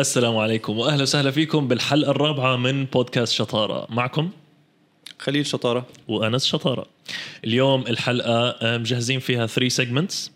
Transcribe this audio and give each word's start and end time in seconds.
السلام 0.00 0.36
عليكم 0.36 0.78
وأهلا 0.78 1.02
وسهلا 1.02 1.30
فيكم 1.30 1.68
بالحلقة 1.68 2.10
الرابعة 2.10 2.56
من 2.56 2.84
بودكاست 2.84 3.32
شطارة. 3.32 3.86
معكم 3.90 4.30
خليل 5.18 5.46
شطارة. 5.46 5.86
وأنس 6.08 6.46
شطارة. 6.46 6.86
اليوم 7.44 7.80
الحلقة 7.86 8.48
آه، 8.48 8.78
مجهزين 8.78 9.20
فيها 9.20 9.46
3 9.46 9.68
سيجمنتس 9.68 10.30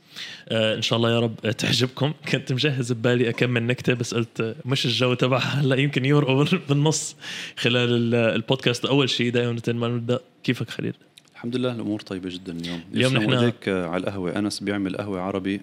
إن 0.53 0.83
شاء 0.83 0.97
الله 0.97 1.11
يا 1.11 1.21
رب 1.21 1.51
تعجبكم. 1.51 2.13
كنت 2.33 2.53
مجهز 2.53 2.93
ببالي 2.93 3.29
اكمل 3.29 3.63
نكتة 3.67 3.95
بس 3.95 4.15
قلت 4.15 4.41
آه، 4.41 4.55
مش 4.65 4.87
الجو 4.87 5.15
تبعها. 5.15 5.61
هلا 5.61 5.77
يمكن 5.77 6.05
يمرقوا 6.05 6.45
بالنص 6.69 7.17
خلال 7.57 8.15
البودكاست. 8.15 8.85
أول 8.85 9.11
شيء 9.11 9.31
دائما 9.31 9.61
ما 9.69 9.89
نبدأ. 9.89 10.21
كيفك 10.45 10.71
خليل؟ 10.71 10.95
الحمد 11.33 11.57
لله 11.57 11.73
الأمور 11.73 12.01
طيبة 12.01 12.29
جدا 12.29 12.53
اليوم. 12.53 12.81
اليوم 12.95 13.17
نحن 13.17 13.33
هيك 13.33 13.69
على 13.69 14.01
القهوة. 14.01 14.39
أنس 14.39 14.61
بيعمل 14.61 14.97
قهوة 14.97 15.21
عربي. 15.21 15.61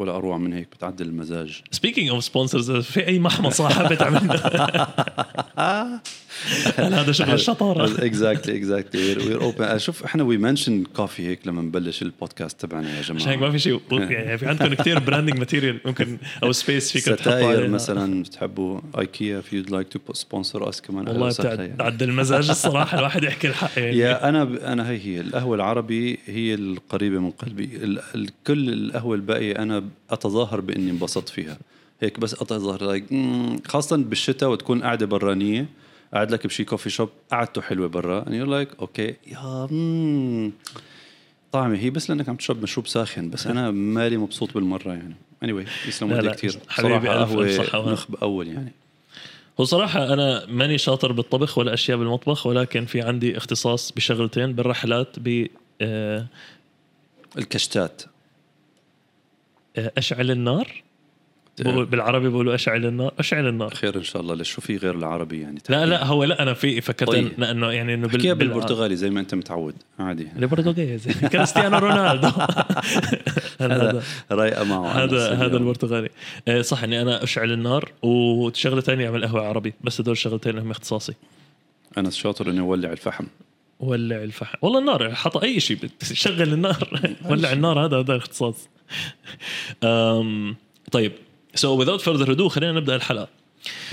ولا 0.00 0.16
أروع 0.16 0.38
من 0.38 0.52
هيك 0.52 0.68
بتعدل 0.76 1.06
المزاج. 1.06 1.62
speaking 1.70 2.08
of 2.08 2.24
sponsors 2.24 2.70
في 2.70 3.06
أي 3.06 3.18
محمصه 3.18 3.68
حابه 3.68 4.04
عملنا 4.04 4.34
هذا 6.76 7.12
شغل 7.12 7.34
الشطارة؟ 7.34 8.04
exactly 8.06 8.56
exactly 8.56 9.16
we're 9.16 9.42
open 9.42 9.78
شوف 9.78 10.04
إحنا 10.04 10.22
we 10.22 10.38
mention 10.38 10.84
coffee 10.84 11.26
هيك 11.26 11.46
لما 11.46 11.62
نبلش 11.62 12.02
البودكاست 12.02 12.60
تبعنا 12.60 12.96
يا 12.96 13.02
جماعة. 13.02 13.20
عشان 13.20 13.30
هيك 13.30 13.40
ما 13.40 13.50
في 13.50 13.58
شيء. 13.58 13.80
يعني 13.92 14.38
في 14.38 14.46
عندكم 14.46 14.74
كثير 14.74 14.98
branding 14.98 15.38
material 15.38 15.80
ممكن 15.84 16.18
أو 16.42 16.52
specific 16.52 17.20
attire 17.20 17.68
مثلا 17.68 18.22
بتحبوا 18.22 18.80
IKEA 18.98 19.40
if 19.40 19.56
you'd 19.56 19.70
like 19.70 19.88
to 19.88 20.12
sponsor 20.12 20.68
us 20.68 20.80
كمان. 20.80 21.08
والله 21.08 21.28
بتعدل 21.28 22.08
المزاج 22.08 22.50
الصراحة 22.50 22.98
الواحد 22.98 23.24
يحكي 23.24 23.48
الحق 23.48 23.70
يعني. 23.76 23.96
يا 23.96 24.28
أنا 24.28 24.72
أنا 24.72 24.90
هي 24.90 25.00
هي 25.00 25.20
القهوة 25.20 25.56
العربي 25.56 26.18
هي 26.26 26.54
القريبة 26.54 27.18
من 27.18 27.30
قلبي. 27.30 27.98
كل 28.46 28.72
القهوة 28.72 29.14
الباقية 29.14 29.52
أنا 29.58 29.84
أتظاهر 30.10 30.60
بإني 30.60 30.90
انبسطت 30.90 31.28
فيها. 31.28 31.58
هيك 32.00 32.20
بس 32.20 32.34
أتظاهر 32.34 32.84
like 32.84 33.04
خاصه 33.66 33.96
بالشتاء 33.96 34.50
وتكون 34.50 34.82
قاعدة 34.82 35.06
برانيه 35.06 35.66
قاعد 36.14 36.30
لك 36.30 36.46
بشي 36.46 36.64
coffee 36.64 36.90
shop 36.90 37.08
قعدته 37.32 37.60
حلوة 37.62 37.88
برا 37.88 38.24
and 38.24 38.28
you're 38.28 38.50
like 38.50 38.80
okay 38.80 39.14
يا 39.26 39.68
مم. 39.70 40.52
طعمة 41.52 41.78
هي 41.78 41.90
بس 41.90 42.10
لأنك 42.10 42.28
عم 42.28 42.36
تشرب 42.36 42.62
مشروب 42.62 42.86
ساخن 42.86 43.30
بس 43.30 43.46
أنا 43.46 43.70
مالي 43.70 44.16
مبسوط 44.16 44.54
بالمرة 44.54 44.92
يعني. 44.92 45.14
anyway 45.42 45.66
يسلموا 45.88 46.20
لي 46.20 46.30
كثير 46.30 46.58
حبيبي 46.68 47.08
قهوه 47.08 47.92
نخب 47.92 48.14
أول 48.14 48.48
يعني. 48.48 48.72
هو 49.60 49.64
صراحة 49.64 50.12
أنا 50.12 50.46
ماني 50.46 50.78
شاطر 50.78 51.12
بالطبخ 51.12 51.58
ولا 51.58 51.74
أشياء 51.74 51.98
بالمطبخ 51.98 52.46
ولكن 52.46 52.86
في 52.86 53.00
عندي 53.00 53.36
اختصاص 53.36 53.92
بشغلتين 53.92 54.52
بالرحلات 54.52 55.18
ب 55.18 55.46
آه 55.80 56.26
الكشتات. 57.38 58.02
آه، 59.76 59.92
أشعل 59.98 60.30
النار. 60.30 60.82
بالعربي 61.64 62.28
بيقولوا 62.28 62.54
أشعل 62.54 62.86
النار 62.86 63.12
أشعل 63.18 63.48
النار. 63.48 63.74
خير 63.74 63.96
إن 63.96 64.02
شاء 64.02 64.22
الله. 64.22 64.34
ليش 64.34 64.50
شو 64.50 64.60
في 64.60 64.76
غير 64.76 64.94
العربي 64.94 65.40
يعني؟ 65.40 65.58
لا 65.68 65.86
لا 65.86 66.04
هو 66.04 66.24
لا 66.24 66.42
أنا 66.42 66.54
في 66.54 66.80
فكرت 66.80 67.10
طيب. 67.10 67.32
لأنه 67.38 67.72
يعني 67.72 67.94
إنه 67.94 68.08
بال... 68.08 68.34
بالبرتغالي 68.34 68.96
زي 68.96 69.10
ما 69.10 69.20
أنت 69.20 69.34
متعود. 69.34 69.74
عادي. 69.98 70.28
البرتغالي 70.38 70.98
كريستيانو 71.32 71.78
رونالدو. 71.78 72.28
هذا 73.60 74.02
رايقة 74.30 74.64
معه 74.64 74.88
هذا 74.88 75.34
هذا 75.34 75.56
البرتغالي. 75.56 76.08
إيه، 76.48 76.62
صح 76.62 76.82
إني 76.82 77.02
أنا 77.02 77.24
أشعل 77.24 77.52
النار. 77.52 77.92
وشغلة 78.02 78.80
ثانية 78.80 79.06
أعمل 79.06 79.24
قهوة 79.24 79.46
عربي 79.46 79.74
بس 79.84 80.00
هدول 80.00 80.12
الشغلتين 80.12 80.58
هم 80.58 80.70
اختصاصي. 80.70 81.14
أنا 81.98 82.10
شاطر 82.10 82.50
إني 82.50 82.60
أولع 82.60 82.92
الفحم. 82.92 83.24
ولع 83.80 84.22
الفحم. 84.22 84.58
والله 84.62 84.78
النار 84.78 85.14
حط 85.14 85.36
أي 85.36 85.60
شيء 85.60 85.78
شغل 86.12 86.52
النار. 86.52 87.00
ولع 87.30 87.52
النار 87.52 87.86
هذا 87.86 87.98
هذا 87.98 88.16
اختصاص. 88.16 88.68
طيب. 90.92 91.12
so 91.54 91.76
so 91.76 91.84
without 91.84 92.00
further 92.02 92.28
ado 92.28 92.48
خلينا 92.48 92.72
نبدأ 92.72 92.96
الحلقة. 92.96 93.28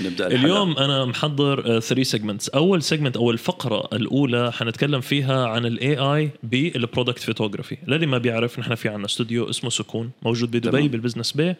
نبدأ 0.00 0.26
الحلقة. 0.26 0.44
اليوم 0.44 0.78
أنا 0.78 1.04
محضر 1.04 1.80
3 1.80 1.94
uh, 1.94 2.02
segments 2.02 2.48
أول 2.48 2.82
segment 2.82 3.16
أو 3.16 3.30
الفقرة 3.30 3.88
الأولى 3.92 4.52
حنتكلم 4.52 5.00
فيها 5.00 5.46
عن 5.46 5.66
ال 5.66 5.98
AI 5.98 6.30
بال 6.42 6.59
product 6.59 7.18
photography 7.18 7.76
للي 7.86 8.06
ما 8.06 8.18
بيعرف 8.18 8.58
نحن 8.58 8.74
في 8.74 8.88
عنا 8.88 9.06
استوديو 9.06 9.50
اسمه 9.50 9.70
سكون 9.70 10.10
موجود 10.22 10.50
بدبي 10.50 10.88
بال 10.88 10.97
Business 10.97 11.32
Bay 11.32 11.54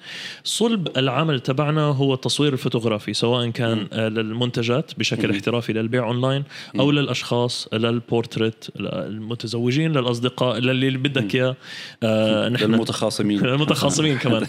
صلب 0.45 0.99
العمل 0.99 1.41
تبعنا 1.41 1.83
هو 1.83 2.15
التصوير 2.15 2.53
الفوتوغرافي 2.53 3.15
سواء 3.15 3.51
كان 3.51 3.79
م. 3.79 3.89
آه، 3.93 4.09
للمنتجات 4.09 4.99
بشكل 4.99 5.29
م. 5.29 5.31
احترافي 5.31 5.73
للبيع 5.73 6.07
اونلاين 6.07 6.45
أو 6.79 6.87
م. 6.87 6.93
للأشخاص 6.93 7.69
للبورتريت 7.73 8.65
للمتزوجين 8.77 9.93
للأصدقاء 9.93 10.59
للي 10.59 10.99
بدك 10.99 11.35
إياه 11.35 11.57
آه 12.03 12.49
نحن 12.49 12.75
المتخاصمين 12.75 13.45
المتخاصمين 13.45 14.19
كمان 14.25 14.47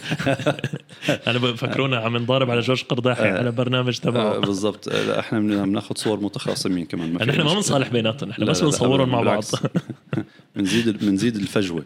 أنا 1.28 1.38
بفكرونا 1.38 1.98
عم 1.98 2.18
نضارب 2.18 2.52
على 2.52 2.60
جورج 2.60 2.84
قرداحي 2.84 3.24
آه. 3.24 3.49
على 3.50 3.58
برنامج 3.58 3.98
تبعه. 3.98 4.22
آه 4.36 4.40
بالضبط 4.40 4.88
إحنا 4.94 5.40
بناخذ 5.40 5.96
صور 5.96 6.20
متخاصمين 6.20 6.86
كمان 6.86 7.14
ما 7.14 7.26
نحن 7.26 7.42
ما 7.42 7.54
بنصالح 7.54 7.88
بيناتهم 7.88 8.30
نحن 8.30 8.46
بس 8.46 8.62
بنصورهم 8.62 9.10
مع 9.10 9.22
بعض. 9.22 9.44
بنزيد 10.56 11.06
بنزيد 11.06 11.36
الفجوة. 11.36 11.86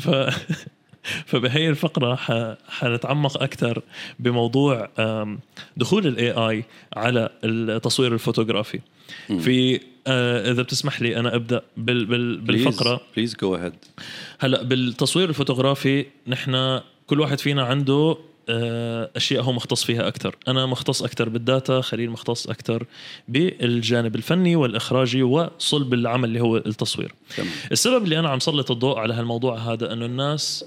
ف 0.00 0.10
فبهي 1.26 1.68
الفقرة 1.68 2.18
حنتعمق 2.68 3.42
أكثر 3.42 3.82
بموضوع 4.18 4.88
دخول 5.76 6.06
ال 6.06 6.30
AI 6.30 6.64
على 6.96 7.28
التصوير 7.44 8.14
الفوتوغرافي. 8.14 8.80
في 9.28 9.80
آه، 10.06 10.50
إذا 10.50 10.62
بتسمح 10.62 11.02
لي 11.02 11.16
أنا 11.16 11.34
أبدأ 11.34 11.62
بال 11.76 12.06
بال 12.06 12.40
بالفقرة. 12.40 13.00
please 13.16 13.36
go 13.36 13.54
ahead 13.54 13.72
هلأ 14.38 14.62
بالتصوير 14.62 15.28
الفوتوغرافي 15.28 16.06
نحن 16.26 16.80
كل 17.06 17.20
واحد 17.20 17.40
فينا 17.40 17.62
عنده 17.62 17.92
آه، 17.92 18.18
أشياء 19.16 19.42
هو 19.42 19.52
مختص 19.52 19.84
فيها 19.84 20.08
أكثر 20.08 20.36
أنا 20.48 20.66
مختص 20.66 21.02
أكثر 21.02 21.28
بال 21.28 21.45
data 21.45 21.80
خليل 21.80 22.10
مختص 22.10 22.46
أكثر 22.46 22.86
بالجانب 23.28 24.16
الفني 24.16 24.56
والإخراجي 24.56 25.22
وصلب 25.22 25.94
العمل 25.94 26.28
اللي 26.28 26.40
هو 26.40 26.56
التصوير. 26.56 27.14
تمام. 27.36 27.50
السبب 27.72 28.04
اللي 28.04 28.18
أنا 28.18 28.28
عم 28.28 28.38
سلط 28.38 28.70
الضوء 28.70 28.98
على 28.98 29.14
هالموضوع 29.14 29.58
هذا 29.58 29.92
أنه 29.92 30.06
الناس 30.06 30.64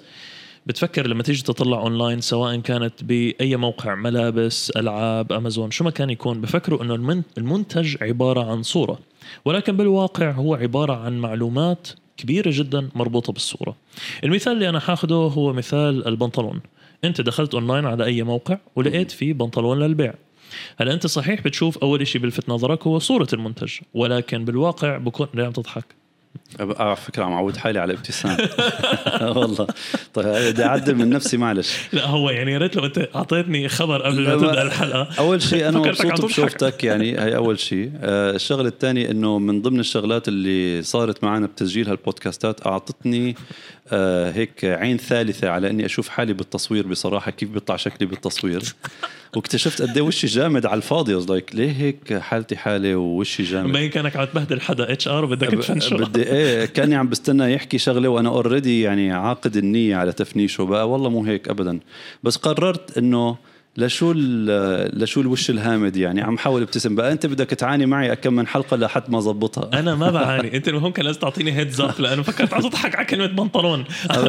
بتفكر 0.65 1.07
لما 1.07 1.23
تيجي 1.23 1.43
تطلع 1.43 1.79
أونلاين 1.79 2.21
سواء 2.21 2.59
كانت 2.59 3.03
بأي 3.03 3.55
موقع 3.55 3.95
ملابس 3.95 4.69
ألعاب 4.69 5.31
أمازون 5.31 5.71
شو 5.71 5.83
ما 5.83 5.91
كان 5.91 6.09
يكون 6.09 6.41
بفكروا 6.41 6.83
أنه 6.83 7.23
المنتج 7.37 8.03
عبارة 8.03 8.51
عن 8.51 8.63
صورة 8.63 8.99
ولكن 9.45 9.77
بالواقع 9.77 10.31
هو 10.31 10.55
عبارة 10.55 10.93
عن 10.93 11.19
معلومات 11.19 11.87
كبيرة 12.17 12.51
جدا 12.53 12.89
مربوطة 12.95 13.33
بالصورة. 13.33 13.75
المثال 14.23 14.53
اللي 14.53 14.69
أنا 14.69 14.79
حاخده 14.79 15.15
هو 15.15 15.53
مثال 15.53 16.07
البنطلون. 16.07 16.61
انت 17.03 17.21
دخلت 17.21 17.53
اونلاين 17.53 17.85
على 17.85 18.05
اي 18.05 18.23
موقع 18.23 18.57
ولقيت 18.75 19.11
فيه 19.11 19.33
بنطلون 19.33 19.79
للبيع. 19.79 20.13
هلا 20.77 20.93
انت 20.93 21.07
صحيح 21.07 21.41
بتشوف 21.41 21.77
اول 21.77 22.07
شيء 22.07 22.21
بلفت 22.21 22.49
نظرك 22.49 22.87
هو 22.87 22.99
صورة 22.99 23.27
المنتج 23.33 23.71
ولكن 23.93 24.45
بالواقع 24.45 24.97
بكون 24.97 25.27
ليه 25.33 25.45
عم 25.45 25.51
تضحك 25.51 25.85
على 26.59 26.95
فكرة 26.95 27.23
عم 27.23 27.31
اعود 27.31 27.57
حالي 27.57 27.79
على 27.79 27.93
ابتسام 27.93 28.37
والله. 29.37 29.67
طيب 30.13 30.53
بدي 30.53 30.63
أعدل 30.63 30.95
من 30.95 31.09
نفسي 31.09 31.37
معلش. 31.37 31.77
لا 31.93 32.07
هو 32.07 32.29
يعني 32.29 32.51
يا 32.51 32.57
ريت 32.57 32.75
لو 32.75 32.85
أنت 32.85 33.09
أعطيتني 33.15 33.69
خبر 33.69 34.01
قبل 34.01 34.21
ما 34.21 34.35
تبدأ 34.35 34.61
الحلقة. 34.61 35.07
أول 35.19 35.41
شيء 35.41 35.69
أنا 35.69 35.79
مبسوط 35.79 36.25
بشوفتك 36.25 36.83
يعني 36.83 37.11
هي 37.21 37.35
أول 37.35 37.59
شيء. 37.59 37.91
آه 38.01 38.31
الشغلة 38.31 38.67
الثانية 38.67 39.11
إنه 39.11 39.39
من 39.39 39.61
ضمن 39.61 39.79
الشغلات 39.79 40.27
اللي 40.27 40.81
صارت 40.83 41.23
معنا 41.23 41.45
بتسجيل 41.47 41.89
هالبودكاستات 41.89 42.67
أعطتني 42.67 43.35
هيك 44.33 44.65
عين 44.65 44.97
ثالثة 44.97 45.49
على 45.49 45.69
إني 45.69 45.85
أشوف 45.85 46.09
حالي 46.09 46.33
بالتصوير 46.33 46.87
بصراحة 46.87 47.31
كيف 47.31 47.49
بيطلع 47.49 47.75
شكلي 47.75 48.07
بالتصوير. 48.07 48.63
واكتشفت 49.35 49.81
قد 49.81 49.97
إيه 49.97 50.01
وشي 50.01 50.27
جامد 50.27 50.65
على 50.65 50.77
الفاضي. 50.77 51.13
لايك 51.13 51.55
ليه 51.55 51.71
هيك 51.71 52.17
حالتي 52.17 52.57
حالة 52.57 52.95
ووشي 52.95 53.43
جامد؟ 53.43 53.69
مبين 53.69 53.89
كانك 53.89 54.15
عم 54.15 54.25
تبهدل 54.25 54.61
حدا 54.61 54.91
HR 54.91 55.25
وبدك 55.25 55.47
تفنشه 55.47 55.95
بدي 55.95 56.23
إيه 56.23 56.65
كاني 56.65 56.95
عم 56.95 57.09
بستنى 57.09 57.53
يحكي 57.53 57.77
شغلة 57.77 58.09
وأنا 58.09 58.29
already 58.29 58.81
يعني 58.81 59.11
عاقد 59.11 59.57
النية 59.57 59.95
على 59.95 60.11
تفنيشه. 60.11 60.63
بقى 60.63 60.89
والله 60.89 61.09
مو 61.09 61.23
هيك 61.23 61.49
ابدا. 61.49 61.79
بس 62.23 62.35
قررت 62.37 62.97
إنه 62.97 63.37
لشو 63.77 64.13
لشو 64.15 65.21
الوش 65.21 65.49
الهامد 65.49 65.97
يعني؟ 65.97 66.21
عم 66.21 66.37
حاول 66.37 66.61
ابتسم. 66.61 66.95
بقى 66.95 67.11
انت 67.11 67.25
بدك 67.25 67.49
تعاني 67.49 67.85
معي 67.85 68.15
كم 68.15 68.33
من 68.33 68.47
حلقة 68.47 68.77
لحد 68.77 69.11
ما 69.11 69.19
ظبطها 69.19 69.79
أنا 69.79 69.95
ما 69.95 70.11
بعاني. 70.11 70.57
أنت 70.57 70.67
المهم 70.67 70.91
كان 70.91 71.05
لازم 71.05 71.19
تعطيني 71.19 71.51
heads 71.51 71.81
up 71.81 71.99
لأنه 71.99 72.21
فكرت 72.21 72.53
عم 72.53 72.61
تضحك 72.61 72.95
على 72.95 73.05
كلمة 73.05 73.25
بنطلون. 73.25 73.85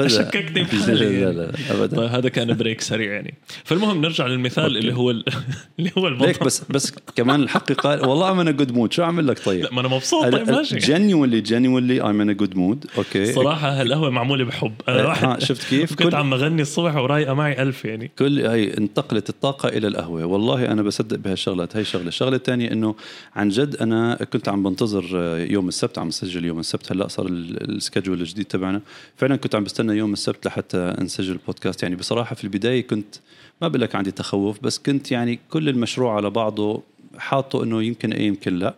شككتني 0.06 0.62
بحالي. 0.62 1.20
لا 1.20 1.32
لا 1.32 1.52
ابدا. 1.70 1.96
طيب 1.96 2.10
هذا 2.10 2.28
كان 2.28 2.56
break 2.56 2.80
سريع 2.80 3.12
يعني. 3.12 3.34
فالمهم 3.64 4.00
نرجع 4.00 4.26
للمثال 4.26 4.64
okay. 4.64 4.78
اللي 4.78 4.94
هو 4.94 5.10
اللي 5.78 5.90
هو 5.98 6.08
البنطلون 6.08 6.46
بس 6.46 6.62
بس 6.70 6.92
كمان 7.16 7.42
الحق 7.42 7.72
قال 7.72 8.06
والله 8.06 8.30
I'm 8.30 8.40
in 8.40 8.50
a 8.50 8.55
good 8.55 8.72
mood 8.72 8.92
شو 8.92 9.02
أعمل 9.02 9.26
لك 9.26 9.38
طيب؟ 9.44 9.64
لا 9.64 9.72
ما 9.72 9.80
أنا 9.80 9.88
مبسوط. 9.88 10.24
طيب 10.24 10.50
ماشي. 10.50 10.76
genuinely 10.76 11.40
genuinely 11.40 12.02
I'm 12.02 12.20
in 12.20 12.36
good 12.36 12.56
mood 12.56 12.84
okay. 12.98 13.32
صراحة 13.32 13.80
هالقهوه 13.80 14.10
معمولة 14.10 14.44
بحب. 14.44 14.72
أنا 14.88 15.00
إيه، 15.00 15.06
واحد 15.06 15.42
شفت 15.42 15.68
كيف؟ 15.68 15.94
كنت 16.02 16.14
عم 16.14 16.30
بغني 16.30 16.62
الصبح 16.62 16.96
ورايقة 16.96 17.34
معي 17.34 17.62
ألف 17.62 17.84
يعني. 17.84 18.10
كل 18.18 18.46
هي 18.46 18.76
انتقلت 18.78 19.31
الطاقة 19.32 19.68
إلى 19.68 19.88
القهوة. 19.88 20.24
والله 20.24 20.72
أنا 20.72 20.82
بصدق 20.82 21.16
بهالشغلات 21.16 21.76
هي 21.76 21.84
شغلة. 21.84 22.08
الشغلة 22.08 22.36
الثانية 22.36 22.72
إنه 22.72 22.94
عن 23.36 23.48
جد 23.48 23.76
أنا 23.76 24.14
كنت 24.32 24.48
عم 24.48 24.62
بنتظر 24.62 25.04
يوم 25.50 25.68
السبت 25.68 25.98
عم 25.98 26.10
سجل 26.10 26.44
يوم 26.44 26.60
السبت. 26.60 26.92
هلأ 26.92 27.08
صار 27.08 27.26
ال 27.28 27.38
schedule 27.38 28.20
الجديد 28.20 28.44
تبعنا. 28.44 28.80
فعلا 29.16 29.36
كنت 29.36 29.54
عم 29.54 29.64
بستنى 29.64 29.92
يوم 29.92 30.12
السبت 30.12 30.46
لحتى 30.46 30.94
نسجل 31.00 31.32
البودكاست. 31.32 31.82
يعني 31.82 31.96
بصراحة 31.96 32.34
في 32.34 32.44
البداية 32.44 32.86
كنت 32.86 33.14
ما 33.62 33.68
بقول 33.68 33.80
لك 33.80 33.94
عندي 33.94 34.10
تخوف 34.10 34.60
بس 34.62 34.78
كنت 34.78 35.12
يعني 35.12 35.38
كل 35.50 35.68
المشروع 35.68 36.16
على 36.16 36.30
بعضه 36.30 36.82
حاطه 37.18 37.64
إنه 37.64 37.82
يمكن 37.82 38.12
إيه 38.12 38.26
يمكن 38.26 38.56
لأ. 38.56 38.74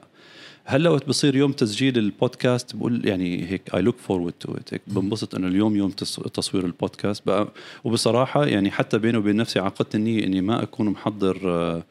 هلا 0.66 0.90
وقت 0.90 1.08
بصير 1.08 1.36
يوم 1.36 1.52
تسجيل 1.52 1.98
البودكاست 1.98 2.76
بقول 2.76 3.08
يعني 3.08 3.50
هيك 3.50 3.74
I 3.74 3.82
look 3.82 3.98
forward 3.98 4.32
to 4.32 4.54
it 4.54 4.70
بنبسط 4.86 5.34
إنه 5.34 5.46
اليوم 5.46 5.76
يوم 5.76 5.90
تصوير 6.34 6.66
البودكاست. 6.66 7.26
بقى 7.26 7.48
وبصراحة 7.84 8.46
يعني 8.46 8.70
حتى 8.70 8.98
بيني 8.98 9.18
وبين 9.18 9.36
نفسي 9.36 9.58
عقدت 9.58 9.94
النيه 9.94 10.24
إني 10.24 10.40
ما 10.40 10.62
أكون 10.62 10.88
محضر 10.88 11.36
uh, 11.80 11.82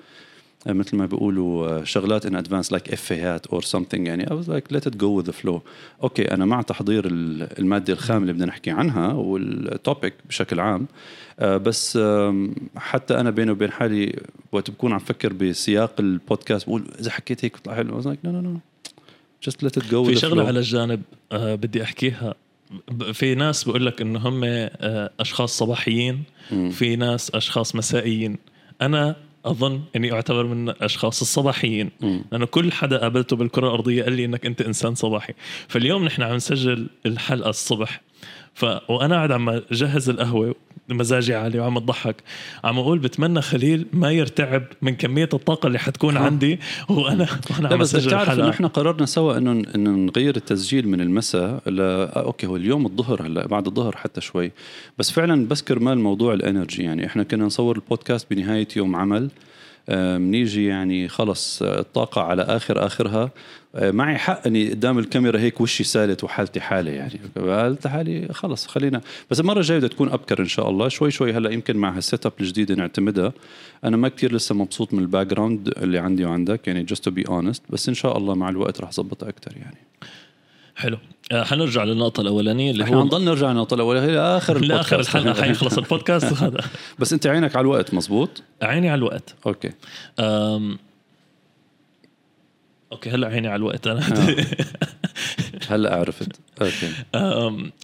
مثل 0.68 0.98
ما 0.98 1.06
بيقولوا 1.06 1.68
آه، 1.68 1.84
شغلات 1.84 2.26
in 2.26 2.36
advance 2.36 2.72
like 2.72 2.94
إفيهات 2.94 3.48
or 3.48 3.62
something 3.62 4.08
يعني 4.08 4.32
I 4.32 4.36
was 4.36 4.50
like 4.50 4.74
let 4.74 4.88
it 4.88 4.98
go 4.98 5.18
with 5.18 5.32
flow 5.32 5.62
okay 6.04 6.34
أنا 6.34 6.46
مع 6.46 6.62
تحضير 6.62 7.06
المادة 7.06 7.94
الخام 7.94 8.22
اللي 8.22 8.34
بدنا 8.34 8.46
نحكي 8.46 8.72
عنها 8.72 9.14
وال 9.14 9.42
topic 9.42 10.14
بشكل 10.30 10.60
عام. 10.60 10.88
آه، 11.40 11.58
بس 11.58 12.00
حتى 12.76 13.20
أنا 13.20 13.30
بيني 13.30 13.52
وبين 13.52 13.72
حالي 13.72 14.20
وقت 14.52 14.72
بكون 14.72 14.94
عم 14.94 15.00
فكر 15.00 15.34
بسياق 15.34 15.94
البودكاست 16.00 16.68
بقول 16.68 16.84
إذا 17.00 17.12
حكيت 17.12 17.46
هيك 17.46 17.54
بيطلع 17.54 17.76
حلو. 17.76 18.00
like 18.00 18.20
no 18.24 18.32
no 18.32 18.42
no 18.42 18.60
just 19.44 19.64
let 19.64 19.78
it 19.78 19.86
go 19.86 20.04
في 20.04 20.16
شغلة 20.16 20.48
على 20.48 20.60
الجانب 20.60 21.02
آه 21.32 21.56
بدي 21.56 21.84
أحكيها. 21.84 22.36
في 23.14 23.36
ناس 23.36 23.64
بقول 23.64 23.86
لك 23.86 24.02
إنه 24.02 24.20
هم 24.20 24.42
أشخاص 25.20 25.58
صباحيين 25.58 26.24
في 26.72 26.96
ناس 26.96 27.32
أشخاص 27.36 27.76
مسائيين. 27.76 28.38
أنا 28.82 29.16
أظن 29.46 29.82
إني 29.96 30.14
أعتبر 30.14 30.44
من 30.44 30.70
الأشخاص 30.70 31.22
الصباحيين. 31.22 31.90
لأنه 32.32 32.46
كل 32.46 32.72
حدا 32.72 32.98
قابلته 32.98 33.36
بالكرة 33.36 33.68
الأرضية 33.68 34.04
قال 34.04 34.14
لي 34.14 34.26
إنك 34.26 34.46
أنت 34.46 34.62
إنسان 34.62 34.96
صباحي. 34.96 35.34
فاليوم 35.68 36.06
نحن 36.06 36.22
عم 36.22 36.36
نسجل 36.36 36.88
الحلقة 37.06 37.50
الصبح 37.50 38.02
ف 38.54 38.66
وأنا 38.90 39.16
قاعد 39.16 39.32
عم 39.32 39.62
جهز 39.72 40.10
القهوة 40.10 40.56
مزاجي 40.90 41.36
عالي 41.36 41.60
وعم 41.60 41.78
أضحك. 41.78 42.16
عم 42.64 42.80
أقول 42.80 43.00
بتمنى 43.00 43.42
خليل 43.42 43.86
ما 43.94 44.12
يرتعب 44.12 44.64
من 44.82 44.96
كمية 44.96 45.30
الطاقة 45.34 45.68
اللي 45.68 45.80
حتكون 45.80 46.18
عندي 46.18 46.60
وأنا 46.90 47.28
وأنا 47.52 47.68
عم 47.68 47.78
بس 47.78 47.96
بتعرف 47.96 48.30
إنه 48.30 48.50
إحنا 48.50 48.68
قررنا 48.68 49.06
سوا 49.06 49.38
إنه 49.38 49.52
إنه 49.52 49.90
نغير 49.90 50.36
التسجيل 50.36 50.88
من 50.88 51.02
المساء 51.02 51.70
ل 51.70 51.82
okay 52.16 52.48
هو 52.48 52.56
اليوم 52.56 52.86
الظهر 52.86 53.28
هلأ 53.28 53.48
بعد 53.48 53.68
الظهر 53.68 53.96
حتى 53.96 54.22
شوي. 54.22 54.52
بس 54.98 55.12
فعلا 55.12 55.48
بس 55.48 55.62
كرمال 55.62 56.00
موضوع 56.00 56.34
ال 56.34 56.41
energy 56.41 56.84
يعني 56.84 57.06
إحنا 57.06 57.24
كنا 57.24 57.46
نصور 57.46 57.76
البودكاست 57.76 58.28
بنهاية 58.32 58.68
يوم 58.76 58.96
عمل. 58.96 59.30
بنيجي 59.88 60.66
يعني 60.66 61.08
خلص 61.08 61.62
الطاقة 61.62 62.22
على 62.22 62.42
آخر 62.42 62.86
آخرها. 62.86 63.32
آه، 63.76 63.92
معي 63.92 64.18
حق 64.18 64.48
إني 64.48 64.70
قدام 64.70 65.00
الكاميرا 65.00 65.40
هيك 65.40 65.62
وشي 65.62 65.84
سالت 65.84 66.24
وحالتي 66.24 66.62
حالة 66.62 66.92
يعني. 66.92 67.20
قالت 67.38 67.88
حالي 67.88 68.28
خلص 68.34 68.68
خلينا. 68.68 69.02
بس 69.32 69.40
المرة 69.40 69.60
الجاية 69.60 69.78
بدها 69.78 69.90
تكون 69.90 70.10
أبكر 70.10 70.40
إن 70.40 70.48
شاء 70.48 70.70
الله. 70.70 70.88
شوي 70.88 71.12
شوي 71.12 71.34
هلأ 71.34 71.52
يمكن 71.52 71.78
مع 71.78 71.98
هال 71.98 72.09
set 72.09 72.26
up 72.26 72.34
الجديدة 72.42 72.76
نعتمدها. 72.76 73.34
أنا 73.84 73.98
ما 73.98 74.08
كثير 74.10 74.34
لسه 74.34 74.56
مبسوط 74.56 74.94
من 74.94 75.00
ال 75.00 75.28
background 75.28 75.68
اللي 75.68 76.00
عندي 76.00 76.26
وعندك 76.26 76.68
يعني 76.68 76.86
just 76.88 77.10
to 77.10 77.12
be 77.12 77.30
honest. 77.30 77.62
بس 77.70 77.90
إن 77.90 77.96
شاء 77.96 78.18
الله 78.18 78.36
مع 78.36 78.50
الوقت 78.50 78.82
رح 78.82 78.92
ظبطها 78.92 79.30
أكثر 79.30 79.58
يعني. 79.58 79.78
حلو. 80.76 80.98
آه، 80.98 81.13
حنرجع 81.32 81.84
للنقطة 81.84 82.22
الأولانية 82.22 82.72
اللي 82.72 82.90
هو 82.90 83.04
نضل 83.04 83.24
نرجع 83.24 83.52
للنقطة 83.52 83.74
الأولانية 83.74 84.12
لاخر 84.12 84.60
لاخر 84.60 85.00
الحلقة. 85.00 85.42
حيخلص 85.42 85.78
البودكاست. 85.78 86.34
هذا. 86.44 86.62
بس 87.00 87.14
أنت 87.14 87.28
عينك 87.28 87.56
على 87.56 87.62
الوقت 87.64 87.94
مزبوط 87.94 88.44
عيني 88.62 88.90
على 88.90 89.00
الوقت. 89.00 89.36
أوكي. 89.46 89.72
أم... 90.20 90.78
أوكي 92.92 93.10
هلا 93.10 93.28
عيني 93.28 93.48
على 93.48 93.56
الوقت. 93.56 93.88
أنا 93.88 94.00
آه. 94.02 94.46
هلأ 95.70 95.96
عرفت. 95.96 96.40
okay. 96.62 96.92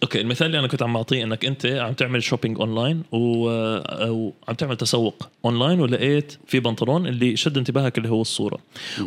okay 0.02 0.20
المثال 0.20 0.46
اللي 0.46 0.58
أنا 0.58 0.68
كنت 0.68 0.82
عم 0.82 0.96
أعطيه 0.96 1.24
إنك 1.24 1.44
أنت 1.44 1.66
عم 1.66 1.92
تعمل 1.92 2.22
shopping 2.22 2.60
online 2.60 3.02
وعم 3.12 4.54
تعمل 4.58 4.76
تسوق 4.76 5.28
اونلاين 5.44 5.80
ولقيت 5.80 6.38
في 6.46 6.60
بنطلون 6.60 7.06
اللي 7.06 7.36
شد 7.36 7.58
انتباهك 7.58 7.98
اللي 7.98 8.08
هو 8.08 8.20
الصورة. 8.20 8.58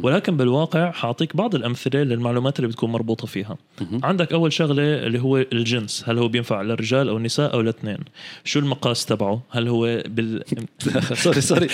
ولكن 0.04 0.38
بالواقع 0.38 0.92
حاعطيك 0.92 1.36
بعض 1.36 1.56
الأمثلة 1.56 2.04
للمعلومات 2.04 2.60
اللي 2.60 2.68
بتكون 2.68 2.92
مربوطة 2.92 3.28
فيها. 3.28 3.58
عندك 4.04 4.34
أول 4.34 4.54
شغلة 4.54 4.84
اللي 4.84 5.20
هو 5.20 5.38
الجنس. 5.38 6.04
هل 6.08 6.18
هو 6.18 6.28
بينفع 6.28 6.62
للرجال 6.62 7.10
أو 7.10 7.18
النساء 7.18 7.54
أو 7.54 7.62
الاثنين 7.62 7.98
شو 8.44 8.60
المقاس 8.60 9.06
تبعه؟ 9.06 9.42
هل 9.50 9.68
هو 9.68 10.04
بال 10.08 10.44
sorry 11.24 11.42
sorry. 11.52 11.68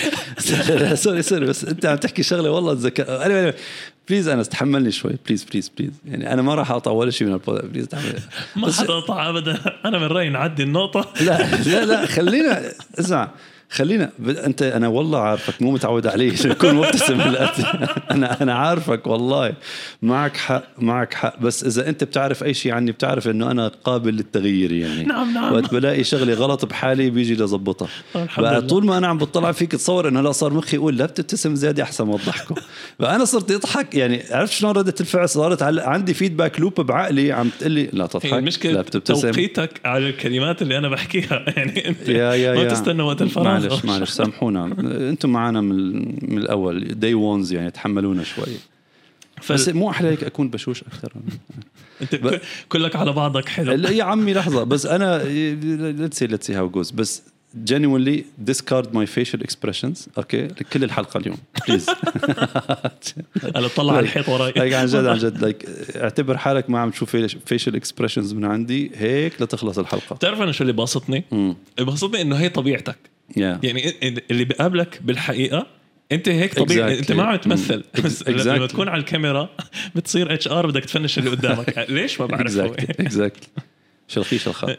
sorry 0.96 1.22
sorry 1.22 1.46
بس 1.46 1.64
أنت 1.64 1.86
عم 1.86 1.96
تحكي 1.96 2.22
شغلة 2.22 2.50
والله 2.50 2.72
الذكاء 2.72 3.54
please 4.10 4.28
أنا 4.28 4.40
استحملني 4.40 4.90
شوي. 4.90 5.12
please 5.26 5.44
please 5.44 5.72
please. 5.78 5.92
يعني 6.04 6.32
أنا 6.32 6.42
ما 6.42 6.54
راح 6.54 6.70
اقطع 6.70 6.90
ولا 6.90 7.10
شيء 7.10 7.28
من 7.28 7.32
البودكاست 7.32 7.66
please 7.66 7.88
تحمل 7.88 8.20
ما 8.56 8.72
حتقطع 8.72 9.28
ابدا. 9.28 9.58
أنا 9.84 9.98
من 9.98 10.06
رأيي 10.06 10.28
نعدي 10.28 10.62
النقطة. 10.62 11.12
لا 11.20 11.56
لا 11.56 11.84
لا 11.84 12.06
خلينا 12.06 12.72
اسمع. 12.98 13.30
خلينا 13.70 14.10
أنت 14.46 14.62
أنا 14.62 14.88
والله 14.88 15.18
عارفك 15.18 15.62
مو 15.62 15.70
متعود 15.70 16.06
علي. 16.06 16.30
تكون 16.54 16.74
مبتسم 16.74 17.20
أنا 18.10 18.42
أنا 18.42 18.54
عارفك 18.54 19.06
والله. 19.06 19.52
معك 20.02 20.36
حق 20.36 20.64
معك 20.78 21.14
حق. 21.14 21.40
بس 21.40 21.64
إذا 21.64 21.88
أنت 21.88 22.04
بتعرف 22.04 22.44
أي 22.44 22.54
شيء 22.54 22.72
عني 22.72 22.92
بتعرف 22.92 23.28
إنه 23.28 23.50
أنا 23.50 23.68
قابل 23.84 24.14
للتغيير 24.14 24.72
يعني. 24.72 25.04
نعم 25.04 25.34
نعم. 25.34 25.52
وقت 25.52 25.74
بلاقي 25.74 26.04
شغله 26.04 26.34
غلط 26.34 26.64
بحالي 26.64 27.10
بيجي 27.10 27.34
لظبطها 27.34 27.88
بقى 28.38 28.62
طول 28.62 28.86
ما 28.86 28.98
أنا 28.98 29.06
عم 29.06 29.18
بطلع 29.18 29.52
فيك 29.52 29.72
تصور 29.72 30.08
إنه 30.08 30.20
لا 30.20 30.32
صار 30.32 30.52
مخي 30.52 30.76
يقول 30.76 30.96
لا 30.96 31.06
بتبتسم 31.06 31.54
زيادة 31.54 31.82
أحسن 31.82 32.04
ما 32.04 32.16
تضحكوا. 32.16 32.56
فانا 32.98 33.24
صرت 33.24 33.50
اضحك 33.50 33.94
يعني 33.94 34.22
عرفت 34.30 34.52
شلون 34.52 34.72
ردة 34.72 34.94
الفعل 35.00 35.28
صارت؟ 35.28 35.62
عندي 35.62 36.14
فيدباك 36.14 36.60
لوب 36.60 36.80
بعقلي. 36.80 37.32
عم 37.32 37.50
تقول 37.60 37.72
لي 37.72 37.88
لا 37.92 38.06
تضحك 38.06 38.32
المشكلة 38.32 38.72
لا 38.72 38.80
بتبتسم. 38.80 39.30
توقيتك 39.30 39.80
على 39.84 40.08
الكلمات 40.08 40.62
اللي 40.62 40.78
أنا 40.78 40.88
بحكيها. 40.88 41.44
يعني 41.56 41.88
أنت 41.88 42.08
يا 42.08 42.34
يا 42.34 42.54
ما 42.54 42.64
تستنى 42.64 43.02
وقت 43.02 43.22
الفراغ. 43.22 43.59
معلش 43.68 43.84
معلش 43.90 44.10
سامحونا. 44.10 44.64
أنتم 45.10 45.30
معنا 45.30 45.60
من, 45.60 45.96
من 46.32 46.38
الأول. 46.38 46.84
day 46.88 47.14
ones 47.14 47.52
يعني 47.52 47.70
تحملونا 47.70 48.22
شوي. 48.24 48.46
بس 49.50 49.68
مو 49.68 49.90
أحلى 49.90 50.08
هيك 50.08 50.24
أكون 50.24 50.50
بشوش 50.50 50.82
أكثر. 50.82 51.12
أنت 52.02 52.14
ب... 52.14 52.40
كلك 52.72 52.96
على 52.96 53.12
بعضك 53.12 53.48
حلو. 53.48 53.72
لا 53.72 53.90
يا 53.90 54.04
عمي 54.04 54.34
لحظة. 54.34 54.64
بس 54.64 54.86
أنا 54.86 55.22
let's 55.92 56.18
see 56.18 56.26
let's 56.26 56.46
see 56.46 56.54
how 56.54 56.68
it 56.68 56.75
goes 56.75 56.90
بس 56.90 57.22
genuinely 57.70 58.22
discard 58.50 58.86
my 58.94 59.06
facial 59.16 59.40
expressions. 59.40 60.08
okay 60.18 60.48
okay. 60.48 60.62
كل 60.72 60.84
الحلقة 60.84 61.18
اليوم. 61.18 61.36
please 61.68 61.86
أنا 63.56 63.68
طلع 63.76 63.92
على 63.92 64.00
الحيط 64.00 64.28
وراي. 64.28 64.52
هيك 64.56 64.72
عن 64.72 64.86
جد 64.86 65.04
عن 65.04 65.18
جد. 65.18 65.42
like 65.42 65.66
اعتبر 65.96 66.36
حالك 66.36 66.70
ما 66.70 66.78
عم 66.78 66.90
تشوف 66.90 67.16
فيشل 67.46 67.76
اكسبريشنز 67.76 68.32
من 68.32 68.44
عندي. 68.44 68.90
هيك 68.94 69.42
لتخلص 69.42 69.78
الحلقة. 69.78 70.16
بتعرف 70.16 70.40
أنا 70.40 70.52
شو 70.52 70.62
اللي 70.62 70.72
باسطني؟ 70.72 71.24
باسطني 71.78 72.22
إنه 72.22 72.36
هي 72.36 72.48
طبيعتك. 72.48 72.98
Yeah. 73.32 73.58
يعني 73.62 73.94
اللي 74.30 74.44
بقابلك 74.44 75.00
بالحقيقة 75.02 75.66
أنت 76.12 76.28
هيك 76.28 76.54
طبيعي 76.54 76.96
exactly. 76.96 76.98
أنت 76.98 77.12
ما 77.12 77.22
عم 77.22 77.36
تمثل. 77.36 77.84
بس 78.04 78.22
exactly. 78.22 78.46
لما 78.46 78.66
تكون 78.66 78.88
على 78.88 79.00
الكاميرا 79.00 79.48
بتصير 79.94 80.34
اتش 80.34 80.48
ار 80.48 80.66
بدك 80.66 80.84
تفنش 80.84 81.18
اللي 81.18 81.30
قدامك. 81.30 81.78
ليش 81.88 82.20
ما 82.20 82.26
بعرف 82.26 82.40
اكزاكتلي 82.40 83.06
اكزاكتلي 83.06 83.48
شلخي 84.08 84.38
شلخه 84.38 84.76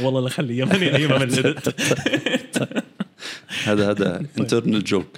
والله 0.00 0.26
لخلي 0.26 0.58
يمني 0.58 0.96
أي 0.96 1.06
ما 1.06 1.18
ملدت 1.18 1.80
هذا 3.64 3.90
هذا 3.90 4.26
internal 4.38 4.84
joke 4.84 5.16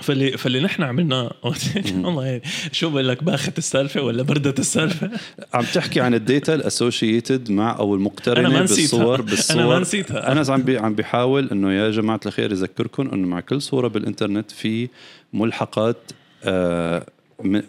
فاللي 0.00 0.36
فاللي 0.36 0.60
نحن 0.60 0.82
عملناه 0.82 1.32
والله 2.04 2.40
شو 2.72 2.90
بقول 2.90 3.08
لك 3.08 3.24
باخت 3.24 3.58
السالفة 3.58 4.02
ولا 4.02 4.22
بردت 4.22 4.58
السالفة؟ 4.58 5.10
عم 5.54 5.64
تحكي 5.64 6.00
عن 6.00 6.14
ال 6.14 6.22
data 6.22 6.54
ال 6.54 6.63
associated 6.63 7.50
مع 7.50 7.78
أو 7.78 7.94
المقترنة 7.94 8.48
أنا 8.48 8.48
ما 8.48 8.60
بالصور 8.60 9.22
بالصور 9.22 9.56
أنا 9.60 9.66
ما 9.66 9.78
نسيتها. 9.78 10.32
أنا 10.32 10.44
عم 10.48 10.62
بي 10.62 10.78
عم 10.78 10.94
بحاول 10.94 11.48
إنه 11.50 11.72
يا 11.72 11.90
جماعة 11.90 12.20
الخير 12.26 12.52
اذكركم 12.52 13.10
إنه 13.10 13.26
مع 13.26 13.40
كل 13.40 13.62
صورة 13.62 13.88
بالإنترنت 13.88 14.50
في 14.50 14.88
ملحقات 15.32 16.12
آه 16.44 17.06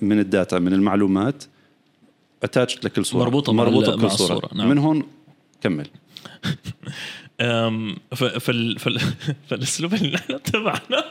من 0.02 0.20
ال 0.20 0.28
data 0.28 0.60
من 0.60 0.74
المعلومات 0.74 1.44
attached 2.44 2.86
لكل 2.86 3.06
صورة. 3.06 3.24
مربوطة 3.24 3.54
مربوطة 3.54 3.96
بكل 3.96 4.12
صورة, 4.12 4.40
صورة. 4.40 4.50
نعم. 4.56 4.70
من 4.70 4.78
هون 4.78 5.04
كمل. 5.62 5.88
فالأسلوب 9.48 9.94
اللي 9.94 10.12
نحن 10.12 10.44
تبعنا. 10.44 11.04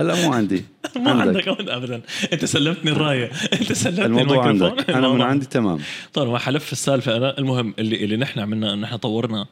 هلا 0.00 0.26
مو 0.26 0.32
عندي. 0.32 0.64
مو 0.96 1.10
عندك, 1.10 1.48
عندك. 1.48 1.68
ابدا. 1.68 2.00
أنت 2.32 2.44
سلمتني 2.44 2.90
الراية. 2.90 3.30
أنت 3.52 3.72
سلمتني 3.72 4.06
الموضوع 4.06 4.46
عندك. 4.48 4.90
أنا 4.90 5.08
من 5.08 5.22
عندي 5.22 5.46
تمام. 5.46 5.78
طيب 6.12 6.28
ما 6.28 6.38
حلف 6.38 6.64
في 6.64 6.72
السالفة. 6.72 7.16
أنا 7.16 7.38
المهم 7.38 7.74
اللي 7.78 8.04
اللي 8.04 8.16
نحن 8.16 8.40
عملنا 8.40 8.74
نحن 8.74 8.96
طورنا 8.96 9.46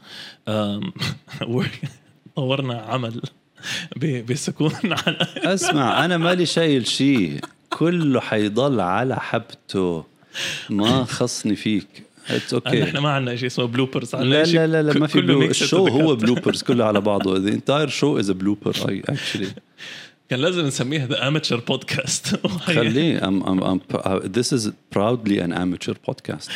طورنا 2.37 2.75
عمل 2.89 3.21
بسكون 4.29 4.73
على 5.07 5.17
اسمع 5.37 6.05
أنا 6.05 6.17
مالي 6.17 6.47
شايل 6.47 6.87
شيء. 6.87 7.41
كله 7.71 8.21
حيضل 8.21 8.81
على 8.81 9.17
حبته. 9.17 10.05
ما 10.71 11.05
خصني 11.05 11.57
فيك. 11.57 11.87
it's 12.31 12.51
okay. 12.51 12.55
okay 12.55 12.85
إحنا 12.85 13.01
ما 13.01 13.11
عندنا 13.11 13.37
شيء 13.37 13.47
اسمه 13.47 13.65
bloopers 13.65 14.17
لا 14.17 14.45
لا 14.45 14.67
لا 14.67 14.83
لا 14.83 14.99
ما 14.99 15.07
في 15.07 15.21
bloo 15.21 15.43
ال 15.43 15.51
show 15.51 15.87
هو. 15.89 16.17
bloopers 16.17 16.63
كله 16.63 16.85
على 16.85 17.01
بعضه. 17.01 17.53
Entire 17.53 17.91
show 17.91 18.23
is 18.23 18.29
a 18.29 18.35
blooper 18.35 18.73
I 18.89 19.13
actually. 19.13 19.68
كان 20.29 20.41
لازم 20.41 20.67
نسميها 20.67 21.07
the 21.07 21.29
amateur 21.29 21.61
podcast 21.61 22.47
خليه 22.47 23.21
I'm, 23.21 23.43
I'm, 23.43 23.81
uh, 23.95 24.21
this 24.25 24.53
is 24.53 24.71
proudly 24.91 25.39
an 25.39 25.53
amateur 25.53 25.95
podcast 25.95 26.51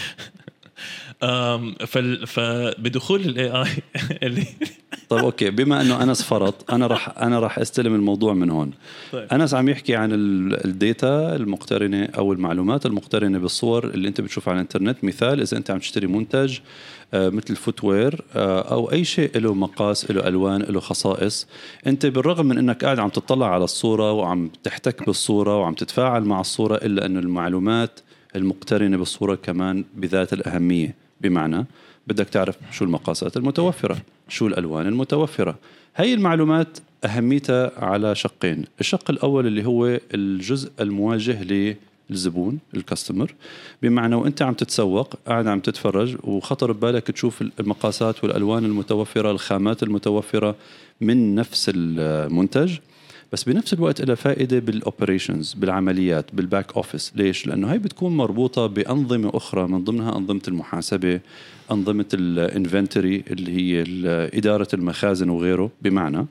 فال... 1.87 2.27
فبدخول 2.27 3.21
ال 3.21 3.51
AI 3.63 3.69
اللي 4.27 4.45
طيب 5.09 5.25
okay. 5.25 5.51
بما 5.51 5.81
إنه 5.81 6.03
أنس 6.03 6.23
فرط 6.23 6.73
أنا 6.73 6.87
راح 6.87 7.19
أنا 7.19 7.39
راح 7.41 7.59
أستلم 7.59 7.95
الموضوع 7.95 8.33
من 8.35 8.51
هون. 8.51 8.71
طيب. 9.13 9.29
أنس 9.33 9.55
عم 9.55 9.69
يحكي 9.69 9.97
عن 9.97 10.13
ال- 10.13 10.65
ال 10.65 10.79
data 10.79 11.37
المقترنة 11.37 12.05
أو 12.19 12.33
المعلومات 12.33 12.87
المقترنة 12.87 13.39
بالصور 13.39 13.85
اللي 13.85 14.09
أنت 14.09 14.21
بتشوفها 14.21 14.51
على 14.53 14.61
الإنترنت. 14.61 15.05
مثال 15.05 15.41
إذا 15.41 15.57
أنت 15.57 15.71
عم 15.71 15.79
تشتري 15.79 16.07
منتج 16.07 16.59
آه، 17.15 17.29
مثل 17.29 17.57
فوتوير 17.57 18.25
أو 18.37 18.93
أي 18.93 19.05
شيء 19.05 19.39
له 19.39 19.55
مقاس 19.55 20.11
له 20.11 20.29
ألوان 20.29 20.63
له 20.63 20.81
خصائص 20.81 21.47
أنت 21.87 22.07
بالرغم 22.07 22.47
من 22.47 22.59
إنك 22.59 22.85
قاعد 22.85 22.99
عم 22.99 23.09
تطلع 23.09 23.55
على 23.55 23.65
الصورة 23.65 24.13
وعم 24.13 24.51
تحتك 24.65 25.07
بالصورة 25.07 25.59
وعم 25.59 25.75
تتفاعل 25.75 26.23
مع 26.25 26.41
الصورة 26.41 26.75
إلا 26.75 27.07
إنه 27.07 27.21
المعلومات 27.21 28.01
المقترنة 28.37 28.97
بالصورة 28.97 29.35
كمان 29.35 29.85
بذات 29.97 30.33
الأهمية. 30.33 31.02
بمعنى 31.23 31.67
بدك 32.07 32.29
تعرف 32.29 32.57
شو 32.71 32.85
المقاسات 32.85 33.37
المتوفرة 33.37 33.97
شو 34.29 34.47
الألوان 34.47 34.87
المتوفرة. 34.87 35.59
هي 35.97 36.15
المعلومات 36.15 36.79
أهميتها 37.05 37.85
على 37.85 38.15
شقين 38.15 38.65
الشق 38.81 39.11
الأول 39.11 39.47
اللي 39.47 39.67
هو 39.67 39.99
الجزء 40.15 40.71
المواجه 40.81 41.75
للزبون 42.11 42.59
الكاستمر. 42.75 43.35
بمعنى 43.83 44.15
وأنت 44.15 44.43
عم 44.43 44.55
تتسوق 44.55 45.15
قاعد 45.27 45.47
عم 45.47 45.61
تتفرج 45.61 46.17
وخطر 46.25 46.73
ببالك 46.73 47.07
تشوف 47.11 47.45
المقاسات 47.61 48.25
والألوان 48.25 48.65
المتوفرة 48.65 49.31
الخامات 49.31 49.83
المتوفرة 49.83 50.57
من 51.01 51.35
نفس 51.35 51.71
المنتج. 51.75 52.79
بس 53.33 53.45
بنفس 53.45 53.73
الوقت 53.73 54.01
لها 54.01 54.15
فائدة 54.15 54.59
بال 54.59 54.75
operations 54.75 55.55
بالعمليات 55.55 56.25
بال 56.33 56.46
back 56.46 56.73
office 56.77 57.13
ليش؟ 57.17 57.47
لأنه 57.47 57.73
هي 57.73 57.79
بتكون 57.79 58.17
مربوطة 58.17 58.67
بأنظمة 58.67 59.31
أخرى 59.35 59.67
من 59.67 59.85
ضمنها 59.85 60.17
أنظمة 60.17 60.41
المحاسبة 60.49 61.21
أنظمة 61.71 62.05
ال 62.15 62.26
inventory 62.26 63.25
اللي 63.31 63.57
هي 63.57 63.85
إدارة 64.39 64.69
المخازن 64.75 65.29
وغيره 65.29 65.71
بمعنى. 65.83 66.27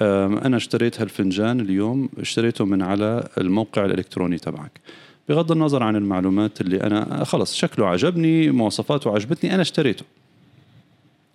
أنا 0.00 0.56
اشتريت 0.56 1.00
هالفنجان 1.00 1.60
اليوم 1.60 2.08
اشتريته 2.18 2.64
من 2.64 2.82
على 2.82 3.28
الموقع 3.38 3.84
الإلكتروني 3.84 4.38
تبعك. 4.38 4.80
بغض 5.28 5.52
النظر 5.52 5.82
عن 5.82 5.96
المعلومات 5.96 6.60
اللي 6.60 6.76
أنا 6.82 7.24
خلص 7.24 7.54
شكله 7.54 7.86
عجبني 7.86 8.50
مواصفاته 8.50 9.14
عجبتني 9.14 9.54
أنا 9.54 9.62
اشتريته. 9.62 10.04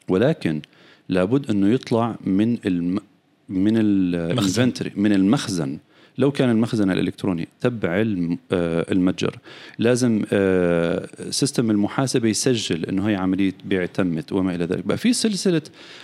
ولكن 0.07 0.61
لابد 1.09 1.49
إنه 1.49 1.73
يطلع 1.73 2.15
من. 2.25 2.57
من 3.51 3.77
ال 3.77 3.89
inventory 3.89 4.91
من 4.95 5.13
المخزن. 5.13 5.77
لو 6.17 6.31
كان 6.31 6.49
المخزن 6.49 6.91
الإلكتروني 6.91 7.47
تبع 7.61 7.89
آه، 8.51 8.85
المتجر. 8.91 9.37
لازم 9.79 10.23
آه، 10.33 11.07
system 11.29 11.71
المحاسبة 11.71 12.29
يسجل 12.29 12.85
إنه 12.85 13.09
هي 13.09 13.15
عملية 13.15 13.53
بيع 13.65 13.85
تمت 13.85 14.31
وما 14.31 14.55
إلى 14.55 14.65
ذلك. 14.65 14.85
بقى 14.85 14.97
في 14.97 15.13
سلسلة 15.13 15.61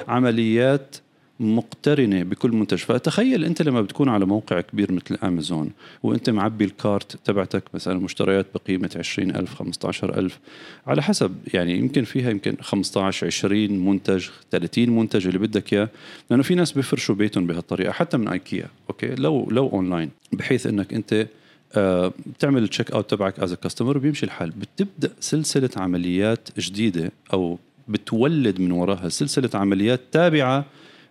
عمليات 0.08 0.96
مقترنة 1.40 2.24
بكل 2.24 2.52
منتج 2.52 2.78
فتخيل 2.78 3.46
أنت 3.46 3.62
لما 3.62 3.82
بتكون 3.82 4.10
على 4.10 4.26
موقع 4.26 4.62
كبير 4.62 4.92
مثل 4.92 5.18
أمازون 5.24 5.72
وأنت 6.04 6.30
معبي 6.30 6.66
ال 6.66 6.77
cart 6.77 7.20
تبعتك 7.26 7.64
مثلا 7.74 8.00
مشتريات 8.00 8.46
بقيمة 8.56 8.90
20000 8.96 9.56
15000 9.56 10.40
على 10.88 11.02
حسب 11.02 11.36
يعني 11.54 11.78
يمكن 11.78 12.04
فيها 12.04 12.30
يمكن 12.30 12.56
15 12.62 13.28
20 13.28 13.70
منتج 13.72 14.28
30 14.52 14.90
منتج 14.90 15.28
اللي 15.28 15.40
بدك 15.40 15.74
إياه. 15.74 15.90
لأنه 16.30 16.44
في 16.44 16.56
ناس 16.56 16.72
بيفرشوا 16.72 17.16
بيتهم 17.16 17.48
بهالطريقة 17.48 17.92
حتى 17.92 18.18
من 18.18 18.28
إيكيا. 18.28 18.68
okay؟ 18.90 19.16
لو 19.16 19.50
لو 19.52 19.70
أونلاين 19.70 20.10
بحيث 20.34 20.68
إنك 20.68 20.94
أنت 20.94 21.28
آه، 21.76 22.14
بتعمل 22.26 22.64
ال 22.64 22.69
check 22.69 22.92
out 22.92 23.10
تبعك 23.10 23.40
as 23.40 23.54
customer 23.54 23.98
وبيمشي 23.98 24.26
الحال. 24.26 24.50
بتبدأ 24.50 25.14
سلسلة 25.20 25.70
عمليات 25.78 26.50
جديدة 26.60 27.12
أو 27.34 27.60
بتولد 27.88 28.60
من 28.62 28.72
وراها 28.72 29.10
سلسلة 29.10 29.50
عمليات 29.54 30.02
تابعة 30.12 30.66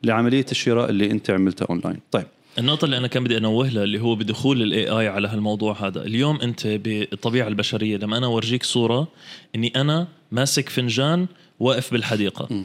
لعملية 0.06 0.46
الشراء 0.50 0.90
اللي 0.90 1.10
انت 1.10 1.30
عملتها 1.30 1.66
اونلاين 1.70 2.00
طيب. 2.10 2.26
النقطة 2.58 2.84
اللي 2.84 2.96
أنا 2.96 3.06
كان 3.06 3.24
بدي 3.24 3.36
أنوه 3.36 3.68
لها 3.68 3.84
اللي 3.84 4.00
هو 4.00 4.14
بدخول 4.14 4.62
ال 4.62 4.88
AI 4.88 5.08
على 5.08 5.28
هالموضوع 5.28 5.86
هذا، 5.86 6.02
اليوم 6.02 6.40
أنت 6.40 6.66
بالطبيعة 6.66 7.48
البشرية 7.48 7.96
لما 7.96 8.18
أنا 8.18 8.26
أورجيك 8.26 8.62
صورة 8.62 9.08
إني 9.54 9.72
أنا 9.76 10.08
ماسك 10.32 10.68
فنجان 10.68 11.26
واقف 11.60 11.92
بالحديقة. 11.92 12.48
آه، 12.50 12.64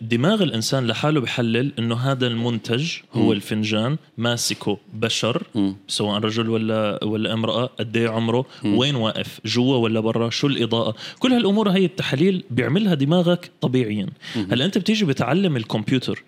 دماغ 0.00 0.42
الإنسان 0.42 0.86
لحاله 0.86 1.20
بحلل 1.20 1.72
إنه 1.78 1.94
هذا 1.94 2.26
المنتج 2.26 2.92
هو 3.12 3.32
الفنجان 3.32 3.96
ماسكه 4.18 4.78
بشر 4.94 5.42
سواء 5.88 6.20
رجل 6.20 6.50
ولا 6.50 7.04
ولا 7.04 7.32
امرأة 7.32 7.66
قد 7.66 7.96
إيه 7.96 8.08
عمره 8.08 8.46
وين 8.64 8.94
واقف 8.94 9.40
جوا 9.44 9.76
ولا 9.76 10.00
برا 10.00 10.30
شو 10.30 10.46
الإضاءة؟ 10.46 10.94
كل 11.18 11.32
هالأمور 11.32 11.70
هي 11.70 11.84
التحاليل 11.84 12.44
بيعملها 12.50 12.94
دماغك 12.94 13.50
طبيعيا. 13.60 14.06
هلا 14.50 14.64
أنت 14.64 14.78
بتيجي 14.78 15.04
بتعلم 15.04 15.56
الكمبيوتر 15.56 16.24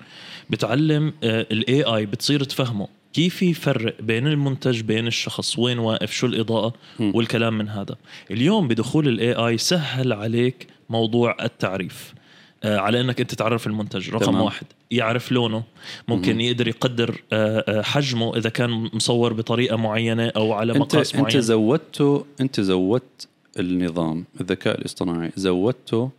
بتعلم 0.50 1.12
ال 1.24 1.82
AI 1.82 2.06
بتصير 2.06 2.44
تفهمه. 2.44 2.88
كيف 3.12 3.42
يفرق 3.42 3.94
بين 4.00 4.26
المنتج 4.26 4.80
بين 4.80 5.06
الشخص؟ 5.06 5.58
وين 5.58 5.78
واقف؟ 5.78 6.12
شو 6.12 6.26
الإضاءة؟ 6.26 6.72
والكلام 7.00 7.58
من 7.58 7.68
هذا. 7.68 7.96
اليوم 8.30 8.68
بدخول 8.68 9.08
ال 9.08 9.32
AI 9.32 9.58
سهل 9.58 10.12
عليك 10.12 10.66
موضوع 10.90 11.36
التعريف. 11.44 12.14
آه، 12.14 12.18
على 12.64 13.00
إنك 13.00 13.20
أنت 13.20 13.34
تعرف 13.34 13.66
المنتج. 13.66 14.10
رقم 14.10 14.24
تمام. 14.24 14.40
واحد 14.40 14.66
يعرف 14.90 15.32
لونه. 15.32 15.62
ممكن 16.08 16.40
يقدر 16.40 16.68
يقدر 16.68 17.22
آه، 17.32 17.64
آه، 17.68 17.82
حجمه 17.82 18.36
إذا 18.36 18.50
كان 18.50 18.70
مصور 18.70 19.32
بطريقة 19.32 19.76
معينة 19.76 20.32
أو 20.36 20.52
على 20.52 20.72
انت 20.72 20.80
مقاس 20.80 21.14
أنت 21.14 21.22
معين. 21.22 21.40
زودته 21.40 22.26
أنت 22.40 22.60
زودت 22.60 23.28
النظام 23.58 24.24
الذكاء 24.40 24.78
الاصطناعي 24.78 25.30
زودته 25.36 26.10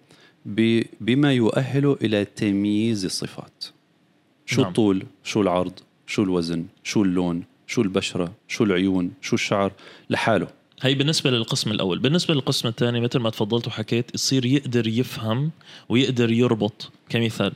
بما 1.02 1.34
يؤهله 1.34 1.98
إلى 2.02 2.26
تمييز 2.26 3.06
الصفات. 3.06 3.66
شو 4.46 4.62
نعم. 4.62 4.70
الطول؟ 4.70 5.04
شو 5.24 5.42
العرض؟ 5.42 5.80
شو 6.08 6.24
الوزن؟ 6.24 6.66
شو 6.84 7.04
اللون؟ 7.04 7.44
شو 7.68 7.82
البشرة؟ 7.82 8.32
شو 8.48 8.64
العيون؟ 8.64 9.12
شو 9.22 9.36
الشعر؟ 9.36 9.72
لحاله. 10.10 10.48
هي 10.82 10.94
بالنسبة 10.94 11.32
للقسم 11.32 11.72
الأول. 11.72 12.00
بالنسبة 12.00 12.34
للقسم 12.34 12.68
الثاني 12.68 13.00
مثل 13.02 13.20
ما 13.20 13.30
تفضلت 13.30 13.68
وحكيت 13.68 14.16
يصير 14.16 14.46
يقدر 14.46 14.88
يفهم 14.88 15.52
ويقدر 15.90 16.32
يربط 16.32 16.92
كمثال 17.10 17.52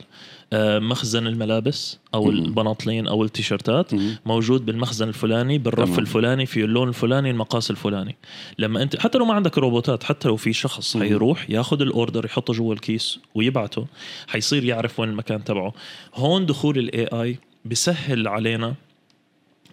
آه، 0.52 0.78
مخزن 0.78 1.26
الملابس 1.26 1.98
أو 2.14 2.30
البناطلين 2.30 3.06
أو 3.06 3.24
التيشيرتات 3.24 3.90
موجود 4.26 4.66
بالمخزن 4.66 5.08
الفلاني 5.08 5.58
بالرف. 5.58 5.98
الفلاني 5.98 6.46
في 6.46 6.64
اللون 6.64 6.88
الفلاني 6.88 7.30
المقاس 7.30 7.70
الفلاني. 7.70 8.16
لما 8.58 8.82
أنت 8.82 9.00
حتى 9.00 9.18
لو 9.18 9.24
ما 9.24 9.34
عندك 9.34 9.58
روبوتات 9.58 10.02
حتى 10.04 10.28
لو 10.28 10.36
في 10.36 10.52
شخص 10.52 10.96
حيروح 10.96 11.50
ياخذ 11.50 11.80
ال 11.82 11.89
order 11.89 12.24
يحطه 12.24 12.52
جوا 12.52 12.74
الكيس 12.74 13.18
ويبعته 13.34 13.86
حيصير 14.26 14.64
يعرف 14.64 15.00
وين 15.00 15.08
المكان 15.08 15.44
تبعه. 15.44 15.72
هون 16.14 16.46
دخول 16.46 16.78
ال 16.78 17.04
AI 17.04 17.38
بسهل 17.64 18.28
علينا 18.28 18.74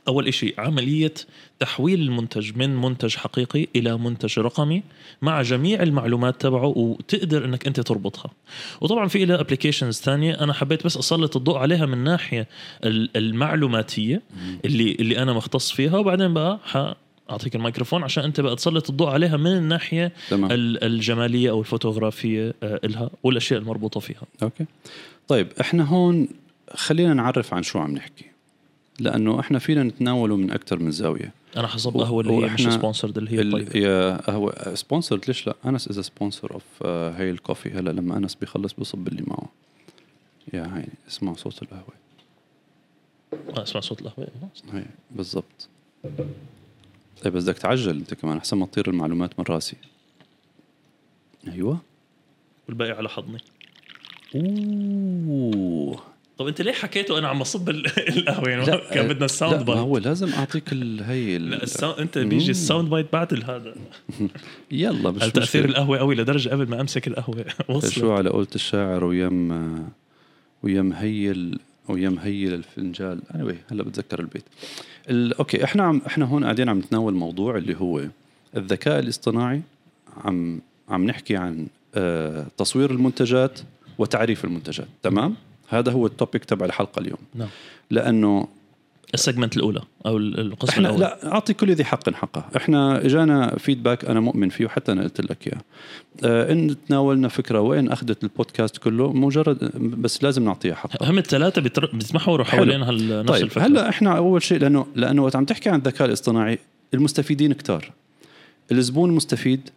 أول 0.08 0.28
إشي 0.28 0.54
عملية 0.58 1.14
تحويل 1.60 2.02
المنتج 2.02 2.58
من 2.58 2.76
منتج 2.76 3.16
حقيقي 3.16 3.68
إلى 3.76 3.98
منتج 3.98 4.40
رقمي 4.40 4.84
مع 5.22 5.42
جميع 5.42 5.84
المعلومات 5.84 6.42
تبعه 6.42 6.66
وتقدر 6.78 7.46
إنك 7.46 7.68
أنت 7.68 7.80
تربطها. 7.80 8.32
وطبعا 8.82 9.08
في 9.08 9.26
لها 9.26 9.40
applications 9.42 10.00
ثانية 10.02 10.44
أنا 10.44 10.54
حبيت 10.54 10.86
بس 10.86 10.98
أسلط 10.98 11.36
الضوء 11.38 11.58
عليها 11.58 11.86
من 11.86 11.94
الناحيه 11.94 12.48
ال- 12.84 13.18
المعلوماتية 13.18 14.22
اللي 14.66 14.92
اللي 15.00 15.18
أنا 15.18 15.34
مختص 15.34 15.72
فيها 15.72 15.98
وبعدين 15.98 16.34
بقى 16.34 16.60
ح 16.66 16.94
اعطيك 17.30 17.56
الميكروفون 17.56 18.04
عشان 18.04 18.24
أنت 18.24 18.42
بقى 18.42 18.56
تسلط 18.56 18.90
الضوء 18.90 19.10
عليها 19.10 19.38
من 19.38 19.58
الناحية 19.58 20.12
تمام. 20.30 20.52
ال- 20.52 20.84
الجمالية 20.84 21.50
أو 21.50 21.60
الفوتوغرافية 21.60 22.54
آه، 22.64 22.80
إلها 22.84 23.10
والأشياء 23.24 23.60
المربوطة 23.60 24.00
فيها. 24.00 24.22
okay. 24.44 24.66
طيب 25.28 25.48
إحنا 25.62 25.84
هون 25.84 26.28
خلينا 26.76 27.14
نعرف 27.14 27.54
عن 27.54 27.64
شو 27.64 27.80
عم 27.80 27.92
نحكي. 27.92 28.26
لأنه 29.02 29.40
إحنا 29.40 29.60
فينا 29.60 29.84
نتناوله 29.84 30.36
من 30.36 30.52
أكثر 30.52 30.80
من 30.80 30.92
زاوية. 30.92 31.34
أنا 31.58 31.68
حصب 31.68 31.98
قهوه 31.98 32.22
اللي 32.22 32.34
هي 32.34 32.54
مش 32.54 32.62
sponsored 32.62 33.18
اللي 33.18 33.32
هي 33.32 33.42
الطيبه 33.42 33.78
يا 33.78 34.18
قهوه 34.18 34.76
sponsored 34.76 35.28
ليش 35.28 35.48
لا؟ 35.48 35.56
أنس 35.66 35.88
is 35.88 36.00
sponsor 36.00 36.52
of 36.54 36.84
هي 37.20 37.30
ال 37.30 37.35
coffee. 37.35 37.70
هلأ 37.70 37.90
لما 37.90 38.18
أنس 38.18 38.36
بيخلص 38.36 38.74
بصب 38.74 39.08
اللي 39.08 39.24
معه. 39.28 39.50
يا 40.54 40.76
هاي 40.76 40.88
اسمع 41.08 41.34
صوت 41.34 41.62
القهوه 41.64 41.94
آه، 43.58 43.64
اسمع 43.64 43.82
صوت 43.82 44.02
القهوه 44.02 44.28
هي 44.74 44.86
بالضبط. 45.12 45.70
طيب 47.24 47.34
بس 47.34 47.44
بدك 47.44 47.58
تعجل 47.58 47.98
أنت 47.98 48.14
كمان. 48.14 48.38
أحسن 48.38 48.58
ما 48.58 48.66
تطير 48.66 48.90
المعلومات 48.90 49.40
من 49.40 49.46
راسي. 49.50 49.78
أيوه. 51.48 51.82
والباقي 52.68 52.92
على 52.92 53.10
حضني 53.10 53.38
أوه. 54.36 56.04
طب 56.38 56.48
انت 56.48 56.62
ليه 56.62 56.72
حكيته 56.72 57.18
أنا 57.20 57.28
عم 57.28 57.42
اصب 57.42 57.70
ال- 57.70 57.88
القهوة 58.18 58.50
يعني؟ 58.50 58.66
لا، 58.66 58.82
كان 58.94 59.08
بدنا 59.08 59.26
ال 59.26 59.32
sound 59.32 59.66
bite 59.66 59.78
هو 59.80 59.98
لازم 59.98 60.34
أعطيك 60.34 60.74
هي 61.04 61.38
لا 61.38 61.64
ال 61.64 61.70
sound 61.70 62.00
انت 62.00 62.18
بيجي 62.18 62.52
الساوند 62.52 62.90
bite 62.90 63.14
بعد 63.14 63.34
هذا. 63.34 63.76
يلا 64.72 65.12
مش 65.12 65.22
تأثير. 65.30 65.66
القهوة 65.66 65.98
قوي 65.98 66.16
لدرجة 66.16 66.50
قبل 66.50 66.68
ما 66.70 66.82
أمسك 66.82 67.08
القهوة؟ 67.08 67.46
وصلت. 67.70 67.92
شو 67.92 68.12
على 68.14 68.30
قولة 68.30 68.48
الشاعر 68.56 69.04
ويا 69.04 69.52
ويا 70.64 70.94
محلا 70.94 71.60
ويا 71.90 72.20
محلا 72.20 72.54
الفنجال. 72.54 73.20
Anyway 73.34 73.72
هلا 73.72 73.84
بتذكر 73.84 74.20
البيت. 74.20 74.44
ال... 75.10 75.34
okay 75.34 75.64
إحنا 75.64 75.84
عم 75.84 76.02
إحنا 76.08 76.26
هون 76.26 76.44
قاعدين 76.44 76.70
عم 76.70 76.80
نتناول 76.80 77.14
موضوع 77.14 77.58
اللي 77.58 77.76
هو 77.76 78.02
الذكاء 78.58 79.00
الاصطناعي 79.00 79.62
عم 80.24 80.62
عم 80.90 81.06
نحكي 81.06 81.36
عن 81.38 81.68
آه 81.96 82.46
تصوير 82.58 82.92
المنتجات 82.92 83.60
وتعريف 83.98 84.46
المنتجات. 84.46 84.88
تمام؟ 85.04 85.36
هذا 85.72 85.92
هو 85.92 86.06
ال 86.06 86.12
topic 86.12 86.46
تبع 86.46 86.66
الحلقة 86.66 87.00
اليوم. 87.00 87.18
نعم. 87.36 87.48
لأنه 87.92 88.48
ال 89.14 89.19
segment 89.19 89.58
الأولى 89.58 89.82
أو 90.06 90.18
ال- 90.18 90.40
القسم 90.40 90.72
إحنا 90.72 90.88
الأول. 90.90 91.02
لا 91.02 91.34
أعطي 91.34 91.54
كل 91.54 91.72
ذي 91.72 91.84
حق 91.84 92.10
حقه. 92.10 92.46
إحنا 92.58 93.06
اجانا 93.06 93.58
فيدباك 93.58 94.06
أنا 94.06 94.20
مؤمن 94.20 94.50
فيه 94.50 94.66
وحتى 94.66 94.92
أنا 94.92 95.04
قلت 95.04 95.22
لك 95.22 95.48
إياه. 95.48 95.62
آه 96.26 96.52
إن 96.52 96.76
تناولنا 96.88 97.28
فكرة 97.28 97.60
وين 97.62 97.92
أخذت 97.92 98.24
البودكاست 98.24 98.78
كله 98.78 99.14
مجرد 99.14 99.72
بس 100.02 100.24
لازم 100.24 100.44
نعطيها 100.46 100.76
حقها. 100.76 101.12
هم 101.12 101.18
الثلاثة 101.18 101.62
بيتمحوروا. 101.62 102.46
حوالين 102.46 102.82
هال- 102.82 103.20
نفس 103.20 103.30
طيب 103.32 103.44
الفكرة. 103.44 103.62
هلأ 103.66 103.90
إحنا 103.90 104.18
أول 104.18 104.44
شيء 104.44 104.60
لأنه 104.60 104.86
لأنه 104.96 105.24
وقت 105.24 105.36
عم 105.36 105.46
تحكي 105.46 105.70
عن 105.70 105.80
الذكاء 105.80 106.08
الاصطناعي 106.08 106.60
المستفيدين 106.94 107.54
كتار. 107.54 107.92
الزبون 108.72 109.12
مستفيد 109.12 109.70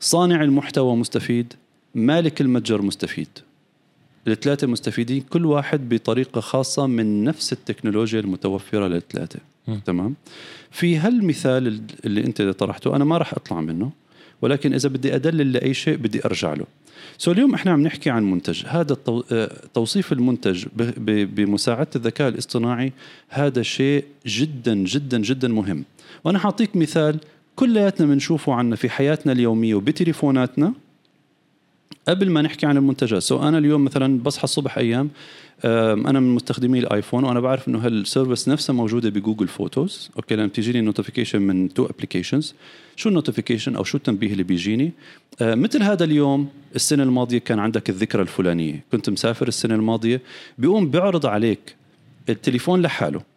صانع 0.00 0.42
المحتوى 0.42 0.96
مستفيد 0.96 1.52
مالك 1.94 2.40
المتجر 2.40 2.82
مستفيد. 2.82 3.28
الثلاثه 4.30 4.66
مستفيدين 4.66 5.20
كل 5.20 5.46
واحد 5.46 5.88
بطريقة 5.88 6.40
خاصة 6.40 6.86
من 6.86 7.24
نفس 7.24 7.52
التكنولوجيا 7.52 8.20
المتوفرة 8.20 8.88
للثلاثه 8.88 9.38
م. 9.68 9.78
تمام؟ 9.78 10.14
في 10.70 10.96
هالمثال 10.96 11.80
اللي 12.04 12.24
أنت 12.24 12.42
طرحته 12.42 12.96
أنا 12.96 13.04
ما 13.04 13.18
راح 13.18 13.34
أطلع 13.34 13.60
منه 13.60 13.90
ولكن 14.42 14.74
إذا 14.74 14.88
بدي 14.88 15.14
أدلل 15.14 15.52
لأي 15.52 15.74
شيء 15.74 15.96
بدي 15.96 16.24
أرجع 16.24 16.54
له. 16.54 16.66
so 17.18 17.32
اليوم 17.32 17.54
إحنا 17.54 17.72
عم 17.72 17.82
نحكي 17.82 18.10
عن 18.10 18.30
منتج. 18.30 18.62
هذا 18.66 18.92
التو... 18.92 19.22
آه، 19.32 19.50
توصيف 19.74 20.12
المنتج 20.12 20.66
ب... 20.76 20.82
ب... 20.82 21.34
بمساعدة 21.34 21.90
الذكاء 21.96 22.28
الاصطناعي 22.28 22.92
هذا 23.28 23.62
شيء 23.62 24.04
جدا 24.26 24.74
جدا 24.74 25.18
جدا 25.18 25.48
مهم. 25.48 25.84
وأنا 26.24 26.38
حأعطيك 26.38 26.76
مثال 26.76 27.18
كلياتنا 27.56 28.06
بنشوفه 28.06 28.54
عنا 28.54 28.76
في 28.76 28.90
حياتنا 28.90 29.32
اليومية 29.32 29.74
وبتليفوناتنا. 29.74 30.72
قبل 32.08 32.30
ما 32.30 32.42
نحكي 32.42 32.66
عن 32.66 32.76
المنتجات. 32.76 33.22
so 33.22 33.48
أنا 33.48 33.58
اليوم 33.58 33.84
مثلا 33.84 34.18
بصحى 34.18 34.44
الصبح 34.44 34.78
أيام 34.78 35.10
أنا 35.64 36.20
من 36.20 36.34
مستخدمي 36.34 36.78
الآيفون 36.78 37.24
وأنا 37.24 37.40
بعرف 37.40 37.68
إنه 37.68 37.78
هال 37.78 37.94
service 37.94 38.48
نفسها 38.48 38.74
موجودة 38.74 39.10
ب 39.10 39.15
Google 39.15 39.48
Photos 39.48 40.10
okay 40.16 40.36
لما 40.36 40.46
بتجيني 40.46 40.80
notification 40.80 41.42
من 41.42 41.74
two 41.74 41.86
applications 41.86 42.54
شو 42.96 43.08
ال 43.08 43.13
notification 43.13 43.76
أو 43.76 43.84
شو 43.84 43.96
التنبيه 43.96 44.32
اللي 44.32 44.42
بيجيني؟ 44.42 44.92
آه، 45.40 45.54
مثل 45.54 45.82
هذا 45.82 46.04
اليوم 46.04 46.48
السنة 46.74 47.02
الماضية 47.02 47.38
كان 47.38 47.58
عندك 47.58 47.90
الذكرى 47.90 48.22
الفلانية. 48.22 48.84
كنت 48.92 49.10
مسافر 49.10 49.48
السنة 49.48 49.74
الماضية 49.74 50.20
بيقوم 50.58 50.90
بيعرض 50.90 51.26
عليك 51.26 51.76
التليفون 52.28 52.82
لحاله. 52.82 53.29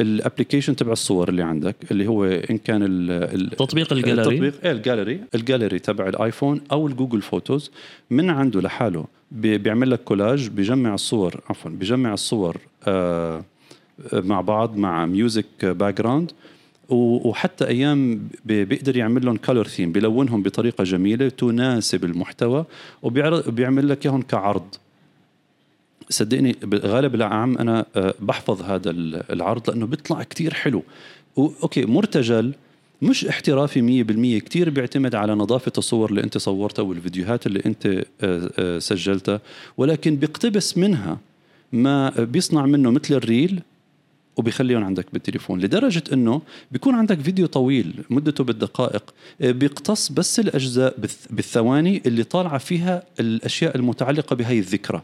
ال 0.00 0.06
application 0.06 0.76
تبع 0.76 0.92
الصور 0.92 1.28
اللي 1.28 1.42
عندك 1.42 1.76
اللي 1.90 2.06
هو 2.06 2.24
إن 2.24 2.58
كان 2.58 2.82
ال- 2.82 3.10
ال- 3.10 3.50
تطبيق 3.50 3.92
الجاليري؟ 3.92 4.20
التطبيق 4.20 4.54
إيه 4.64 4.72
الجاليري. 4.72 5.20
الجاليري 5.34 5.78
تبع 5.78 6.08
الآيفون 6.08 6.60
أو 6.72 6.86
ال 6.86 6.91
Google 6.91 7.22
Photos 7.22 7.70
من 8.10 8.30
عنده 8.30 8.60
لحاله. 8.60 9.04
بي- 9.32 9.58
بيعمل 9.58 9.90
لك 9.90 10.00
كولاج 10.04 10.48
بيجمع 10.48 10.94
الصور 10.94 11.40
عفوا 11.50 11.70
بيجمع 11.70 12.12
الصور 12.14 12.56
آه 12.86 13.44
آه، 14.12 14.20
مع 14.20 14.40
بعض 14.40 14.76
مع 14.76 15.06
music 15.06 15.46
background 15.64 16.32
وحتى 16.88 17.66
أيام 17.66 18.28
بي- 18.44 18.64
بيقدر 18.64 18.96
يعمل 18.96 19.26
لهم 19.26 19.36
color 19.36 19.66
theme 19.66 19.92
بيلونهم 19.92 20.42
بطريقة 20.42 20.84
جميلة 20.84 21.28
تناسب 21.28 22.04
المحتوى 22.04 22.64
وبيعرض 23.02 23.50
بيعمل 23.50 23.88
لك 23.88 24.06
إياهم 24.06 24.22
كعرض. 24.22 24.74
صدقني 26.10 26.56
غالب 26.74 27.14
الاعم 27.14 27.58
أنا 27.58 27.84
آه، 27.96 28.14
بحفظ 28.20 28.62
هذا 28.62 28.90
ال- 28.90 29.32
العرض 29.32 29.70
لأنه 29.70 29.86
بيطلع 29.86 30.22
كتير 30.22 30.54
حلو. 30.54 30.82
okay 31.38 31.84
مرتجل 31.86 32.54
مش 33.02 33.26
احترافي 33.26 34.04
100% 34.40 34.44
كتير 34.44 34.70
بيعتمد 34.70 35.14
على 35.14 35.34
نظافة 35.34 35.72
الصور 35.78 36.10
اللي 36.10 36.22
أنت 36.24 36.38
صورتها 36.38 36.82
والفيديوهات 36.82 37.46
اللي 37.46 37.62
أنت 37.66 37.86
آه، 37.86 38.04
آه، 38.58 38.78
سجلتها 38.78 39.40
ولكن 39.76 40.16
بيقتبس 40.16 40.78
منها 40.78 41.18
ما 41.72 42.10
بيصنع 42.10 42.66
منه 42.66 42.90
مثل 42.90 43.14
الريل 43.14 43.60
وبيخليهم 44.36 44.84
عندك 44.84 45.06
بالتليفون 45.12 45.60
لدرجة 45.60 46.02
إنه 46.12 46.42
بيكون 46.72 46.94
عندك 46.94 47.20
فيديو 47.20 47.46
طويل 47.46 47.94
مدته 48.10 48.44
بالدقائق 48.44 49.14
بيقتص 49.40 50.12
بس 50.12 50.40
الأجزاء 50.40 50.94
بالث- 51.02 51.30
بالثواني 51.32 52.02
اللي 52.06 52.24
طالعة 52.24 52.58
فيها 52.58 53.02
الأشياء 53.20 53.76
المتعلقة 53.76 54.36
بهي 54.36 54.58
الذكرى. 54.58 55.02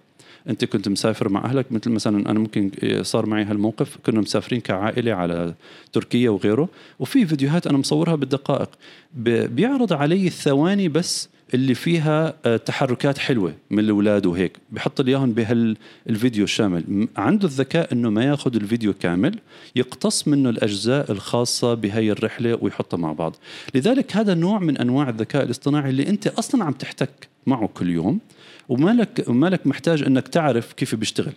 أنت 0.49 0.65
كنت 0.65 0.89
مسافر 0.89 1.29
مع 1.29 1.45
أهلك 1.45 1.73
مثل 1.73 1.91
مثلا 1.91 2.31
أنا 2.31 2.39
ممكن 2.39 2.71
صار 3.03 3.27
معي 3.27 3.45
هالموقف 3.45 3.99
كنا 4.07 4.21
مسافرين 4.21 4.61
كعائلة 4.61 5.13
على 5.13 5.55
تركيا 5.93 6.31
وغيره 6.31 6.69
وفي 6.99 7.27
فيديوهات 7.27 7.67
أنا 7.67 7.79
مصورها 7.79 8.15
بالدقائق 8.15 8.71
بيعرض 9.15 9.93
علي 9.93 10.27
الثواني 10.27 10.89
بس 10.89 11.29
اللي 11.55 11.75
فيها 11.75 12.35
آه، 12.45 12.57
تحركات 12.57 13.19
حلوة 13.19 13.55
من 13.71 13.79
الأولاد 13.79 14.27
وهيك. 14.27 14.59
بحط 14.73 15.01
لي 15.01 15.11
إياهم 15.11 15.33
بهالفيديو 15.33 16.45
الشامل. 16.45 17.09
عنده 17.17 17.47
الذكاء 17.49 17.93
إنه 17.93 18.11
ما 18.11 18.25
ياخذ 18.25 18.57
الفيديو 18.57 18.93
كامل 18.93 19.39
يقتص 19.77 20.29
منه 20.29 20.51
الأجزاء 20.51 21.13
الخاصة 21.13 21.75
بهي 21.75 22.11
الرحلة 22.11 22.59
ويحطها 22.61 22.97
مع 22.97 23.13
بعض. 23.13 23.37
لذلك 23.75 24.17
هذا 24.17 24.35
نوع 24.35 24.59
من 24.59 24.79
أنواع 24.79 25.09
الذكاء 25.09 25.43
الاصطناعي 25.43 25.91
اللي 25.91 26.09
أنت 26.09 26.27
أصلا 26.27 26.65
عم 26.65 26.73
تحتك 26.73 27.29
معه 27.47 27.67
كل 27.67 27.91
يوم. 27.91 28.21
ومالك 28.69 29.29
مالك 29.31 29.67
محتاج 29.67 30.03
إنك 30.03 30.29
تعرف 30.29 30.73
كيف 30.73 30.95
بيشتغل. 30.95 31.33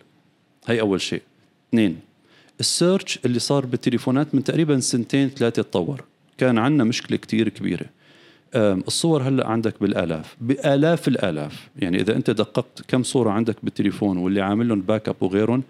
هي 0.67 0.81
أول 0.81 1.01
شيء. 1.01 1.21
اثنين 1.69 1.99
ال 2.59 2.68
search 2.68 3.19
اللي 3.25 3.39
صار 3.39 3.65
بالتليفونات 3.65 4.35
من 4.35 4.43
تقريبا 4.43 4.79
سنتين 4.79 5.29
ثلاثة 5.29 5.61
تطور. 5.61 6.03
كان 6.37 6.57
عندنا 6.57 6.83
مشكلة 6.83 7.17
كتير 7.17 7.49
كبيرة. 7.49 7.85
الصور 8.55 9.21
هلأ 9.23 9.47
عندك 9.47 9.73
بالآلاف. 9.81 10.35
بآلاف 10.41 11.07
الآلاف. 11.07 11.67
يعني 11.79 12.01
إذا 12.01 12.15
أنت 12.15 12.29
دققت 12.29 12.81
كم 12.87 13.03
صورة 13.03 13.29
عندك 13.31 13.55
بالتليفون 13.63 14.17
واللي 14.17 14.41
عامل 14.41 14.67
لهم 14.67 14.81
backup 14.81 15.15
وغيرهم 15.21 15.63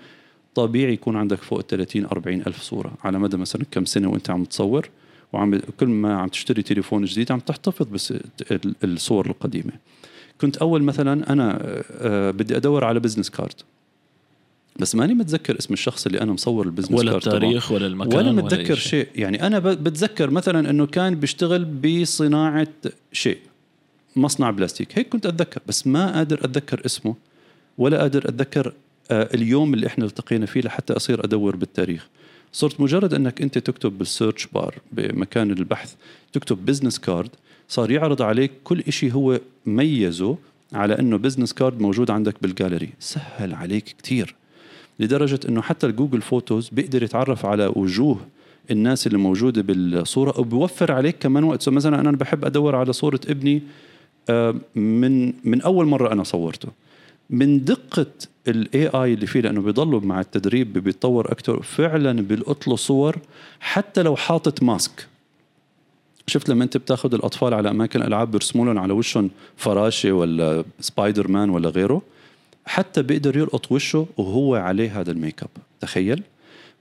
طبيعي 0.56 0.94
يكون 0.94 1.16
عندك 1.16 1.38
فوق 1.38 1.60
ال 1.60 1.68
30 1.68 2.06
40 2.06 2.42
ألف 2.48 2.62
صورة. 2.62 2.94
على 3.04 3.20
مدى 3.20 3.38
مثلا 3.38 3.62
كم 3.72 3.86
سنة 3.86 4.10
وأنت 4.10 4.30
عم 4.30 4.44
تصور 4.44 4.90
وعم 5.34 5.60
كل 5.80 5.88
ما 5.88 6.18
عم 6.18 6.28
تشتري 6.28 6.62
تليفون 6.62 7.06
جديد 7.06 7.32
عم 7.32 7.40
تحتفظ 7.40 7.86
بس 7.88 8.12
ال- 8.52 8.76
الصور 8.84 9.26
القديمة. 9.28 9.72
كنت 10.42 10.58
أول 10.58 10.84
مثلا 10.84 11.34
أنا 11.34 11.58
آه، 11.62 11.84
آه، 11.92 12.32
بدي 12.32 12.58
أدور 12.58 12.86
على 12.86 13.00
business 13.00 13.30
card 13.30 13.56
بس 14.80 14.96
ماني 14.96 15.14
متذكر 15.14 15.60
اسم 15.60 15.74
الشخص 15.74 16.06
اللي 16.06 16.22
أنا 16.22 16.34
مصور 16.34 16.66
ال 16.66 16.69
business 16.69 17.00
ولا 17.00 17.12
card. 17.12 17.28
التاريخ 17.28 17.72
ولا 17.72 17.88
المكان 17.88 18.18
ولا 18.18 18.32
متذكر 18.32 18.76
شيء. 18.76 19.08
يعني 19.16 19.48
أنا 19.48 19.60
بتذكر 19.60 20.30
مثلا 20.30 20.70
إنه 20.70 20.86
كان 20.86 21.16
بيشتغل 21.16 21.66
بصناعة 21.66 22.68
شيء 23.12 23.38
مصنع 24.16 24.50
بلاستيك. 24.52 24.98
هيك 24.98 25.10
كنت 25.10 25.26
أتذكر. 25.26 25.62
بس 25.68 25.88
ما 25.88 26.14
قادر 26.14 26.46
أتذكر 26.46 26.82
اسمه 26.86 27.16
ولا 27.78 27.98
قادر 27.98 28.30
أتذكر 28.30 28.74
آه، 29.12 29.30
اليوم 29.34 29.74
اللي 29.74 29.88
إحنا 29.88 30.06
التقينا 30.06 30.46
فيه 30.46 30.62
لحتى 30.62 30.94
أصير 30.94 31.26
أدور 31.26 31.56
بالتاريخ. 31.56 32.08
صرت 32.54 32.82
مجرد 32.82 33.14
إنك 33.14 33.42
أنت 33.42 33.58
تكتب 33.58 33.98
بال 33.98 34.10
search 34.10 34.48
bar 34.48 34.76
بمكان 34.92 35.52
البحث 35.52 35.94
تكتب 36.34 36.66
business 36.66 37.00
card 37.00 37.30
صار 37.68 37.92
يعرض 37.92 38.22
عليك 38.22 38.52
كل 38.64 38.80
إشي 38.88 39.14
هو 39.14 39.40
ميزه 39.66 40.38
على 40.74 41.00
إنه 41.00 41.18
business 41.18 41.54
card 41.54 41.82
موجود 41.82 42.12
عندك 42.12 42.36
بالجاليري 42.42 42.90
سهل 43.00 43.54
عليك 43.54 43.84
كتير. 43.84 44.36
لدرجة 45.00 45.40
إنه 45.50 45.62
حتى 45.62 45.88
ال 45.88 45.92
Google 45.92 46.22
Photos 46.22 46.70
بيقدر 46.70 47.04
يتعرف 47.04 47.46
على 47.46 47.72
وجوه 47.76 48.20
الناس 48.72 49.08
اللي 49.08 49.18
موجودة 49.18 49.62
بالصورة 49.62 50.40
وبيوفر 50.40 50.92
عليك 50.92 51.18
كمان 51.20 51.44
وقت. 51.44 51.62
so 51.62 51.72
مثلا 51.72 52.00
أنا 52.00 52.12
بحب 52.12 52.46
أدور 52.46 52.76
على 52.76 52.94
صورة 52.94 53.20
ابني 53.28 53.62
آه، 54.30 54.56
من 54.76 55.34
من 55.44 55.62
أول 55.62 55.86
مرة 55.86 56.14
أنا 56.14 56.24
صورته. 56.24 56.70
من 57.30 57.64
دقة 57.66 58.06
ال 58.48 58.88
AI 58.88 59.14
اللي 59.14 59.28
فيه 59.28 59.42
لأنه 59.42 59.62
بيضلوا 59.62 60.00
مع 60.00 60.20
التدريب 60.20 60.74
بيتطور 60.74 61.32
أكثر 61.32 61.62
فعلا 61.62 62.22
بيلقط 62.22 62.68
له 62.68 62.76
صور 62.76 63.18
حتى 63.60 64.04
لو 64.04 64.16
حاطط 64.16 64.64
mask 64.64 65.08
شفت 66.30 66.50
لما 66.50 66.64
انت 66.64 66.78
بتاخذ 66.78 67.14
الأطفال 67.14 67.54
على 67.54 67.70
أماكن 67.70 68.02
الالعاب 68.02 68.32
بيرسموا 68.32 68.66
لهم 68.66 68.78
على 68.80 68.94
وشهم 68.94 69.30
فراشة 69.58 70.12
ولا 70.12 70.64
سبايدر 70.80 71.28
مان 71.28 71.50
ولا 71.50 71.70
غيره 71.70 72.02
حتى 72.66 73.02
بيقدر 73.04 73.38
يلقط 73.38 73.72
وشه 73.72 74.08
وهو 74.18 74.56
عليه 74.56 75.00
هذا 75.00 75.12
الميك 75.12 75.44
أب. 75.44 75.50
تخيل؟ 75.82 76.24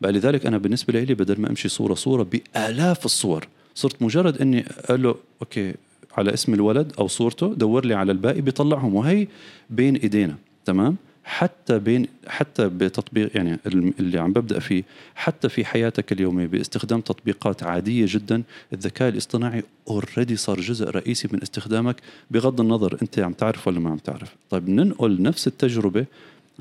بقى 0.00 0.12
لذلك 0.12 0.46
أنا 0.46 0.58
بالنسبة 0.58 1.00
لي 1.00 1.14
بدل 1.14 1.40
ما 1.40 1.50
أمشي 1.50 1.68
صورة 1.68 1.94
صورة 1.94 2.22
بآلاف 2.22 3.04
الصور 3.04 3.46
صرت 3.74 4.02
مجرد 4.02 4.40
إني 4.40 4.64
أقول 4.84 5.02
له 5.02 5.14
okay 5.42 5.74
على 6.18 6.34
اسم 6.34 6.54
الولد 6.54 6.92
أو 6.98 7.08
صورته 7.08 7.54
دور 7.54 7.84
لي 7.86 7.94
على 7.94 8.12
الباقي 8.12 8.40
بيطلعهم 8.40 8.94
وهي 8.94 9.26
بين 9.70 9.96
إيدينا 9.96 10.34
تمام؟ 10.64 10.96
حتى 11.28 11.78
بين 11.78 12.06
حتى 12.26 12.68
بتطبيق 12.68 13.36
يعني 13.36 13.58
اللي 13.66 14.18
عم 14.18 14.32
ببدأ 14.32 14.58
فيه 14.58 14.84
حتى 15.14 15.48
في 15.48 15.64
حياتك 15.64 16.12
اليومية 16.12 16.46
باستخدام 16.46 17.00
تطبيقات 17.00 17.62
عادية 17.62 18.06
جدا 18.08 18.42
الذكاء 18.72 19.08
الاصطناعي 19.08 19.62
اوريدي 19.88 20.36
صار 20.36 20.60
جزء 20.60 20.90
رئيسي 20.90 21.28
من 21.32 21.42
استخدامك 21.42 21.96
بغض 22.30 22.60
النظر 22.60 22.98
أنت 23.02 23.18
عم 23.18 23.32
تعرف 23.32 23.68
ولا 23.68 23.80
ما 23.80 23.90
عم 23.90 23.96
تعرف. 23.96 24.34
طيب 24.50 24.68
ننقل 24.68 25.22
نفس 25.22 25.46
التجربة 25.46 26.06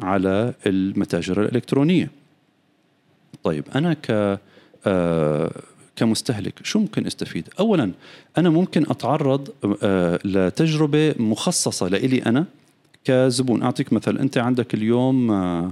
على 0.02 0.54
المتاجر 0.68 1.42
الإلكترونية. 1.42 2.10
طيب 3.44 3.64
أنا 3.76 3.94
ك 3.94 4.40
آه 4.88 5.52
كمستهلك 5.96 6.54
شو 6.64 6.80
ممكن 6.80 7.06
أستفيد؟ 7.06 7.50
اولا 7.60 7.92
أنا 8.38 8.50
ممكن 8.50 8.86
أتعرض 8.90 9.50
آه 9.84 10.20
لتجربة 10.26 11.16
مخصصة 11.20 11.88
لإلي 11.88 12.20
أنا 12.26 12.46
كزبون. 13.06 13.64
أعطيك 13.64 13.94
مثل 13.94 14.18
أنت 14.18 14.38
عندك 14.38 14.74
اليوم 14.74 15.32
آه 15.32 15.72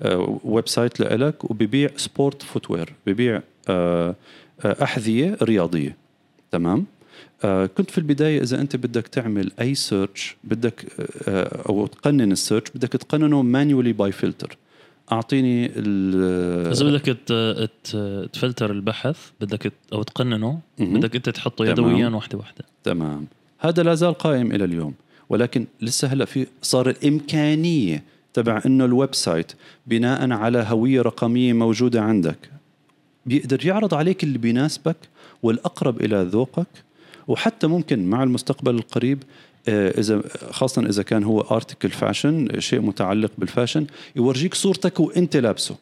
آه 0.00 0.40
website 0.44 1.00
لإلك 1.00 1.50
وببيع 1.50 1.90
sport 1.96 2.42
footwear 2.42 2.92
ببيع 3.06 3.42
آه 3.68 4.14
أحذية 4.64 5.36
رياضية. 5.42 5.96
تمام؟ 6.50 6.86
كنت 7.76 7.90
في 7.90 7.98
البداية 7.98 8.42
إذا 8.42 8.60
أنت 8.60 8.76
بدك 8.76 9.08
تعمل 9.08 9.52
أي 9.60 9.74
search 9.74 10.36
بدك 10.44 10.86
أو 11.68 11.86
تقنن 11.86 12.32
ال 12.32 12.37
search 12.37 12.70
بدك 12.74 12.88
تقننه 12.88 13.42
manually 13.42 13.92
by 13.92 14.12
filter 14.12 14.56
أعطيني 15.12 15.66
إذا 16.70 16.84
بدك 16.84 17.16
تفلتر 18.32 18.70
البحث 18.70 19.30
بدك 19.40 19.72
أو 19.92 20.02
تقننه 20.02 20.60
بدك 20.78 21.16
أنت 21.16 21.28
تحطه 21.28 21.66
يدويا 21.66 22.08
واحدة 22.08 22.38
واحدة. 22.38 22.64
تمام. 22.84 23.26
هذا 23.58 23.82
لا 23.82 23.94
زال 23.94 24.14
قائم 24.14 24.52
إلى 24.52 24.64
اليوم. 24.64 24.94
ولكن 25.32 25.66
لسه 25.80 26.08
هلا 26.08 26.24
في 26.24 26.46
صار 26.62 26.90
الإمكانية 26.90 28.02
تبع 28.34 28.62
إنه 28.66 28.84
ال 28.84 29.14
website 29.14 29.52
بناء 29.86 30.30
على 30.32 30.64
هوية 30.68 31.02
رقمية 31.02 31.52
موجودة 31.52 32.02
عندك. 32.02 32.38
بيقدر 33.26 33.66
يعرض 33.66 33.94
عليك 33.94 34.24
اللي 34.24 34.38
بيناسبك 34.38 34.96
والأقرب 35.42 36.00
إلى 36.00 36.22
ذوقك 36.22 36.66
وحتى 37.28 37.66
ممكن 37.66 38.10
مع 38.10 38.22
المستقبل 38.22 38.74
القريب 38.74 39.22
آه، 39.68 40.00
إذا 40.00 40.22
خاصه 40.50 40.82
إذا 40.82 41.02
كان 41.02 41.24
هو 41.24 41.40
article 41.40 41.90
fashion 41.90 42.60
شيء 42.60 42.80
متعلق 42.80 43.30
بالفاشن 43.38 43.86
يورجيك 44.16 44.54
صورتك 44.54 45.00
وإنت 45.00 45.36
لابسه 45.36 45.76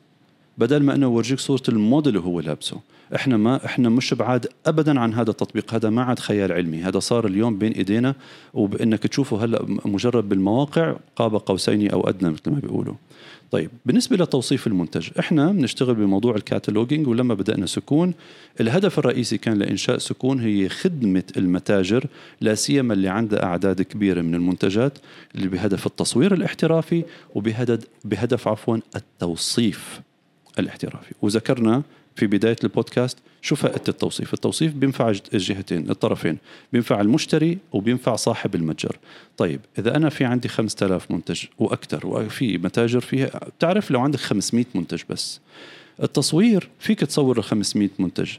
بدل 0.59 0.83
ما 0.83 0.95
إنه 0.95 1.07
يورجيك 1.07 1.39
صورة 1.39 1.63
الموديل 1.69 2.17
وهو 2.17 2.41
لابسه. 2.41 2.81
إحنا 3.15 3.37
ما 3.37 3.67
إحنا 3.67 3.89
مش 3.89 4.15
بعاد 4.15 4.47
ابدا 4.67 5.01
عن 5.01 5.15
هذا 5.15 5.31
التطبيق. 5.31 5.75
هذا 5.75 5.91
ما 5.91 6.03
عاد 6.03 6.19
خيال 6.19 6.53
علمي. 6.53 6.83
هذا 6.83 6.99
صار 6.99 7.27
اليوم 7.27 7.59
بين 7.59 7.73
إيدينا 7.73 8.15
وبإنك 8.55 8.99
تشوفه 8.99 9.45
هلأ 9.45 9.67
مجرد 9.85 10.29
بالمواقع 10.29 10.97
قاب 11.17 11.37
قوسين 11.37 11.91
أو 11.91 12.09
أدنى 12.09 12.31
مثل 12.31 12.51
ما 12.51 12.59
بيقولوا. 12.59 12.95
طيب 13.51 13.71
بالنسبة 13.87 14.17
لتوصيف 14.17 14.67
المنتج 14.67 15.09
إحنا 15.19 15.53
بنشتغل 15.53 15.95
بموضوع 15.95 16.37
ال 16.37 16.43
cataloging 16.43 17.09
ولما 17.09 17.35
بدأنا 17.35 17.67
سكون 17.67 18.15
الهدف 18.61 18.99
الرئيسي 18.99 19.39
كان 19.39 19.59
لإنشاء 19.59 19.99
سكون 19.99 20.41
هي 20.41 20.69
خدمة 20.69 21.23
المتاجر 21.37 22.07
لا 22.41 22.55
سيما 22.55 22.95
اللي 22.95 23.09
عندها 23.09 23.45
أعداد 23.45 23.83
كبيرة 23.83 24.23
من 24.23 24.35
المنتجات 24.35 24.99
اللي 25.35 25.49
بهدف 25.49 25.87
التصوير 25.87 26.35
الاحترافي 26.35 27.05
وبهدف 27.35 27.85
بهدف 28.05 28.49
عفوا 28.49 28.79
التوصيف 28.97 30.01
الاحترافي. 30.59 31.15
وذكرنا 31.23 31.83
في 32.21 32.27
بداية 32.27 32.57
البودكاست 32.65 33.19
شو 33.43 33.57
فائدة 33.57 33.83
التوصيف؟ 33.89 34.35
التوصيف 34.35 34.75
بينفع 34.75 35.13
الجهتين 35.35 35.91
الطرفين 35.91 36.39
بينفع 36.73 37.01
المشتري 37.01 37.59
وبينفع 37.73 38.17
صاحب 38.17 38.55
المتجر. 38.55 38.97
طيب 39.37 39.61
إذا 39.79 39.97
أنا 39.97 40.09
في 40.09 40.25
عندي 40.25 40.49
5000 40.49 41.11
منتج 41.11 41.45
وأكثر 41.59 42.07
وفي 42.07 42.59
متاجر 42.59 43.01
فيها 43.01 43.41
بتعرف 43.59 43.91
لو 43.91 44.01
عندك 44.01 44.19
500 44.19 44.65
منتج 44.75 45.03
بس. 45.11 45.41
التصوير 46.03 46.69
فيك 46.79 47.01
تصور 47.01 47.39
ال 47.39 47.45
500 47.45 47.89
منتج. 47.99 48.31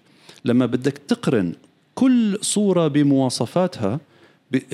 لما 0.46 0.66
بدك 0.66 0.98
تقرن 1.08 1.54
كل 1.96 2.38
صورة 2.42 2.88
بمواصفاتها 2.88 4.00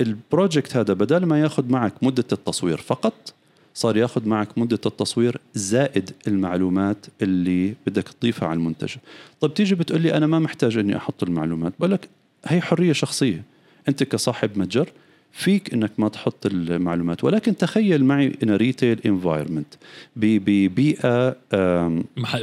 البروجكت 0.00 0.76
هذا 0.76 0.92
بدل 0.92 1.26
ما 1.26 1.40
ياخذ 1.40 1.68
معك 1.68 1.92
مدة 2.02 2.24
التصوير 2.32 2.78
فقط 2.78 3.34
صار 3.78 3.96
ياخذ 3.96 4.28
معك 4.28 4.58
مدة 4.58 4.80
التصوير 4.86 5.40
زائد 5.54 6.10
المعلومات 6.28 7.06
اللي 7.22 7.74
بدك 7.86 8.08
تضيفها 8.08 8.48
على 8.48 8.56
المنتج 8.56 8.94
طب 9.40 9.54
تيجي 9.54 9.74
بتقول 9.74 10.00
لي 10.00 10.14
أنا 10.14 10.26
ما 10.26 10.38
محتاج 10.38 10.76
أني 10.78 10.96
أحط 10.96 11.22
المعلومات. 11.22 11.72
بقول 11.78 11.90
لك 11.90 12.08
هي 12.46 12.60
حرية 12.60 12.92
شخصية. 12.92 13.42
أنت 13.88 14.02
كصاحب 14.02 14.58
متجر 14.58 14.88
فيك 15.32 15.74
إنك 15.74 15.92
ما 15.98 16.08
تحط 16.08 16.46
المعلومات. 16.46 17.24
ولكن 17.24 17.56
تخيل 17.56 18.04
معي 18.04 18.32
in 18.42 18.50
retail 18.50 19.00
environment 19.06 19.74
ببيئه 20.16 21.36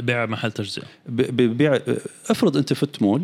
بيع 0.00 0.26
محل 0.26 0.52
تجزئة. 0.52 0.84
ببيع 1.08 1.78
افرض 2.30 2.56
أنت 2.56 2.72
فت 2.72 3.02
مول 3.02 3.22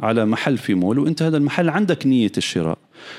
على 0.00 0.26
محل 0.26 0.58
في 0.58 0.74
مول 0.74 0.98
وأنت 0.98 1.22
هذا 1.22 1.36
المحل 1.36 1.68
عندك 1.68 2.06
نية 2.06 2.32
الشراء. 2.36 2.78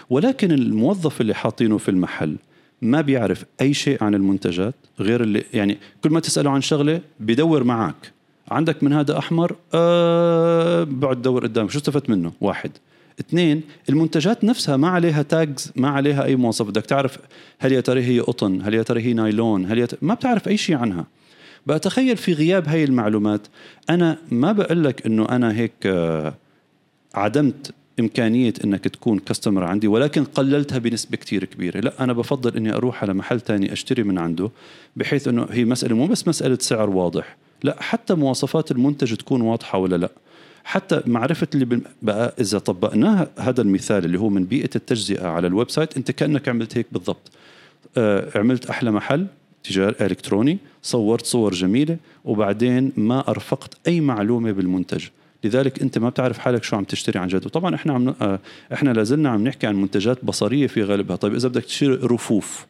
ولكن 0.09 0.51
الموظف 0.51 1.21
اللي 1.21 1.33
حاطينه 1.33 1.77
في 1.77 1.89
المحل 1.89 2.35
ما 2.83 3.01
بيعرف 3.01 3.45
أي 3.61 3.73
شيء 3.73 4.03
عن 4.03 4.15
المنتجات 4.15 4.75
غير 4.99 5.23
اللي 5.23 5.43
يعني 5.53 5.77
كل 6.03 6.09
ما 6.09 6.19
تسأله 6.19 6.49
عن 6.49 6.61
شغلة 6.61 7.01
بدور 7.19 7.63
معك 7.63 8.11
عندك 8.51 8.83
من 8.83 8.93
هذا 8.93 9.17
أحمر؟ 9.17 9.55
أه 9.73 10.83
بقعد 10.83 11.21
دور 11.21 11.43
قدامك. 11.43 11.71
شو 11.71 11.77
استفدت 11.77 12.09
منه؟ 12.09 12.31
واحد. 12.41 12.71
اثنين 13.19 13.61
المنتجات 13.89 14.43
نفسها 14.43 14.77
ما 14.77 14.87
عليها 14.87 15.21
تاجز 15.21 15.71
ما 15.75 15.89
عليها 15.89 16.23
أي 16.23 16.35
مواصفات 16.35 16.69
بدك 16.69 16.85
تعرف 16.85 17.17
هل 17.59 17.71
يا 17.71 17.81
ترى 17.81 18.03
هي 18.03 18.19
قطن 18.19 18.61
هل 18.61 18.73
يا 18.73 18.83
ترى 18.83 19.01
هي 19.01 19.13
نايلون 19.13 19.65
هل 19.65 19.87
ترى 19.87 19.99
ما 20.01 20.13
بتعرف 20.13 20.47
أي 20.47 20.57
شيء 20.57 20.75
عنها. 20.75 21.05
بتخيل 21.67 22.17
في 22.17 22.33
غياب 22.33 22.67
هاي 22.67 22.83
المعلومات 22.83 23.47
أنا 23.89 24.17
ما 24.31 24.51
بقول 24.51 24.83
لك 24.83 25.05
إنه 25.05 25.29
أنا 25.29 25.53
هيك 25.53 25.73
آه، 25.85 26.33
عدمت 27.15 27.73
إمكانية 27.99 28.53
أنك 28.63 28.83
تكون 28.83 29.19
كاستمر 29.19 29.63
عندي 29.63 29.87
ولكن 29.87 30.23
قللتها 30.23 30.77
بنسبة 30.77 31.17
كتير 31.17 31.45
كبيرة. 31.45 31.79
لا 31.79 32.03
أنا 32.03 32.13
بفضل 32.13 32.57
أني 32.57 32.73
أروح 32.73 33.03
على 33.03 33.13
محل 33.13 33.41
تاني 33.41 33.73
أشتري 33.73 34.03
من 34.03 34.17
عنده 34.17 34.49
بحيث 34.95 35.27
أنه 35.27 35.47
هي 35.51 35.65
مسألة 35.65 35.95
مو 35.95 36.07
بس 36.07 36.27
مسألة 36.27 36.57
سعر 36.61 36.89
واضح. 36.89 37.37
لا 37.63 37.81
حتى 37.81 38.13
مواصفات 38.13 38.71
المنتج 38.71 39.15
تكون 39.15 39.41
واضحة 39.41 39.77
ولا 39.77 39.95
لا. 39.95 40.09
حتى 40.63 41.01
معرفة 41.05 41.47
اللي 41.55 41.81
بقى 42.01 42.35
إذا 42.39 42.59
طبقناها 42.59 43.29
هذا 43.39 43.61
المثال 43.61 44.05
اللي 44.05 44.19
هو 44.19 44.29
من 44.29 44.45
بيئة 44.45 44.69
التجزئة 44.75 45.27
على 45.27 45.47
ال 45.47 45.69
website 45.69 45.97
أنت 45.97 46.11
كأنك 46.11 46.49
عملت 46.49 46.77
هيك 46.77 46.85
بالضبط. 46.91 47.31
آه 47.97 48.29
عملت 48.35 48.65
أحلى 48.65 48.91
محل 48.91 49.27
تجارة 49.63 49.95
إلكتروني 50.01 50.57
صورت 50.81 51.25
صور 51.25 51.53
جميلة 51.53 51.97
وبعدين 52.25 52.91
ما 52.97 53.29
أرفقت 53.29 53.77
أي 53.87 54.01
معلومة 54.01 54.51
بالمنتج. 54.51 55.05
لذلك 55.43 55.81
انت 55.81 55.97
ما 55.97 56.09
بتعرف 56.09 56.37
حالك 56.37 56.63
شو 56.63 56.75
عم 56.75 56.83
تشتري 56.83 57.19
عن 57.19 57.27
جد. 57.27 57.45
وطبعا 57.45 57.75
إحنا 57.75 57.93
عم 57.93 58.15
آه، 58.21 58.39
إحنا 58.73 58.89
لازلنا 58.89 59.29
عم 59.29 59.43
نحكي 59.43 59.67
عن 59.67 59.75
منتجات 59.75 60.25
بصرية 60.25 60.67
في 60.67 60.83
غالبها. 60.83 61.15
طيب 61.15 61.35
إذا 61.35 61.47
بدك 61.47 61.63
تشتري 61.63 61.93
رفوف 61.93 62.65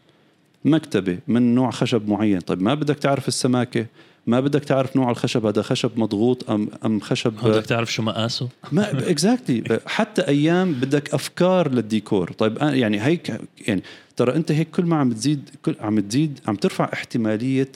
مكتبة 0.65 1.17
من 1.27 1.55
نوع 1.55 1.71
خشب 1.71 2.09
معين 2.09 2.39
طيب 2.39 2.61
ما 2.61 2.73
بدك 2.73 2.95
تعرف 2.95 3.27
السماكة 3.27 3.85
ما 4.27 4.39
بدك 4.39 4.63
تعرف 4.63 4.95
نوع 4.95 5.11
الخشب 5.11 5.45
هذا 5.45 5.61
خشب 5.61 5.91
مضغوط 5.95 6.49
ام 6.49 6.69
أم 6.85 6.99
خشب 6.99 7.33
بدك 7.43 7.65
تعرف 7.65 7.93
شو 7.93 8.03
مقاسه؟ 8.03 8.49
ما 8.71 9.09
exactly 9.09 9.79
حتى 9.85 10.21
أيام 10.27 10.73
بدك 10.73 11.13
أفكار 11.13 11.71
للديكور. 11.71 12.31
طيب 12.31 12.57
يعني 12.61 13.01
هيك 13.01 13.41
يعني 13.67 13.83
ترى 14.17 14.35
أنت 14.35 14.51
هيك 14.51 14.69
كل 14.69 14.85
ما 14.85 14.95
عم 14.95 15.13
تزيد 15.13 15.49
كل 15.65 15.75
عم 15.79 15.99
تزيد 15.99 16.39
عم 16.47 16.55
ترفع 16.55 16.89
احتمالية 16.93 17.69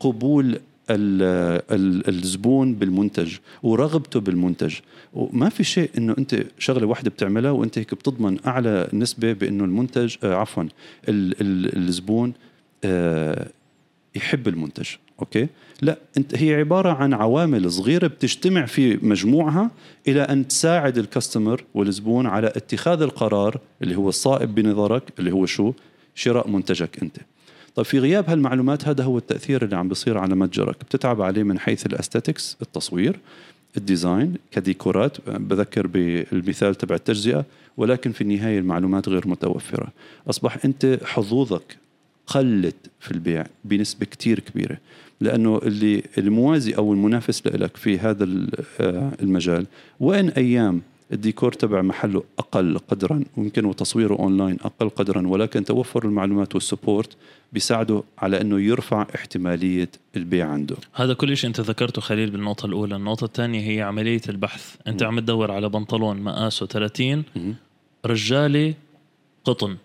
قبول 0.00 0.60
الزبون 0.90 2.74
بالمنتج 2.74 3.36
ورغبته 3.62 4.20
بالمنتج. 4.20 4.74
وما 5.12 5.48
في 5.48 5.64
شيء 5.64 5.90
إنه 5.98 6.14
أنت 6.18 6.44
شغلة 6.58 6.86
واحدة 6.86 7.10
بتعملها 7.10 7.50
وأنت 7.50 7.78
هيك 7.78 7.94
بتضمن 7.94 8.38
أعلى 8.46 8.88
نسبة 8.92 9.32
بإنه 9.32 9.64
المنتج 9.64 10.16
آه 10.24 10.34
عفوا 10.34 10.64
الزبون 11.08 12.32
آه 12.84 13.48
يحب 14.14 14.48
المنتج. 14.48 14.88
okay؟ 15.20 15.48
لا 15.82 15.98
أنت 16.16 16.34
هي 16.34 16.54
عبارة 16.54 16.92
عن 16.92 17.14
عوامل 17.14 17.70
صغيرة 17.72 18.06
بتجتمع 18.06 18.66
في 18.66 18.98
مجموعها 19.02 19.70
إلى 20.08 20.22
أن 20.22 20.48
تساعد 20.48 20.98
ال 20.98 21.05
customer 21.05 21.64
والزبون 21.74 22.26
على 22.26 22.46
اتخاذ 22.46 23.02
القرار 23.02 23.60
اللي 23.82 23.96
هو 23.96 24.08
الصائب 24.08 24.54
بنظرك 24.54 25.02
اللي 25.18 25.32
هو 25.32 25.46
شو؟ 25.46 25.72
شراء 26.14 26.48
منتجك 26.48 27.02
أنت. 27.02 27.16
طيب 27.74 27.86
في 27.86 27.98
غياب 27.98 28.30
هالمعلومات 28.30 28.88
هذا 28.88 29.04
هو 29.04 29.18
التأثير 29.18 29.64
اللي 29.64 29.76
عم 29.76 29.88
بيصير 29.88 30.18
على 30.18 30.34
متجرك. 30.34 30.76
بتتعب 30.80 31.22
عليه 31.22 31.42
من 31.42 31.58
حيث 31.58 31.86
ال 31.86 31.92
aesthetics 31.92 32.56
التصوير 32.62 33.18
ال 33.76 33.84
design 33.84 34.34
كديكورات 34.50 35.28
بذكر 35.28 35.86
بالمثال 35.86 36.74
تبع 36.74 36.94
التجزئة 36.94 37.44
ولكن 37.76 38.12
في 38.12 38.20
النهاية 38.20 38.58
المعلومات 38.58 39.08
غير 39.08 39.28
متوفرة. 39.28 39.88
أصبح 40.30 40.58
أنت 40.64 40.98
حظوظك 41.04 41.76
قلت 42.26 42.76
في 43.00 43.10
البيع 43.10 43.46
بنسبة 43.64 44.06
كتير 44.06 44.40
كبيرة 44.40 44.78
لأنه 45.20 45.60
اللي 45.62 46.02
الموازي 46.18 46.72
أو 46.72 46.92
المنافس 46.92 47.46
لك 47.46 47.76
في 47.76 47.98
هذا 47.98 48.28
آه، 48.80 49.12
المجال 49.22 49.66
وين 50.00 50.30
أيام 50.30 50.82
الديكور 51.12 51.52
تبع 51.52 51.82
محله 51.82 52.22
أقل 52.38 52.78
قدرا 52.78 53.24
ويمكن 53.36 53.64
وتصويره 53.64 54.14
أونلاين 54.14 54.58
أقل 54.64 54.88
قدرا 54.88 55.28
ولكن 55.28 55.64
توفر 55.64 56.04
المعلومات 56.04 56.54
وال 56.54 56.68
support 56.68 57.16
بيساعده 57.52 58.02
على 58.18 58.40
إنه 58.40 58.60
يرفع 58.60 59.06
احتمالية 59.14 59.90
البيع 60.16 60.48
عنده. 60.48 60.76
هذا 60.92 61.14
كل 61.14 61.36
شيء 61.36 61.48
أنت 61.48 61.60
ذكرته 61.60 62.02
خليل 62.02 62.30
بالنقطة 62.30 62.66
الأولى. 62.66 62.96
النقطة 62.96 63.24
الثانية 63.24 63.70
هي 63.70 63.82
عملية 63.82 64.20
البحث. 64.28 64.76
أنت 64.86 65.02
عم 65.02 65.20
تدور 65.20 65.50
على 65.50 65.68
بنطلون 65.68 66.22
مقاسه 66.22 66.66
30 66.66 67.24
رجالي 68.06 68.74
قطن. 69.44 69.76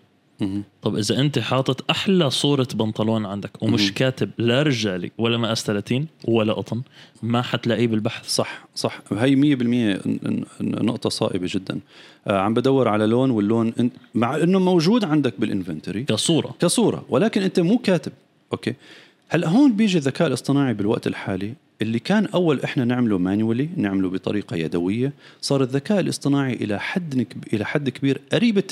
طب 0.82 0.96
إذا 0.96 1.20
أنت 1.20 1.38
حاطط 1.38 1.90
أحلى 1.90 2.30
صورة 2.30 2.68
بنطلون 2.74 3.26
عندك 3.26 3.62
ومش 3.62 3.92
كاتب 3.92 4.30
لا 4.38 4.62
رجالي 4.62 5.10
ولا 5.18 5.38
مقاس 5.38 5.64
30 5.64 6.06
ولا 6.24 6.52
قطن 6.52 6.82
ما 7.22 7.42
حتلاقيه 7.42 7.86
بالبحث. 7.86 8.28
صح 8.28 8.66
صح. 8.74 9.00
هي 9.12 9.56
100% 10.00 10.60
نقطة 10.60 11.08
صائبة 11.10 11.48
جدا. 11.50 11.80
آه 12.26 12.38
عم 12.40 12.54
بدور 12.54 12.88
على 12.88 13.06
لون 13.06 13.30
واللون 13.30 13.72
مع 14.14 14.36
إنه 14.36 14.58
موجود 14.58 15.04
عندك 15.04 15.34
بال 15.38 15.50
inventory 15.50 16.04
كصورة. 16.04 16.54
كصورة 16.60 17.04
ولكن 17.08 17.42
أنت 17.42 17.60
مو 17.60 17.78
كاتب. 17.78 18.12
okay؟ 18.52 18.74
هلا 19.28 19.48
هون 19.48 19.76
بيجي 19.76 19.98
الذكاء 19.98 20.28
الاصطناعي 20.28 20.74
بالوقت 20.74 21.06
الحالي؟ 21.06 21.54
اللي 21.82 21.98
كان 21.98 22.26
أول 22.26 22.60
إحنا 22.60 22.84
نعمله 22.84 23.18
manually 23.18 23.68
نعمله 23.76 24.10
بطريقة 24.10 24.56
يدوية 24.56 25.12
صار 25.40 25.62
الذكاء 25.62 26.00
الاصطناعي 26.00 26.52
إلى 26.52 26.80
حد 26.80 27.26
إلى 27.52 27.64
حد 27.64 27.88
كبير 27.88 28.20
قريب 28.32 28.58
ال 28.58 28.66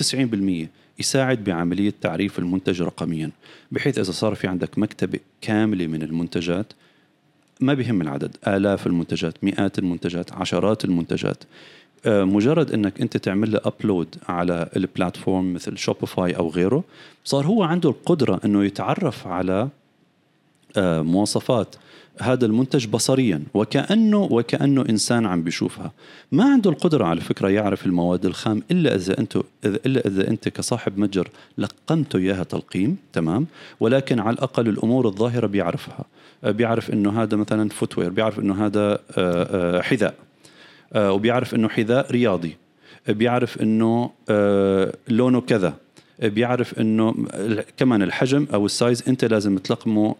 90% 0.66 0.68
يساعد 1.00 1.44
بعملية 1.44 1.92
تعريف 2.00 2.38
المنتج 2.38 2.82
رقميا 2.82 3.30
بحيث 3.72 3.98
إذا 3.98 4.12
صار 4.12 4.34
في 4.34 4.46
عندك 4.46 4.78
مكتبة 4.78 5.18
كاملة 5.40 5.86
من 5.86 6.02
المنتجات 6.02 6.72
ما 7.60 7.74
بيهم 7.74 8.02
العدد 8.02 8.36
آلاف 8.46 8.86
المنتجات 8.86 9.44
مئات 9.44 9.78
المنتجات 9.78 10.32
عشرات 10.32 10.84
المنتجات. 10.84 11.44
آه، 12.06 12.24
مجرد 12.24 12.72
إنك 12.72 13.00
أنت 13.00 13.16
تعمل 13.16 13.52
له 13.52 13.60
upload 13.64 14.14
على 14.28 14.68
ال 14.76 14.85
platform 14.85 15.54
مثل 15.54 15.78
Shopify 15.78 16.36
أو 16.36 16.48
غيره 16.48 16.84
صار 17.24 17.46
هو 17.46 17.62
عنده 17.62 17.90
القدرة 17.90 18.40
إنه 18.44 18.64
يتعرف 18.64 19.26
على 19.26 19.68
مواصفات. 20.78 21.76
هذا 22.20 22.46
المنتج 22.46 22.86
بصريا 22.86 23.42
وكانه 23.54 24.22
وكأنه 24.30 24.84
إنسان 24.90 25.26
عم 25.26 25.42
بيشوفها. 25.42 25.92
ما 26.32 26.44
عنده 26.44 26.70
القدرة 26.70 27.04
على 27.04 27.20
فكرة 27.20 27.48
يعرف 27.48 27.86
المواد 27.86 28.26
الخام 28.26 28.62
إلا 28.70 28.94
إذا 28.94 29.18
انت 29.18 29.36
إلا 29.64 30.06
إذا 30.06 30.28
أنت 30.28 30.48
كصاحب 30.48 30.98
متجر 30.98 31.28
لقمته 31.58 32.16
إياها 32.16 32.44
تلقيم 32.44 32.96
تمام؟ 33.12 33.46
ولكن 33.80 34.20
على 34.20 34.34
الأقل 34.34 34.68
الأمور 34.68 35.06
الظاهرة 35.06 35.46
بيعرفها. 35.46 36.04
بيعرف 36.42 36.90
إنه 36.90 37.22
هذا 37.22 37.36
مثلا 37.36 37.68
فوتوير 37.68 38.10
بيعرف 38.10 38.38
إنه 38.38 38.66
هذا 38.66 38.92
آه، 38.92 38.98
آه، 39.16 39.80
حذاء. 39.80 40.14
آه، 40.92 41.12
وبيعرف 41.12 41.54
إنه 41.54 41.68
حذاء 41.68 42.10
رياضي. 42.10 42.56
بيعرف 43.08 43.62
إنه 43.62 44.10
لونه 45.08 45.40
كذا. 45.40 45.74
بيعرف 46.22 46.80
إنه 46.80 47.14
كمان 47.76 48.02
الحجم 48.02 48.46
أو 48.54 48.66
السايز 48.66 49.02
أنت 49.08 49.24
لازم 49.24 49.58
تلقمه 49.58 50.14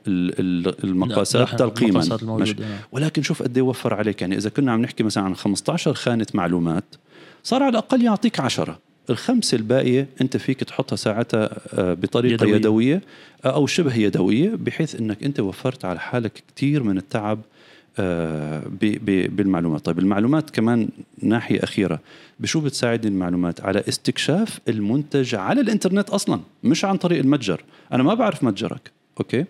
المقاسات 0.85 1.59
تلقيما. 1.59 2.19
نعم. 2.23 2.55
ولكن 2.93 3.23
شوف 3.23 3.43
قد 3.43 3.57
إيه 3.57 3.65
وفر 3.65 3.95
عليك. 3.95 4.21
يعني 4.21 4.37
إذا 4.37 4.51
كنا 4.51 4.73
عم 4.73 4.83
نحكي 4.83 5.03
مثلا 5.03 5.25
عن 5.25 5.37
15 5.37 5.95
خانة 5.95 6.27
معلومات 6.35 6.85
صار 7.43 7.63
على 7.63 7.71
الأقل 7.71 8.03
يعطيك 8.03 8.41
10 8.41 8.79
الخمسة 9.11 9.57
الباقية 9.57 10.09
أنت 10.21 10.37
فيك 10.37 10.65
تحطها 10.65 10.97
ساعتها 10.97 11.51
آه، 11.75 11.95
بطريقة 11.95 12.35
يدوية, 12.35 12.57
يدوية 12.57 13.03
آه، 13.45 13.49
أو 13.49 13.67
شبه 13.67 13.95
يدوية 13.97 14.51
بحيث 14.55 14.95
أنك 14.95 15.25
أنت 15.25 15.41
وفرت 15.41 15.85
على 15.85 16.01
حالك 16.01 16.43
كثير 16.57 16.83
من 16.83 16.99
التعب 16.99 17.39
آه، 17.39 17.43
بالمعلومات. 19.29 19.85
طيب 19.85 19.99
المعلومات 19.99 20.51
كمان 20.51 20.89
ناحية 21.23 21.65
أخيرة. 21.65 22.01
بشو 22.41 22.61
بتساعدني 22.61 23.13
المعلومات؟ 23.15 23.61
على 23.61 23.85
استكشاف 23.89 24.61
المنتج 24.69 25.35
على 25.35 25.61
الإنترنت 25.61 26.11
أصلا 26.11 26.41
مش 26.65 26.85
عن 26.85 26.97
طريق 26.97 27.19
المتجر. 27.19 27.65
أنا 27.93 28.03
ما 28.03 28.15
بعرف 28.15 28.45
متجرك 28.45 28.91
أوكي؟ 29.21 29.45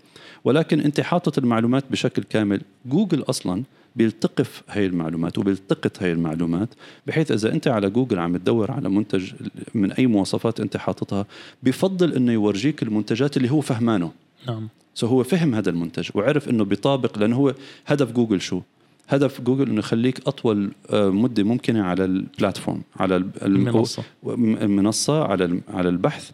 ولكن 0.45 0.81
أنت 0.81 1.01
حاطط 1.01 1.39
المعلومات 1.39 1.85
بشكل 1.91 2.23
كامل. 2.23 2.61
جوجل 2.87 3.23
أصلا 3.23 3.63
بتلتقف 3.97 4.63
هاي 4.69 4.87
المعلومات 4.87 5.39
وبيلتقط 5.39 6.03
هاي 6.03 6.13
المعلومات 6.13 6.69
بحيث 7.07 7.33
إذا 7.33 7.53
أنت 7.53 7.69
على 7.69 7.91
جوجل 7.91 8.19
عم 8.19 8.37
تدور 8.37 8.71
على 8.71 8.89
منتج 8.89 9.33
من 9.75 9.93
أي 9.93 10.07
مواصفات 10.07 10.61
أنت 10.61 10.77
حاططها 10.77 11.27
بفضل 11.63 12.13
إنه 12.13 12.33
يورجيك 12.33 12.83
المنتجات 12.83 13.37
اللي 13.37 13.51
هو 13.51 13.61
فهمانه. 13.61 14.13
نعم. 14.49 14.69
so 14.95 15.07
هو 15.07 15.23
فهم 15.23 15.55
هذا 15.55 15.71
المنتج 15.71 16.09
وعرف 16.15 16.49
إنه 16.49 16.65
بيطابق 16.65 17.19
لأنه 17.19 17.37
هو 17.37 17.55
هدف 17.87 18.13
جوجل 18.13 18.41
شو؟ 18.41 18.61
هدف 19.09 19.41
جوجل 19.41 19.69
إنه 19.69 19.79
يخليك 19.79 20.21
أطول 20.27 20.71
آه، 20.91 21.11
مدة 21.11 21.43
ممكنة 21.43 21.85
على 21.85 22.05
ال 22.05 22.14
platform 22.14 22.83
على 22.97 23.17
المنصة. 23.43 24.03
المنصة 24.37 25.25
على 25.25 25.61
على 25.69 25.89
البحث 25.89 26.31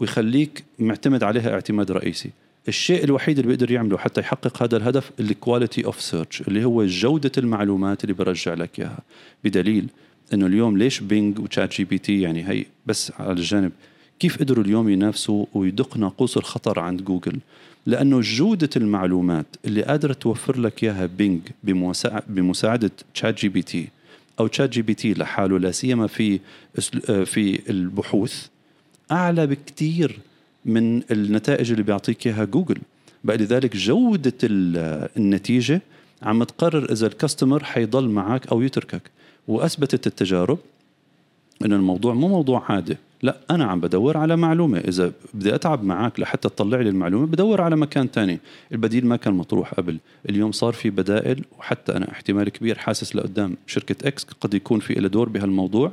ويخليك 0.00 0.64
معتمد 0.78 1.22
عليها 1.24 1.52
اعتماد 1.52 1.90
رئيسي. 1.90 2.30
الشيء 2.68 3.04
الوحيد 3.04 3.38
اللي 3.38 3.48
بيقدر 3.48 3.70
يعمله 3.70 3.98
حتى 3.98 4.20
يحقق 4.20 4.62
هذا 4.62 4.76
الهدف 4.76 5.10
ال 5.20 5.28
quality 5.28 5.84
of 5.84 6.00
search 6.00 6.40
اللي 6.40 6.64
هو 6.64 6.86
جودة 6.86 7.32
المعلومات 7.38 8.04
اللي 8.04 8.14
برجع 8.14 8.54
لك 8.54 8.78
إياها. 8.78 8.98
بدليل 9.44 9.86
إنه 10.34 10.46
اليوم 10.46 10.78
ليش 10.78 11.00
Bing 11.00 11.30
و 11.30 11.38
ChatGPT 11.38 12.20
يعني 12.20 12.48
هي 12.48 12.64
بس 12.86 13.12
على 13.18 13.32
الجانب 13.32 13.72
كيف 14.18 14.38
قدروا 14.38 14.64
اليوم 14.64 14.88
ينافسوا 14.88 15.46
ويدق 15.54 15.96
ناقوس 15.96 16.36
الخطر 16.36 16.80
عند 16.80 17.04
جوجل؟ 17.04 17.38
لأنه 17.86 18.20
جودة 18.20 18.70
المعلومات 18.76 19.46
اللي 19.64 19.82
قادرة 19.82 20.12
توفر 20.12 20.60
لك 20.60 20.84
إياها 20.84 21.06
Bing 21.06 21.40
بمساعدة 22.28 22.90
ChatGPT 23.14 23.88
أو 24.40 24.46
ChatGPT 24.46 25.14
لحاله 25.14 25.58
لا 25.58 25.70
سيما 25.70 26.06
في 26.06 26.40
في 27.24 27.70
البحوث 27.70 28.46
أعلى 29.12 29.46
بكثير 29.46 30.18
من 30.64 31.02
النتائج 31.10 31.70
اللي 31.70 31.82
بيعطيك 31.82 32.26
إياها 32.26 32.44
جوجل. 32.44 32.78
بقى 33.24 33.36
لذلك 33.36 33.76
جودة 33.76 34.32
النتيجة 34.42 35.82
عم 36.22 36.44
تقرر 36.44 36.92
إذا 36.92 37.06
ال 37.06 37.12
customer 37.12 37.64
حيضل 37.64 38.08
معك 38.08 38.46
أو 38.46 38.62
يتركك. 38.62 39.02
وأثبتت 39.48 40.06
التجارب 40.06 40.58
انه 41.64 41.76
الموضوع 41.76 42.14
مو 42.14 42.28
موضوع 42.28 42.64
عادي 42.68 42.96
لا 43.22 43.36
أنا 43.50 43.64
عم 43.64 43.80
بدور 43.80 44.16
على 44.16 44.36
معلومة. 44.36 44.78
إذا 44.78 45.12
بدي 45.34 45.54
أتعب 45.54 45.84
معك 45.84 46.20
لحتى 46.20 46.48
تطلع 46.48 46.80
لي 46.80 46.88
المعلومة 46.88 47.26
بدور 47.26 47.60
على 47.60 47.76
مكان 47.76 48.10
تاني. 48.10 48.40
البديل 48.72 49.06
ما 49.06 49.16
كان 49.16 49.34
مطروح 49.34 49.74
قبل. 49.74 49.98
اليوم 50.28 50.52
صار 50.52 50.72
في 50.72 50.90
بدائل 50.90 51.44
وحتى 51.58 51.96
أنا 51.96 52.12
احتمال 52.12 52.48
كبير 52.48 52.78
حاسس 52.78 53.16
لقدام. 53.16 53.56
شركة 53.66 54.08
إكس 54.08 54.26
قد 54.40 54.54
يكون 54.54 54.80
في 54.80 54.94
دور 54.94 55.28
بهالموضوع. 55.28 55.92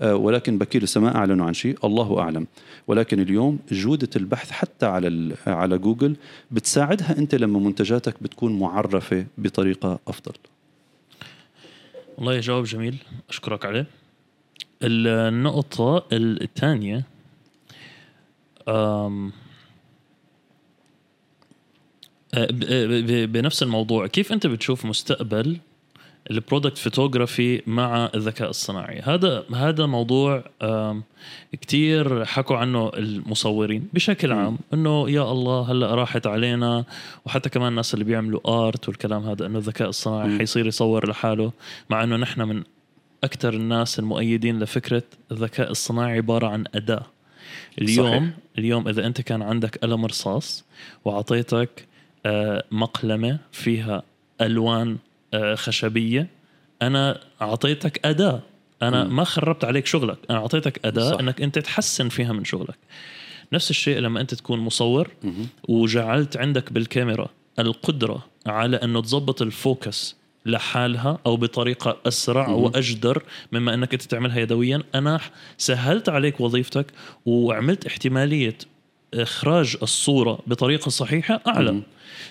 آه، 0.00 0.16
ولكن 0.16 0.58
بكير 0.58 0.82
لسه 0.82 1.00
ما 1.00 1.16
أعلنوا 1.16 1.46
عن 1.46 1.54
شيء. 1.54 1.78
الله 1.84 2.20
أعلم. 2.20 2.46
ولكن 2.86 3.20
اليوم 3.20 3.58
جودة 3.72 4.08
البحث 4.16 4.50
حتى 4.50 4.86
على 4.86 5.34
على 5.46 5.78
جوجل 5.78 6.16
بتساعدها 6.50 7.18
أنت 7.18 7.34
لما 7.34 7.58
منتجاتك 7.58 8.22
بتكون 8.22 8.58
معرفة 8.58 9.26
بطريقة 9.38 9.98
أفضل. 10.08 10.32
والله 12.18 12.40
جواب 12.40 12.64
جميل. 12.64 12.96
أشكرك 13.28 13.64
عليه. 13.64 13.86
النقطة 14.82 16.06
الثانية 16.12 17.04
آه، 18.68 19.30
بنفس 23.26 23.62
الموضوع 23.62 24.06
كيف 24.06 24.32
أنت 24.32 24.46
بتشوف 24.46 24.84
مستقبل 24.84 25.58
ال 26.30 26.36
product 26.36 26.78
photography 26.78 27.62
مع 27.66 28.10
الذكاء 28.14 28.50
الصناعي؟ 28.50 28.98
هذا 28.98 29.44
هذا 29.54 29.86
موضوع 29.86 30.44
كتير 31.52 32.24
حكوا 32.24 32.56
عنه 32.56 32.90
المصورين 32.96 33.88
بشكل 33.92 34.32
عام 34.32 34.58
إنه 34.74 35.10
يا 35.10 35.32
الله 35.32 35.72
هلأ 35.72 35.94
راحت 35.94 36.26
علينا 36.26 36.84
وحتى 37.26 37.48
كمان 37.48 37.68
الناس 37.68 37.94
اللي 37.94 38.04
بيعملوا 38.04 38.66
art 38.66 38.88
والكلام 38.88 39.22
هذا 39.28 39.46
إنه 39.46 39.58
الذكاء 39.58 39.88
الصناعي 39.88 40.38
حيصير 40.38 40.66
يصور 40.66 41.08
لحاله 41.10 41.52
مع 41.90 42.04
إنه 42.04 42.16
نحن 42.16 42.42
من 42.42 42.62
أكثر 43.24 43.54
الناس 43.54 43.98
المؤيدين 43.98 44.58
لفكرة 44.58 45.02
الذكاء 45.32 45.70
الصناعي 45.70 46.16
عبارة 46.16 46.46
عن 46.46 46.64
أداة 46.74 47.06
اليوم 47.78 48.18
صحيح. 48.18 48.30
اليوم 48.58 48.88
إذا 48.88 49.06
أنت 49.06 49.20
كان 49.20 49.42
عندك 49.42 49.76
قلم 49.76 50.06
رصاص 50.06 50.64
واعطيتك 51.04 51.86
آه، 52.26 52.64
مقلمة 52.70 53.38
فيها 53.52 54.02
ألوان 54.40 54.96
آه، 55.34 55.54
خشبية 55.54 56.26
أنا 56.82 57.20
اعطيتك 57.42 58.06
أداة 58.06 58.40
أنا 58.82 59.04
م. 59.04 59.16
ما 59.16 59.24
خربت 59.24 59.64
عليك 59.64 59.86
شغلك 59.86 60.18
أنا 60.30 60.38
اعطيتك 60.38 60.86
أداة 60.86 61.10
صح. 61.12 61.18
إنك 61.18 61.42
أنت 61.42 61.58
تحسن 61.58 62.08
فيها 62.08 62.32
من 62.32 62.44
شغلك 62.44 62.78
نفس 63.52 63.70
الشيء 63.70 63.98
لما 63.98 64.20
أنت 64.20 64.34
تكون 64.34 64.58
مصور 64.58 65.10
م. 65.22 65.32
وجعلت 65.68 66.36
عندك 66.36 66.72
بالكاميرا 66.72 67.28
القدرة 67.58 68.26
على 68.46 68.76
أنه 68.76 69.02
تظبط 69.02 69.42
الفوكس 69.42 70.16
لحالها 70.48 71.18
أو 71.26 71.36
بطريقة 71.36 71.96
أسرع 72.06 72.48
وأجدر 72.48 73.22
مما 73.52 73.74
أنك 73.74 73.92
انت 73.92 74.02
تعملها 74.02 74.38
يدويا. 74.40 74.82
أنا 74.94 75.20
سهلت 75.58 76.08
عليك 76.08 76.40
وظيفتك 76.40 76.86
وعملت 77.26 77.86
احتمالية 77.86 78.58
إخراج 79.14 79.76
الصورة 79.82 80.38
بطريقة 80.46 80.88
صحيحة 80.88 81.40
اعلى 81.46 81.82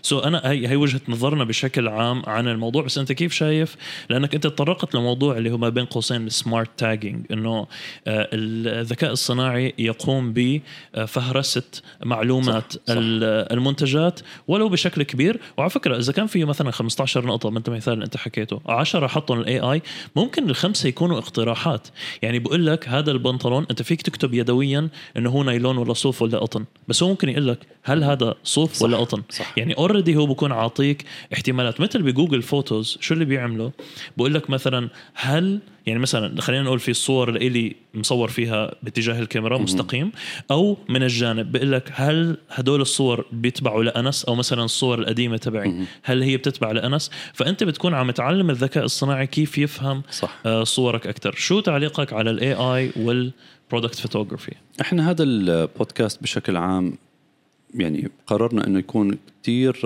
so 0.02 0.26
أنا 0.26 0.41
هي 0.45 0.67
هي 0.67 0.76
وجهة 0.76 1.02
نظرنا 1.08 1.43
بشكل 1.43 1.88
عام 1.88 2.21
عن 2.28 2.47
الموضوع 2.47 2.84
بس 2.84 2.97
أنت 2.97 3.12
كيف 3.12 3.34
شايف 3.34 3.76
لأنك 4.10 4.36
أنت 4.36 4.43
تطرقت 4.43 4.95
لموضوع 4.95 5.38
اللي 5.38 5.52
هو 5.52 5.58
ما 5.58 5.69
بين 5.69 5.86
قوسين 5.86 6.28
السمارت 6.28 6.69
تاجينج 6.78 7.26
إنه 7.32 7.67
آه، 8.08 8.30
الذكاء 8.34 9.12
الصناعي 9.12 9.73
يقوم 9.78 10.34
بفهرسه 10.34 11.63
معلومات 12.06 12.73
صح. 12.73 12.80
صح. 12.88 12.95
المنتجات 12.97 14.19
ولو 14.47 14.69
بشكل 14.69 15.04
كبير 15.04 15.39
وعلى 15.58 15.69
فكرة 15.69 15.97
إذا 15.97 16.13
كان 16.13 16.28
في 16.28 16.45
مثلا 16.45 16.71
15 16.71 17.26
نقطة 17.26 17.50
من 17.50 17.62
المثال 17.67 17.93
اللي 17.93 18.06
أنت 18.06 18.17
حكيته 18.17 18.62
10 18.65 19.08
حطهم 19.08 19.39
ال 19.39 19.60
AI 19.60 19.82
ممكن 20.15 20.50
الخمسة 20.50 20.89
يكونوا 20.89 21.17
اقتراحات 21.17 21.88
يعني 22.21 22.39
بقول 22.39 22.65
لك 22.65 22.89
هذا 22.89 23.12
البنطلون 23.12 23.65
أنت 23.71 23.82
فيك 23.82 24.02
تكتب 24.02 24.34
يدويا 24.34 24.89
إنه 25.17 25.30
هو 25.30 25.43
نايلون 25.43 25.78
ولا 25.78 25.93
صوف 25.93 26.21
ولا 26.21 26.38
قطن 26.38 26.65
بس 26.88 27.04
هو 27.04 27.10
ممكن 27.10 27.30
يقول 27.30 27.47
لك 27.47 27.60
هل 27.84 28.04
هذا 28.04 28.36
صوف 28.43 28.73
صح. 28.73 28.82
ولا 28.82 28.97
قطن 28.97 29.23
صح. 29.30 29.58
يعني 29.58 29.77
already 29.78 30.15
هو 30.16 30.26
بكون 30.26 30.52
عاطيك 30.52 31.06
احتمالات. 31.34 31.82
مثل 31.82 32.02
ب 32.02 32.07
Google 32.07 32.41
Photos 32.41 32.98
شو 33.02 33.13
اللي 33.13 33.26
بيعملوا 33.26 33.70
بقول 34.18 34.34
لك 34.34 34.50
مثلا 34.50 34.90
هل 35.13 35.60
يعني 35.88 36.00
مثلا 36.00 36.42
خلينا 36.42 36.63
نقول 36.63 36.80
في 36.80 36.92
الصور 36.92 37.30
اللي 37.30 37.76
مصور 37.94 38.28
فيها 38.28 38.76
باتجاه 38.84 39.20
الكاميرا 39.20 39.58
مستقيم 39.58 40.12
أو 40.52 40.78
من 40.90 41.04
الجانب 41.04 41.52
بقول 41.52 41.72
لك 41.72 41.92
هل 41.94 42.38
هدول 42.50 42.82
الصور 42.82 43.26
بيتبعوا 43.32 43.84
لأنس؟ 43.84 44.26
أو 44.26 44.36
مثلا 44.36 44.63
الصور 44.63 45.00
القديمة 45.00 45.38
تبعي. 45.38 45.86
هل 46.04 46.24
هي 46.24 46.38
بتتبع 46.38 46.72
لأنس؟ 46.72 47.12
فأنت 47.34 47.63
بتكون 47.63 47.94
عم 47.94 48.12
تعلم 48.12 48.50
الذكاء 48.50 48.86
الصناعي 48.86 49.28
كيف 49.28 49.58
يفهم 49.58 50.04
صح. 50.12 50.40
آه، 50.46 50.63
صورك 50.63 51.08
أكثر 51.08 51.32
شو 51.36 51.60
تعليقك 51.60 52.13
على 52.13 52.30
ال 52.30 52.54
AI 52.54 52.91
وال 52.96 53.19
product 53.19 54.00
photography 54.00 54.52
إحنا 54.82 55.10
هذا 55.10 55.24
البودكاست 55.24 56.24
بشكل 56.24 56.58
عام 56.58 56.98
يعني 57.75 58.10
قررنا 58.27 58.67
إنه 58.67 58.80
يكون 58.80 59.17
كثير 59.43 59.77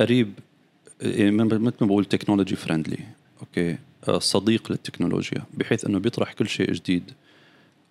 قريب 0.00 0.32
يعني 1.00 1.30
مثل 1.30 1.58
ما 1.58 1.72
بقول 1.80 2.04
technology 2.04 2.56
friendly 2.56 2.98
okay؟ 3.40 3.76
صديق 4.18 4.70
للتكنولوجيا 4.72 5.42
بحيث 5.54 5.84
إنه 5.84 5.98
بيطرح 5.98 6.32
كل 6.32 6.48
شيء 6.48 6.72
جديد. 6.72 7.12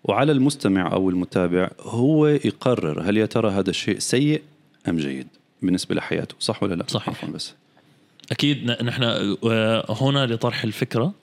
وعلى 0.04 0.32
المستمع 0.32 0.94
أو 0.94 1.10
المتابع 1.10 1.70
هو 1.80 2.28
يقرر 2.28 3.02
هل 3.02 3.18
يا 3.18 3.26
ترى 3.26 3.52
هذا 3.52 3.70
الشيء 3.70 4.00
سيء 4.00 4.42
أم 4.88 4.98
جيد 4.98 5.28
بالنسبة 5.62 5.96
لحياته 5.96 6.36
صح 6.40 6.64
ولا 6.64 6.76
لا؟ 6.76 6.86
صحيح. 6.88 7.26
بس. 7.26 7.54
أكيد 8.34 8.72
نحن 8.72 9.04
آه، 9.04 9.86
هنا 10.02 10.26
لطرح 10.26 10.64
الفكرة 10.64 11.14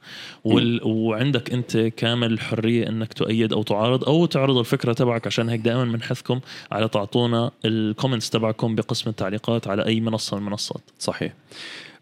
وال... 0.45 0.81
وعندك 0.85 1.53
أنت 1.53 1.77
كامل 1.77 2.33
الحرية 2.33 2.89
إنك 2.89 3.13
تؤيد 3.13 3.53
أو 3.53 3.63
تعارض 3.63 4.05
أو 4.05 4.27
تعرض 4.27 4.57
الفكرة 4.57 4.93
تبعك. 4.93 5.27
عشان 5.27 5.49
هيك 5.49 5.61
دائما 5.61 5.85
بنحثكم 5.85 6.41
على 6.73 6.89
تعطونا 6.89 7.51
ال 7.65 7.72
comments 7.72 8.31
تبعكم 8.31 8.75
بقسم 8.75 9.11
التعليقات 9.11 9.69
على 9.69 9.87
أي 9.87 10.01
منصة 10.01 10.37
من 10.37 10.43
المنصات. 10.43 10.83
صحيح. 10.99 11.33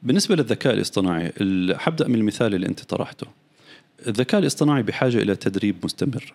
بالنسبة 0.03 0.37
للذكاء 0.37 0.75
الاصطناعي 0.75 1.33
حبدا 1.75 2.09
من 2.09 2.15
المثال 2.15 2.55
اللي 2.55 2.67
أنت 2.67 2.81
طرحته. 2.81 3.27
الذكاء 4.07 4.41
الاصطناعي 4.41 4.83
بحاجة 4.83 5.23
إلى 5.23 5.37
تدريب 5.37 5.77
مستمر. 5.85 6.35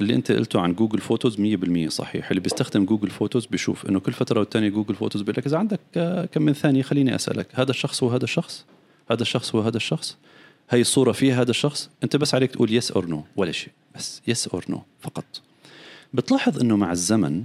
اللي 0.00 0.14
انت 0.14 0.32
قلته 0.32 0.60
عن 0.60 0.72
Google 0.72 0.98
Photos 0.98 1.36
100% 1.36 1.88
صحيح. 1.88 2.28
اللي 2.30 2.40
بيستخدم 2.40 2.84
Google 2.84 3.10
Photos 3.10 3.46
بيشوف 3.46 3.86
إنه 3.86 4.00
كل 4.00 4.12
فترة 4.12 4.40
والتانية 4.40 4.68
Google 4.68 4.94
Photos 4.94 5.22
بيقول 5.22 5.34
لك 5.38 5.46
إذا 5.46 5.58
عندك 5.58 5.80
كم 6.32 6.42
من 6.42 6.52
ثانية 6.52 6.82
خليني 6.82 7.14
أسألك. 7.14 7.46
هذا 7.52 7.70
الشخص 7.70 8.02
هو 8.02 8.10
هذا 8.10 8.24
الشخص 8.24 8.64
هذا 9.10 9.22
الشخص 9.22 9.54
هو 9.54 9.60
هذا 9.60 9.76
الشخص 9.76 10.16
هي 10.70 10.80
الصورة 10.80 11.12
فيها 11.12 11.40
هذا 11.42 11.50
الشخص 11.50 11.90
أنت 12.04 12.16
بس 12.16 12.34
عليك 12.34 12.50
تقول 12.50 12.72
yes 12.72 12.90
or 12.90 13.06
no 13.06 13.24
ولا 13.36 13.52
شيء. 13.52 13.72
بس 13.94 14.22
yes 14.26 14.48
or 14.48 14.64
no 14.68 14.82
فقط. 15.00 15.24
بتلاحظ 16.14 16.60
إنه 16.60 16.76
مع 16.76 16.92
الزمن 16.92 17.44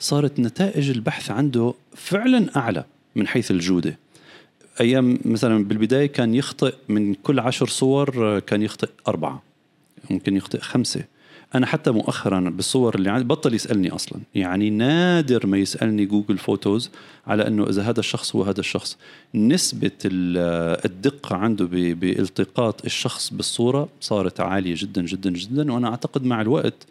صارت 0.00 0.40
نتائج 0.40 0.90
البحث 0.90 1.30
عنده 1.30 1.74
فعلا 1.96 2.56
أعلى 2.56 2.84
من 3.16 3.26
حيث 3.26 3.50
الجودة. 3.50 3.98
أيام 4.80 5.18
مثلا 5.24 5.64
بالبداية 5.64 6.06
كان 6.06 6.34
يخطئ 6.34 6.74
من 6.88 7.14
كل 7.14 7.38
عشر 7.40 7.66
صور 7.66 8.38
كان 8.38 8.62
يخطئ 8.62 8.88
أربعة 9.08 9.42
ممكن 10.10 10.36
يخطئ 10.36 10.58
خمسة. 10.58 11.04
أنا 11.54 11.66
حتى 11.66 11.90
مؤخرا 11.90 12.40
بالصور 12.40 12.94
اللي 12.94 13.10
عندي 13.10 13.24
بطل 13.24 13.54
يسألني 13.54 13.90
أصلا. 13.90 14.20
يعني 14.34 14.70
نادر 14.70 15.46
ما 15.46 15.58
يسألني 15.58 16.06
Google 16.06 16.38
Photos 16.38 16.90
على 17.26 17.46
إنه 17.46 17.68
إذا 17.68 17.82
هذا 17.82 18.00
الشخص 18.00 18.36
هو 18.36 18.42
هذا 18.42 18.60
الشخص. 18.60 18.98
نسبة 19.34 19.90
الدقة 20.04 21.36
عنده 21.36 21.64
بالتقاط 21.70 22.84
الشخص 22.84 23.32
بالصورة 23.32 23.88
صارت 24.00 24.40
عالية 24.40 24.74
جدا 24.78 25.02
جدا 25.02 25.30
جدا 25.30 25.72
وأنا 25.72 25.88
أعتقد 25.88 26.24
مع 26.24 26.40
الوقت 26.40 26.86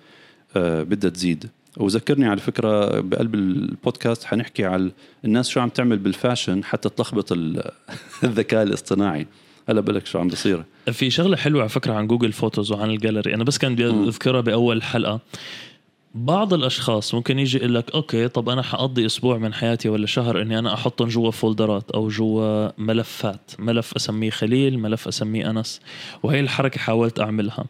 آه، 0.56 0.84
بدها 0.84 1.10
تزيد. 1.10 1.49
وذكرني 1.78 2.26
على 2.26 2.39
فكرة 2.39 2.99
بقلب 2.99 3.36
البودكاست 3.36 4.23
حنحكي 4.23 4.65
على 4.65 4.91
الناس 5.26 5.49
شو 5.49 5.60
عم 5.60 5.69
تعمل 5.69 5.97
بال 5.97 6.12
fashion 6.12 6.63
حتى 6.63 6.89
تلخبط 6.89 7.32
الذكاء 8.23 8.63
الاصطناعي. 8.63 9.28
هلا 9.69 9.82
بالك 9.82 10.06
شو 10.06 10.19
عم 10.19 10.28
بصير. 10.28 10.63
في 10.91 11.10
شغلة 11.10 11.38
حلوة 11.38 11.62
على 11.62 11.69
فكرة 11.69 11.93
عن 11.93 12.08
Google 12.08 12.32
Photos 12.32 12.71
وعن 12.71 12.89
الجاليري 12.89 13.34
أنا 13.34 13.43
بس 13.43 13.58
كان 13.58 13.73
بدي 13.73 13.86
أذكرها 13.86 14.41
بأول 14.41 14.84
حلقة. 14.84 15.19
بعض 16.15 16.54
الأشخاص 16.54 17.13
ممكن 17.13 17.39
يجي 17.39 17.58
يقول 17.58 17.76
لك 17.76 17.91
okay 17.91 18.27
طب 18.28 18.49
أنا 18.49 18.62
حقضي 18.62 19.06
أسبوع 19.06 19.38
من 19.38 19.54
حياتي 19.54 19.89
ولا 19.89 20.06
شهر 20.06 20.41
إني 20.41 20.60
أنا 20.60 20.73
أحطهم 20.73 21.08
جوا 21.08 21.32
folderات 21.32 21.91
أو 21.91 22.08
جوا 22.08 22.69
ملفات. 22.82 23.52
ملف 23.60 23.93
أسميه 23.95 24.30
خليل 24.30 24.80
ملف 24.80 25.08
أسميه 25.08 25.49
أنس. 25.49 25.82
وهي 26.23 26.39
الحركة 26.39 26.80
حاولت 26.80 27.19
أعملها. 27.19 27.65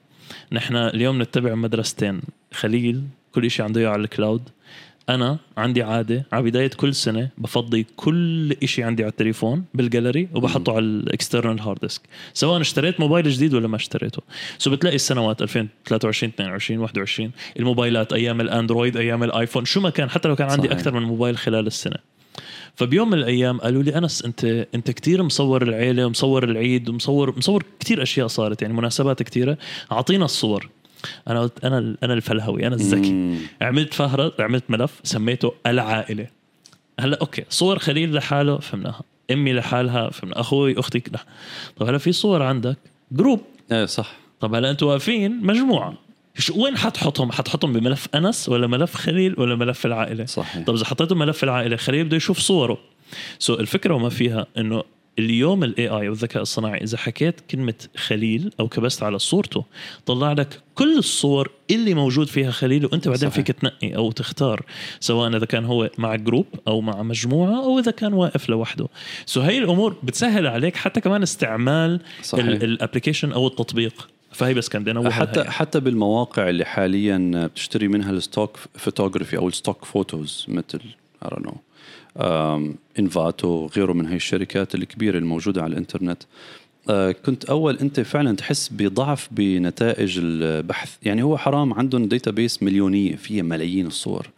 نحن 0.51 0.75
اليوم 0.75 1.21
نتبع 1.21 1.56
مدرستين 1.56 2.21
خليل 2.53 3.03
كل 3.36 3.51
شيء 3.51 3.65
عنده 3.65 3.89
على 3.89 4.03
ال 4.03 4.10
cloud 4.10 4.41
أنا 5.09 5.37
عندي 5.57 5.83
عادة 5.83 6.25
على 6.31 6.43
بداية 6.43 6.67
كل 6.67 6.95
سنة 6.95 7.29
بفضي 7.37 7.85
كل 7.95 8.55
شيء 8.65 8.85
عندي 8.85 9.03
على 9.03 9.09
التليفون 9.09 9.65
بالجاليري 9.73 10.29
وبحطه 10.33 10.71
على 10.71 10.85
ال 10.86 10.94
external 10.94 11.59
hard 11.59 11.79
disk 11.79 12.01
سواء 12.33 12.61
اشتريت 12.61 12.99
موبايل 12.99 13.29
جديد 13.29 13.53
ولا 13.53 13.67
ما 13.67 13.75
اشتريته. 13.75 14.21
so 14.57 14.71
بتلاقي 14.71 14.95
السنوات 14.95 15.41
2023 15.41 16.31
22 16.35 16.79
21 16.79 17.31
الموبايلات 17.59 18.13
أيام 18.13 18.41
الأندرويد 18.41 18.97
أيام 18.97 19.23
الآيفون 19.23 19.65
شو 19.65 19.81
ما 19.81 19.89
كان 19.89 20.09
حتى 20.09 20.27
لو 20.27 20.35
كان 20.35 20.49
عندي 20.49 20.67
صحيح. 20.67 20.77
أكثر 20.79 20.93
من 20.93 21.01
موبايل 21.01 21.37
خلال 21.37 21.67
السنة. 21.67 21.97
فبيوم 22.75 23.09
من 23.09 23.17
الأيام 23.17 23.57
قالوا 23.57 23.83
لي 23.83 23.97
أنس 23.97 24.25
أنت 24.25 24.67
أنت 24.75 24.91
كثير 24.91 25.23
مصور 25.23 25.63
العيلة 25.63 26.05
ومصور 26.05 26.43
العيد 26.43 26.89
ومصور 26.89 27.37
مصور 27.37 27.65
كثير 27.79 28.03
أشياء 28.03 28.27
صارت 28.27 28.61
يعني 28.61 28.73
مناسبات 28.73 29.23
كثيره 29.23 29.57
أعطينا 29.91 30.25
الصور. 30.25 30.69
أنا 31.27 31.41
قلت 31.41 31.65
أنا 31.65 31.95
أنا 32.03 32.13
الفلهوي 32.13 32.67
أنا 32.67 32.75
الذكي. 32.75 33.37
عملت 33.61 33.93
فهرة 33.93 34.33
عملت 34.39 34.63
ملف 34.69 34.99
سميته 35.03 35.53
العائلة. 35.67 36.27
هلأ 36.99 37.17
أوكي 37.21 37.43
صور 37.49 37.79
خليل 37.79 38.13
لحاله 38.13 38.57
فهمناها. 38.57 39.01
أمي 39.31 39.53
لحالها 39.53 40.09
فهمنا. 40.09 40.39
أخوي 40.39 40.79
أختي 40.79 41.03
لا 41.11 41.25
طب 41.77 41.87
هلأ 41.87 41.97
في 41.97 42.11
صور 42.11 42.43
عندك؟ 42.43 42.77
group. 43.12 43.41
إيه 43.71 43.85
صح. 43.85 44.13
طب 44.39 44.55
هلأ 44.55 44.71
أنتوا 44.71 44.91
واقفين؟ 44.91 45.39
مجموعة. 45.41 45.93
شو 46.37 46.63
وين 46.63 46.77
حتحطهم؟ 46.77 47.31
حتحطهم 47.31 47.73
بملف 47.73 48.07
أنس 48.15 48.49
ولا 48.49 48.67
ملف 48.67 48.95
خليل 48.95 49.39
ولا 49.39 49.55
ملف 49.55 49.85
العائلة؟ 49.85 50.25
صحيح. 50.25 50.65
طب 50.65 50.73
إذا 50.75 50.85
حطيته 50.85 51.15
ملف 51.15 51.43
العائلة 51.43 51.75
خليل 51.75 52.05
بده 52.05 52.17
يشوف 52.17 52.39
صوره. 52.39 52.77
so 53.39 53.53
الفكرة 53.53 53.93
وما 53.93 54.09
فيها 54.09 54.47
إنه 54.57 54.83
اليوم 55.19 55.63
ال 55.63 55.88
AI 55.88 56.09
والذكاء 56.10 56.41
الصناعي 56.41 56.84
إذا 56.84 56.97
حكيت 56.97 57.41
كلمة 57.52 57.73
خليل 57.97 58.54
أو 58.60 58.67
كبست 58.67 59.04
على 59.04 59.19
صورته 59.19 59.65
طلع 60.06 60.34
لك 60.34 60.60
كل 60.76 60.97
الصور 60.97 61.52
اللي 61.71 61.93
موجود 61.93 62.28
فيها 62.28 62.52
خليل 62.52 62.86
وأنت 62.86 63.08
بعدين 63.08 63.30
صحيح. 63.30 63.45
فيك 63.45 63.56
تنقي 63.56 63.95
أو 63.95 64.12
تختار 64.12 64.65
سواء 64.99 65.38
إذا 65.38 65.45
كان 65.45 65.65
هو 65.65 65.89
مع 65.97 66.15
group 66.15 66.45
أو 66.67 66.82
مع 66.82 67.04
مجموعة 67.04 67.63
أو 67.63 67.80
إذا 67.80 67.91
كان 67.91 68.13
واقف 68.13 68.49
لوحده 68.49 68.88
so 69.25 69.41
هي 69.41 69.58
الأمور 69.58 69.95
بتسهل 70.04 70.47
عليك 70.47 70.76
حتى 70.76 71.02
كمان 71.02 71.23
استعمال 71.23 71.99
ال 72.33 72.42
application 72.42 73.31
أو 73.32 73.47
التطبيق 73.47 74.10
فهي 74.32 74.54
بس 74.54 74.69
كان 74.69 74.84
بدي 74.84 75.12
حتى 75.12 75.39
هي. 75.39 75.52
حتى 75.52 75.80
بالمواقع 75.80 76.49
اللي 76.49 76.65
حاليا 76.65 77.47
بتشتري 77.54 77.88
منها 77.88 78.12
ال 78.12 78.19
stock 78.19 78.59
photography 78.75 79.38
أو 79.38 79.47
ال 79.47 79.54
stock 79.54 79.86
photos 79.86 80.45
مثل 80.47 80.80
I 81.26 81.28
don't 81.28 81.45
know 81.45 81.58
إنفاتو 82.99 83.47
وغيره 83.47 83.93
من 83.93 84.06
هاي 84.06 84.15
الشركات 84.15 84.76
الكبيرة 84.76 85.17
الموجودة 85.17 85.63
على 85.63 85.71
الإنترنت. 85.71 86.23
آه، 86.89 87.12
كنت 87.12 87.45
أول 87.45 87.78
أنت 87.78 87.99
فعلا 87.99 88.36
تحس 88.36 88.69
بضعف 88.69 89.30
بنتائج 89.32 90.19
البحث. 90.23 90.95
يعني 91.04 91.23
هو 91.23 91.38
حرام 91.38 91.73
عندهم 91.73 92.06
database 92.05 92.63
مليونية 92.63 93.15
فيها 93.15 93.43
ملايين 93.43 93.88
الصور. 93.88 94.30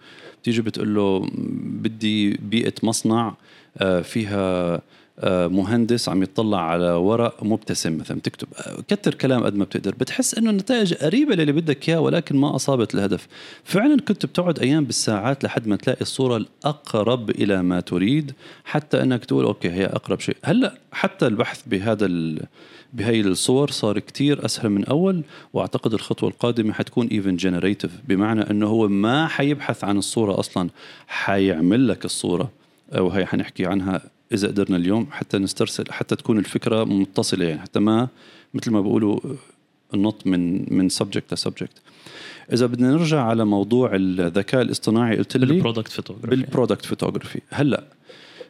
تيجي 0.44 0.62
بتقول 0.62 0.96
له 0.96 1.30
بدي 1.64 2.34
بيئة 2.34 2.74
مصنع 2.84 3.36
آه، 3.78 4.02
فيها 4.02 4.82
مهندس 5.24 6.10
عم 6.10 6.24
يطلع 6.24 6.62
على 6.62 6.92
ورق 6.92 7.44
مبتسم 7.44 7.98
مثلا 7.98 8.20
تكتب 8.20 8.48
آه، 8.58 8.82
كتر 8.88 9.14
كلام 9.14 9.44
قد 9.44 9.56
ما 9.56 9.64
بتقدر. 9.64 9.96
بتحس 9.96 10.38
إنه 10.38 10.50
النتائج 10.50 10.94
قريبة 10.94 11.36
للي 11.36 11.52
بدك 11.52 11.90
اياه 11.90 12.00
ولكن 12.00 12.36
ما 12.36 12.56
أصابت 12.56 12.96
الهدف. 12.96 13.28
فعلا 13.64 14.02
كنت 14.02 14.26
بتقعد 14.26 14.60
أيام 14.60 14.86
بالساعات 14.86 15.44
لحد 15.44 15.68
ما 15.68 15.76
تلاقي 15.76 16.02
الصورة 16.02 16.38
الأقرب 16.38 17.30
إلى 17.30 17.64
ما 17.64 17.80
تريد 17.80 18.32
حتى 18.66 19.02
إنك 19.02 19.26
تقول 19.26 19.46
أوكي 19.46 19.70
هي 19.70 19.86
أقرب 19.86 20.20
شيء. 20.20 20.38
هلأ 20.44 20.78
حتى 20.92 21.28
البحث 21.28 21.62
بهذا 21.68 22.06
بهي 22.94 23.22
الصور 23.22 23.72
صار 23.72 24.00
كتير 24.00 24.46
أسهل 24.46 24.70
من 24.70 24.86
أول 24.86 25.24
وأعتقد 25.54 25.94
الخطوة 25.94 26.30
القادمة 26.30 26.74
حتكون 26.74 27.08
even 27.08 27.36
generative 27.36 27.92
بمعنى 28.08 28.50
إنه 28.50 28.68
هو 28.68 28.88
ما 28.88 29.28
حيبحث 29.28 29.84
عن 29.84 29.98
الصورة 29.98 30.40
أصلا 30.40 30.70
حيعمل 31.08 31.88
لك 31.88 32.06
الصورة. 32.06 32.52
وهي 32.98 33.26
حنحكي 33.26 33.66
عنها 33.66 34.15
إذا 34.32 34.48
قدرنا 34.48 34.78
اليوم 34.78 35.08
حتى 35.12 35.38
نسترسل 35.38 35.92
حتى 35.92 36.16
تكون 36.16 36.38
الفكرة 36.38 36.84
متصلة 36.84 37.46
يعني 37.46 37.62
حتى 37.62 37.80
ما 37.80 38.08
مثل 38.54 38.72
ما 38.72 38.82
بيقولوا 38.82 39.20
النط 39.94 40.28
من 40.28 40.74
من 40.74 40.90
subject 40.90 41.34
ل 41.34 41.40
subject 41.40 41.82
إذا 42.54 42.66
بدنا 42.66 42.92
نرجع 42.92 43.22
على 43.22 43.46
موضوع 43.46 43.92
الذكاء 43.94 44.62
الاصطناعي 44.62 45.18
قلت 45.18 45.38
لي 45.38 45.46
بال 45.46 45.56
product 45.56 45.92
photography 45.92 46.28
بال 46.28 46.41
product 46.41 46.86
photography 46.86 47.42
هلأ 47.50 47.84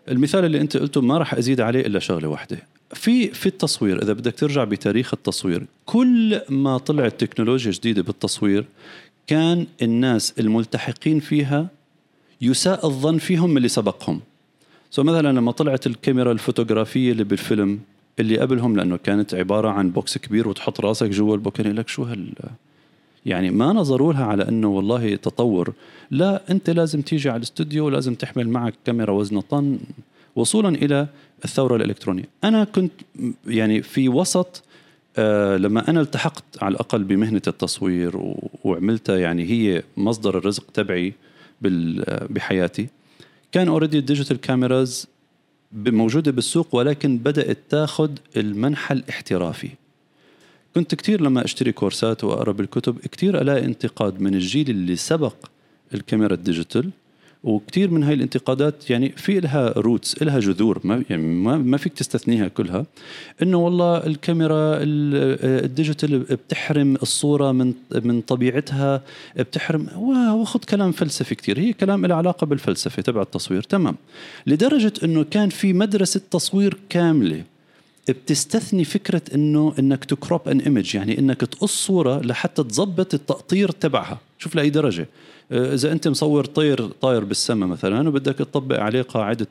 المثال 0.09 0.45
اللي 0.45 0.61
أنت 0.61 0.77
قلته 0.77 1.01
ما 1.01 1.17
راح 1.17 1.33
أزيد 1.33 1.61
عليه 1.61 1.79
إلا 1.81 1.99
شغلة 1.99 2.27
واحدة. 2.27 2.57
في 2.93 3.27
في 3.27 3.45
التصوير 3.45 4.03
إذا 4.03 4.13
بدك 4.13 4.35
ترجع 4.35 4.63
بتاريخ 4.63 5.13
التصوير 5.13 5.65
كل 5.85 6.41
ما 6.49 6.77
طلعت 6.77 7.23
تكنولوجيا 7.23 7.71
جديدة 7.71 8.01
بالتصوير 8.01 8.65
كان 9.27 9.67
الناس 9.81 10.33
الملتحقين 10.39 11.19
فيها 11.19 11.67
يساء 12.41 12.85
الظن 12.85 13.17
فيهم 13.17 13.49
من 13.49 13.57
اللي 13.57 13.67
سبقهم. 13.67 14.21
so 14.91 15.03
مثلا 15.03 15.31
لما 15.31 15.51
طلعت 15.51 15.87
الكاميرا 15.87 16.31
الفوتوغرافية 16.31 17.11
اللي 17.11 17.23
بالفيلم 17.23 17.79
اللي 18.19 18.37
قبلهم 18.37 18.77
لأنه 18.77 18.97
كانت 18.97 19.33
عبارة 19.33 19.69
عن 19.69 19.89
box 19.89 20.17
كبير 20.17 20.47
وتحط 20.47 20.79
راسك 20.79 21.09
جوا 21.09 21.35
ال 21.35 21.42
box 21.42 21.61
لك 21.61 21.87
شو 21.87 22.03
هال؟ 22.03 22.33
يعني 23.25 23.51
ما 23.51 23.73
نظروا 23.73 24.13
لها 24.13 24.25
على 24.25 24.47
إنه 24.47 24.67
والله 24.67 25.15
تطور. 25.15 25.73
لا 26.11 26.41
أنت 26.51 26.69
لازم 26.69 27.01
تيجي 27.01 27.29
على 27.29 27.37
الاستوديو 27.37 27.85
ولازم 27.85 28.15
تحمل 28.15 28.49
معك 28.49 28.73
كاميرا 28.85 29.11
وزنها 29.11 29.41
طن 29.49 29.79
وصولا 30.35 30.69
إلى 30.69 31.07
الثورة 31.45 31.75
الإلكترونية. 31.75 32.25
أنا 32.43 32.63
كنت 32.63 32.91
يعني 33.47 33.81
في 33.81 34.09
وسط 34.09 34.63
آه 35.17 35.57
لما 35.57 35.89
أنا 35.89 36.01
التحقت 36.01 36.43
على 36.61 36.71
الأقل 36.71 37.03
بمهنة 37.03 37.41
التصوير 37.47 38.33
وعملتها 38.63 39.17
يعني 39.17 39.43
هي 39.43 39.83
مصدر 39.97 40.37
الرزق 40.37 40.63
تبعي 40.73 41.13
بحياتي. 42.29 42.87
كان 43.55 43.67
already 43.67 43.97
ال 43.97 44.03
digital 44.03 44.41
cameras 44.41 45.07
موجودة 45.73 46.31
بالسوق 46.31 46.75
ولكن 46.75 47.17
بدأت 47.17 47.57
تاخذ 47.69 48.11
المنحى 48.37 48.95
الاحترافي. 48.95 49.69
كنت 50.75 50.95
كثير 50.95 51.21
لما 51.21 51.45
أشتري 51.45 51.71
كورسات 51.71 52.23
وأقرأ 52.23 52.51
بالكتب 52.51 52.99
كثير 52.99 53.41
ألاقي 53.41 53.65
انتقاد 53.65 54.21
من 54.21 54.33
الجيل 54.33 54.69
اللي 54.69 54.95
سبق 54.95 55.35
الكاميرا 55.93 56.33
ال 56.33 56.40
digital. 56.40 56.89
وكثير 57.45 57.91
من 57.91 58.03
هاي 58.03 58.13
الانتقادات 58.13 58.89
يعني 58.89 59.09
في 59.09 59.39
لها 59.39 59.73
roots 59.77 60.23
لها 60.23 60.39
جذور 60.39 60.79
ما 60.83 61.03
يعني 61.09 61.23
ما, 61.57 61.77
فيك 61.77 61.93
تستثنيها 61.93 62.47
كلها. 62.47 62.85
إنه 63.41 63.57
والله 63.57 63.97
الكاميرا 63.97 64.77
ال 64.81 64.99
digital 64.99 66.19
بتحرم 66.19 66.95
الصورة 66.95 67.51
من 67.51 67.73
من 68.03 68.21
طبيعتها 68.21 69.01
بتحرم 69.37 69.87
وأخذ 70.39 70.59
كلام 70.59 70.91
فلسفي 70.91 71.35
كثير 71.35 71.59
هي 71.59 71.73
كلام 71.73 72.05
له 72.05 72.15
علاقة 72.15 72.45
بالفلسفة 72.45 73.01
تبع 73.01 73.21
التصوير 73.21 73.61
تمام. 73.61 73.95
لدرجة 74.47 74.93
إنه 75.03 75.23
كان 75.23 75.49
في 75.49 75.73
مدرسة 75.73 76.21
تصوير 76.31 76.77
كاملة 76.89 77.43
بتستثني 78.09 78.83
فكرة 78.83 79.21
إنه 79.35 79.73
إنك 79.79 80.05
ت 80.05 80.14
crop 80.14 80.49
an 80.49 80.59
image 80.59 80.95
يعني 80.95 81.19
إنك 81.19 81.41
تقص 81.41 81.85
صورة 81.85 82.19
لحتى 82.19 82.63
تظبط 82.63 83.13
التأطير 83.13 83.71
تبعها. 83.71 84.19
شوف 84.45 84.55
لأي 84.55 84.69
درجة. 84.69 85.07
آه، 85.51 85.73
إذا 85.73 85.91
أنت 85.91 86.07
مصور 86.07 86.45
طير 86.45 86.87
طاير 86.87 87.23
بالسماء 87.23 87.69
مثلا 87.69 88.09
وبدك 88.09 88.35
تطبق 88.35 88.79
عليه 88.79 89.01
قاعدة 89.01 89.47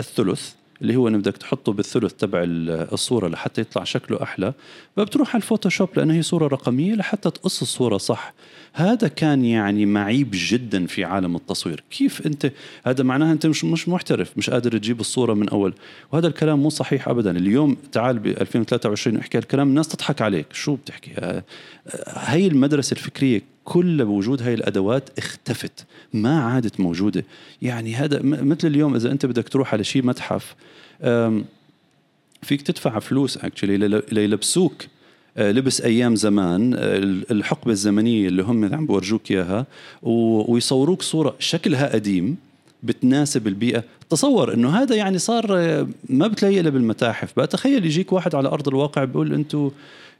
الثلث 0.00 0.52
اللي 0.82 0.96
هو 0.96 1.10
بدك 1.10 1.36
تحطه 1.36 1.72
بالثلث 1.72 2.12
تبع 2.12 2.44
الصورة 2.44 3.28
لحتى 3.28 3.60
يطلع 3.60 3.84
شكله 3.84 4.22
أحلى. 4.22 4.52
فبتروح 4.96 5.28
على 5.34 5.42
الفوتوشوب 5.42 5.88
لأنه 5.96 6.14
هي 6.14 6.22
صورة 6.22 6.46
رقمية 6.46 6.94
لحتى 6.94 7.30
تقص 7.30 7.60
الصورة 7.62 7.96
صح. 7.96 8.34
هذا 8.72 9.08
كان 9.08 9.44
يعني 9.44 9.86
معيب 9.86 10.28
جدا 10.32 10.86
في 10.86 11.04
عالم 11.04 11.36
التصوير. 11.36 11.82
كيف 11.90 12.26
أنت 12.26 12.52
هذا 12.86 13.04
معناها 13.04 13.32
أنت 13.32 13.46
مش 13.46 13.64
مش 13.64 13.88
محترف 13.88 14.32
مش 14.36 14.50
قادر 14.50 14.78
تجيب 14.78 15.00
الصورة 15.00 15.34
من 15.34 15.48
أول. 15.48 15.74
وهذا 16.12 16.26
الكلام 16.26 16.62
مو 16.62 16.70
صحيح 16.70 17.08
ابدا. 17.08 17.30
اليوم 17.30 17.76
تعال 17.92 18.18
ب 18.18 18.26
2023 18.26 19.16
احكي 19.16 19.38
الكلام 19.38 19.68
الناس 19.68 19.88
تضحك 19.88 20.22
عليك. 20.22 20.46
شو 20.52 20.74
بتحكي؟ 20.74 21.10
آه، 21.18 21.42
هي 22.06 22.46
المدرسة 22.46 22.94
الفكرية 22.94 23.42
كل 23.70 24.04
بوجود 24.04 24.42
هاي 24.42 24.54
الأدوات 24.54 25.18
اختفت 25.18 25.86
ما 26.12 26.40
عادت 26.40 26.80
موجودة. 26.80 27.24
يعني 27.62 27.94
هذا 27.94 28.20
مثل 28.22 28.68
اليوم 28.68 28.94
إذا 28.94 29.10
أنت 29.10 29.26
بدك 29.26 29.48
تروح 29.48 29.72
على 29.74 29.84
شيء 29.84 30.02
متحف 30.06 30.54
فيك 32.42 32.62
تدفع 32.62 32.98
فلوس 32.98 33.36
اكشلي 33.36 34.02
ليلبسوك 34.12 34.86
آه، 35.36 35.52
لبس 35.52 35.80
أيام 35.80 36.16
زمان 36.16 36.74
آه، 36.74 36.78
الحقبة 37.30 37.72
الزمنية 37.72 38.28
اللي 38.28 38.42
هم 38.42 38.74
عم 38.74 38.86
بورجوك 38.86 39.30
إياها 39.30 39.66
ويصوروك 40.02 41.02
صورة 41.02 41.36
شكلها 41.38 41.92
قديم 41.92 42.36
بتناسب 42.82 43.46
البيئة. 43.46 43.84
تصور 44.10 44.54
إنه 44.54 44.70
هذا 44.70 44.96
يعني 44.96 45.18
صار 45.18 45.46
آه، 45.50 45.88
ما 46.08 46.26
بتلاقيه 46.26 46.60
إلا 46.60 46.70
بالمتاحف. 46.70 47.36
بقى 47.36 47.46
تخيل 47.46 47.86
يجيك 47.86 48.12
واحد 48.12 48.34
على 48.34 48.48
أرض 48.48 48.68
الواقع 48.68 49.04
بيقول 49.04 49.34
أنتم 49.34 49.70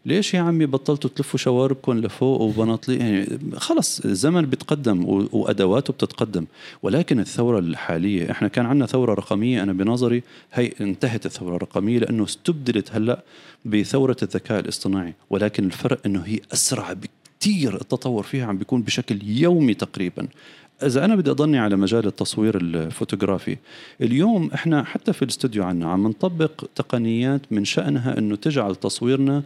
ليش 0.07 0.35
يا 0.35 0.41
عمي 0.41 0.67
بطلتوا 0.67 1.11
تلفوا 1.17 1.39
شواربكم 1.39 1.99
لفوق 1.99 2.41
وبناطلي؟ 2.41 2.97
يعني 2.97 3.27
خلص 3.57 4.01
الزمن 4.01 4.47
بيتقدم 4.47 5.05
وأدواته 5.33 5.93
بتتقدم. 5.93 6.47
ولكن 6.83 7.21
الثورة 7.21 7.59
الحالية 7.59 8.31
إحنا 8.31 8.49
كان 8.49 8.67
عندنا 8.67 8.87
ثورة 8.87 9.15
رقمية 9.15 9.63
أنا 9.63 9.73
بنظري 9.73 10.23
هي 10.53 10.73
انتهت 10.81 11.27
الثورة 11.27 11.57
الرقمية 11.57 11.99
لأنه 11.99 12.25
استبدلت 12.25 12.93
هلأ 12.93 13.23
بثورة 13.65 14.17
الذكاء 14.23 14.61
الاصطناعي. 14.61 15.15
ولكن 15.31 15.65
الفرق 15.65 16.01
إنه 16.07 16.23
هي 16.27 16.41
أسرع 16.53 16.93
بكثير 16.93 17.75
التطور 17.75 18.23
فيها 18.23 18.47
عم 18.47 18.59
بيكون 18.59 18.83
بشكل 18.83 19.19
يومي 19.23 19.75
تقريبا. 19.75 20.29
إذا 20.83 21.05
أنا 21.05 21.17
بدي 21.17 21.31
أضلني 21.31 21.59
على 21.59 21.77
مجال 21.77 22.07
التصوير 22.07 22.57
الفوتوغرافي 22.57 23.57
اليوم 24.01 24.51
إحنا 24.55 24.85
حتى 24.85 25.13
في 25.13 25.23
الاستوديو 25.23 25.65
عنا 25.65 25.93
عم 25.93 26.07
نطبق 26.07 26.65
تقنيات 26.75 27.41
من 27.51 27.65
شأنها 27.65 28.19
إنه 28.19 28.37
تجعل 28.37 28.77
تصويرنا 28.77 29.43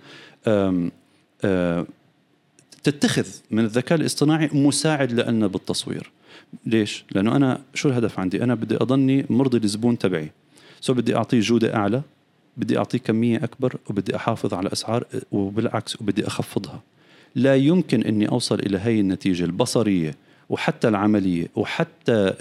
تتخذ 2.82 3.26
من 3.50 3.64
الذكاء 3.64 3.98
الاصطناعي 3.98 4.50
مساعد 4.52 5.12
لنا 5.12 5.46
بالتصوير 5.46 6.10
ليش؟ 6.66 7.04
لأنه 7.12 7.36
أنا 7.36 7.60
شو 7.74 7.88
الهدف 7.88 8.20
عندي؟ 8.20 8.44
أنا 8.44 8.54
بدي 8.54 8.76
أضلني 8.76 9.26
مرضي 9.30 9.58
الزبون 9.58 9.98
تبعي 9.98 10.30
سو 10.80 10.94
بدي 10.94 11.16
أعطيه 11.16 11.40
جودة 11.40 11.76
أعلى 11.76 12.02
بدي 12.56 12.78
أعطيه 12.78 12.98
كمية 12.98 13.44
أكبر 13.44 13.76
وبدي 13.90 14.16
أحافظ 14.16 14.54
على 14.54 14.72
أسعار 14.72 15.04
وبالعكس 15.32 16.00
وبدي 16.00 16.26
أخفضها 16.26 16.82
لا 17.34 17.56
يمكن 17.56 18.02
إني 18.02 18.28
أوصل 18.28 18.58
إلى 18.60 18.78
هي 18.78 19.00
النتيجة 19.00 19.44
البصرية 19.44 20.14
وحتى 20.48 20.88
العملية 20.88 21.46
وحتى 21.54 22.34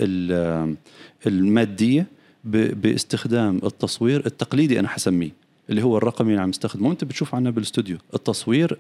المادية 1.27 2.07
باستخدام 2.43 3.61
التصوير 3.63 4.25
التقليدي 4.25 4.79
أنا 4.79 4.87
حسميه 4.87 5.31
اللي 5.73 5.83
هو 5.83 5.97
الرقمي 5.97 6.29
اللي 6.29 6.41
عم 6.41 6.49
نستخدمه 6.49 6.91
انت 6.91 7.03
بتشوف 7.03 7.35
عنا 7.35 7.49
بالاستوديو 7.49 7.97
التصوير 8.13 8.77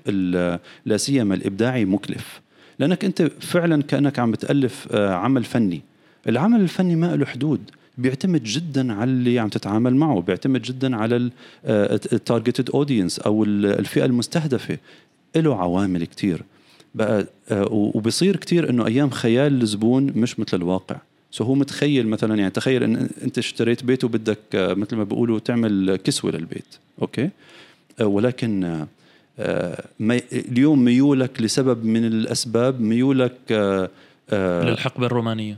لا 0.85 0.97
سيما 0.97 1.35
الإبداعي 1.35 1.85
مكلف. 1.85 2.41
لأنك 2.79 3.05
أنت 3.05 3.21
فعلا 3.21 3.83
كأنك 3.83 4.19
عم 4.19 4.31
بتألف 4.31 4.87
آه، 4.91 5.13
عمل 5.13 5.43
فني. 5.43 5.81
العمل 6.29 6.61
الفني 6.61 6.95
ما 6.95 7.15
له 7.15 7.25
حدود. 7.25 7.59
بيعتمد 7.97 8.43
جدا 8.43 8.93
على 8.93 9.11
اللي 9.11 9.39
عم 9.39 9.49
تتعامل 9.49 9.95
معه. 9.95 10.21
بيعتمد 10.21 10.61
جدا 10.61 10.95
على 10.95 11.29
ال 11.65 11.77
targeted 11.77 12.69
audience 12.69 13.19
أو 13.19 13.43
الفئة 13.43 14.05
المستهدفة. 14.05 14.77
له 15.35 15.55
عوامل 15.55 16.05
كتير. 16.05 16.41
بقى 16.95 17.25
آه، 17.51 17.67
وبصير 17.71 18.35
كتير 18.35 18.69
إنه 18.69 18.87
أيام 18.87 19.09
خيال 19.09 19.61
الزبون 19.61 20.03
مش 20.15 20.39
مثل 20.39 20.57
الواقع. 20.57 20.95
so 21.33 21.43
هو 21.43 21.55
متخيل 21.55 22.07
مثلا 22.07 22.35
يعني 22.35 22.51
تخيل 22.51 22.83
إن 22.83 23.09
أنت 23.23 23.37
اشتريت 23.37 23.83
بيت 23.83 24.03
وبدك 24.03 24.39
آه، 24.55 24.73
مثل 24.73 24.95
ما 24.95 25.03
بيقولوا 25.03 25.39
تعمل 25.39 25.99
كسوة 26.03 26.31
للبيت. 26.31 26.65
أوكي؟ 27.01 27.29
آه، 28.01 28.05
ولكن 28.05 28.85
اليوم 30.33 30.83
ميولك 30.83 31.41
لسبب 31.41 31.85
من 31.85 32.05
الأسباب 32.05 32.81
ميولك 32.81 33.37
للحقبة 34.31 35.05
الرومانية. 35.05 35.57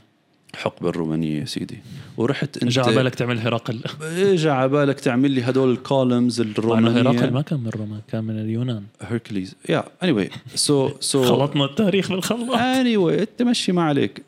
حقبه 0.55 0.89
الرومانية 0.89 1.39
يا 1.39 1.45
سيدي. 1.45 1.77
ورحت 2.17 2.57
انت 2.57 2.63
اجى 2.63 2.81
على 2.81 2.95
بالك 2.95 3.15
تعمل 3.15 3.39
هرقل. 3.39 3.79
اجى 4.01 4.49
على 4.49 4.69
بالك 4.69 4.99
تعمل 4.99 5.31
لي 5.31 5.41
هدول 5.41 5.71
ال 5.71 5.80
columns 5.80 6.41
الرومانية. 6.41 7.01
هرقل 7.01 7.33
ما 7.33 7.41
كان 7.41 7.59
من 7.59 7.69
روما 7.69 7.99
كان 8.07 8.23
من 8.23 8.39
اليونان. 8.39 8.83
هيركليز 9.01 9.55
يا 9.69 9.83
anyway 10.03 10.11
so 10.11 10.89
so 10.99 11.23
خلطنا 11.23 11.65
التاريخ 11.65 12.09
بالخلاط 12.11 12.49
anyway 12.51 13.25
تمشي 13.25 13.71
ما 13.71 13.83
عليك. 13.83 14.21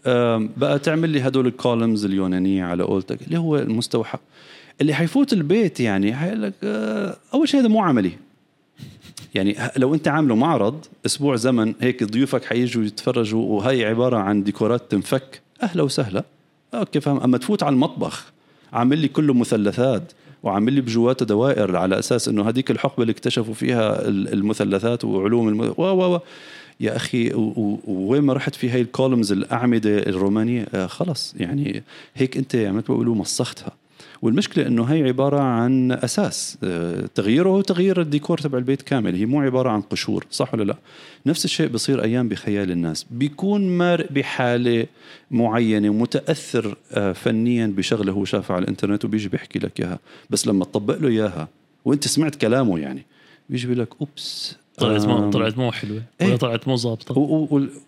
بقى 0.57 0.80
تعمل 0.80 1.09
لي 1.09 1.21
هدول 1.21 1.47
ال 1.47 1.55
columns 1.55 2.05
اليونانية 2.05 2.63
على 2.63 2.84
قولتك 2.84 3.21
اللي 3.21 3.38
هو 3.39 3.57
المستوحى. 3.57 4.17
اللي 4.82 4.93
حيفوت 4.93 5.34
البيت 5.34 5.80
يعني 5.80 6.15
حيقول 6.15 6.41
لك 6.41 6.53
آه، 6.63 7.17
أول 7.34 7.49
شيء 7.49 7.59
هذا 7.59 7.67
مو 7.67 7.84
عملي. 7.84 8.11
يعني 9.36 9.57
لو 9.78 9.93
أنت 9.95 10.07
عامله 10.07 10.36
معرض 10.36 10.86
أسبوع 11.05 11.36
زمن 11.36 11.73
هيك 11.82 12.03
ضيوفك 12.03 12.45
حيجوا 12.45 12.84
يتفرجوا 12.84 13.43
وهي 13.43 13.86
عبارة 13.86 14.17
عن 14.17 14.43
ديكورات 14.43 14.91
تنفك. 14.91 15.41
أهلا 15.63 15.83
وسهلا. 15.83 16.23
أوكي 16.73 16.99
فهم. 17.01 17.19
أما 17.19 17.37
تفوت 17.37 17.63
على 17.63 17.73
المطبخ 17.73 18.25
عامل 18.73 18.97
لي 18.97 19.07
كله 19.07 19.33
مثلثات 19.33 20.11
وعامل 20.43 20.73
لي 20.73 20.81
بجواته 20.81 21.25
دوائر 21.25 21.75
على 21.75 21.99
أساس 21.99 22.27
إنه 22.27 22.49
هذيك 22.49 22.71
الحقبة 22.71 23.01
اللي 23.01 23.11
اكتشفوا 23.11 23.53
فيها 23.53 24.07
المثلثات 24.07 25.05
وعلوم 25.05 25.49
الم... 25.49 25.73
و 25.77 25.83
و 26.15 26.19
يا 26.79 26.95
أخي 26.95 27.33
و- 27.33 27.39
و- 27.39 27.79
ووين 27.87 28.21
ما 28.21 28.33
رحت 28.33 28.55
في 28.55 28.69
هاي 28.69 28.81
ال 28.81 28.88
columns 28.88 29.31
الأعمدة 29.31 29.97
الرومانية 29.99 30.67
آه 30.73 30.87
خلص. 30.87 31.33
يعني 31.37 31.83
هيك 32.15 32.37
أنت 32.37 32.55
مثل 32.55 32.69
ما 32.71 32.81
بيقولوا 32.81 33.15
مسختها 33.15 33.71
والمشكلة 34.22 34.68
إنه 34.68 34.84
هي 34.84 35.03
عبارة 35.03 35.39
عن 35.39 35.91
أساس. 35.91 36.57
آه، 36.63 37.05
تغييره 37.15 37.49
هو 37.49 37.61
تغيير 37.61 38.01
الديكور 38.01 38.38
تبع 38.38 38.57
البيت 38.57 38.82
كامل 38.82 39.15
هي 39.15 39.26
مو 39.26 39.41
عبارة 39.41 39.70
عن 39.70 39.82
قشور 39.82 40.26
صح 40.32 40.53
ولا 40.53 40.63
لا؟ 40.63 40.76
نفس 41.26 41.45
الشيء 41.45 41.68
بصير 41.68 42.03
أيام 42.03 42.30
بخيال 42.30 42.72
الناس. 42.72 43.05
بيكون 43.11 43.78
مارق 43.78 44.11
بحالة 44.11 44.86
معينة 45.32 45.89
ومتأثر 45.89 46.78
آه، 46.91 47.11
فنيا 47.11 47.68
بشغلة 47.68 48.11
هو 48.11 48.26
شافها 48.26 48.55
على 48.55 48.63
الإنترنت 48.63 49.05
وبيجي 49.05 49.30
بيحكي 49.30 49.59
لك 49.59 49.80
إياها. 49.80 49.99
بس 50.30 50.47
لما 50.47 50.65
تطبق 50.65 50.97
له 50.97 51.07
إياها 51.07 51.47
وأنت 51.86 52.07
سمعت 52.07 52.36
كلامه 52.36 52.80
يعني 52.80 53.05
بيجي 53.49 53.68
بيقول 53.68 53.82
لك 53.82 53.89
أوبس. 54.01 54.55
طلعت 54.78 55.05
مو 55.05 55.30
طلعت 55.32 55.57
مو 55.57 55.71
حلوة. 55.71 56.01
ولا 56.21 56.36
طلعت 56.36 56.67
مو 56.67 56.75
ظابطة. 56.75 57.17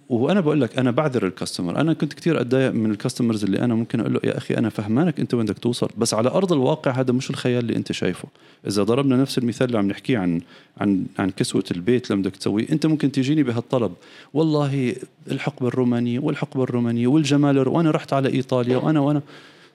وأنا 0.09 0.39
بقول 0.39 0.61
لك 0.61 0.77
أنا 0.77 0.91
بعذر 0.91 1.27
الكاستمر 1.27 1.81
أنا 1.81 1.93
كنت 1.93 2.13
كتير 2.13 2.41
أتضايق 2.41 2.71
من 2.71 2.91
الكاستمرز 2.91 3.43
اللي 3.43 3.59
أنا 3.59 3.75
ممكن 3.75 3.99
أقول 3.99 4.13
له 4.13 4.19
يا 4.23 4.37
أخي 4.37 4.53
أنا 4.53 4.69
فهمانك 4.69 5.19
أنت 5.19 5.33
وين 5.33 5.45
بدك 5.45 5.59
توصل 5.59 5.89
بس 5.97 6.13
على 6.13 6.29
أرض 6.29 6.53
الواقع 6.53 6.91
هذا 6.91 7.13
مش 7.13 7.29
الخيال 7.29 7.59
اللي 7.59 7.75
أنت 7.75 7.91
شايفه. 7.91 8.27
إذا 8.67 8.83
ضربنا 8.83 9.17
نفس 9.17 9.37
المثال 9.37 9.67
اللي 9.67 9.77
عم 9.77 9.87
نحكيه 9.87 10.17
عن 10.17 10.41
عن 10.77 11.05
عن 11.19 11.29
كسوة 11.29 11.63
البيت 11.71 12.11
لما 12.11 12.21
بدك 12.21 12.35
تسويه 12.35 12.65
أنت 12.71 12.85
ممكن 12.85 13.11
تجيني 13.11 13.43
بهالطلب 13.43 13.93
والله 14.33 14.95
الحقبة 15.31 15.67
الرومانية 15.67 16.19
والحقبة 16.19 16.63
الرومانية 16.63 17.07
والجمال 17.07 17.67
وأنا 17.67 17.91
رحت 17.91 18.13
على 18.13 18.29
إيطاليا 18.29 18.77
وأنا 18.77 18.99
وأنا. 18.99 19.21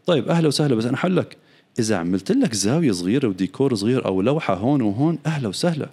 طيب 0.07 0.29
أهلا 0.29 0.49
وسهلا 0.49 0.75
بس 0.75 0.85
أنا 0.85 0.97
حل 0.97 1.17
لك 1.17 1.37
إذا 1.79 1.97
عملت 1.97 2.33
لك 2.33 2.55
زاوية 2.55 2.93
صغيرة 2.93 3.29
وديكور 3.29 3.75
صغير 3.75 4.05
أو 4.07 4.23
لوحة 4.23 4.55
هون 4.55 4.83
وهون 4.83 5.19
أهلا 5.27 5.49
وسهلا. 5.49 5.89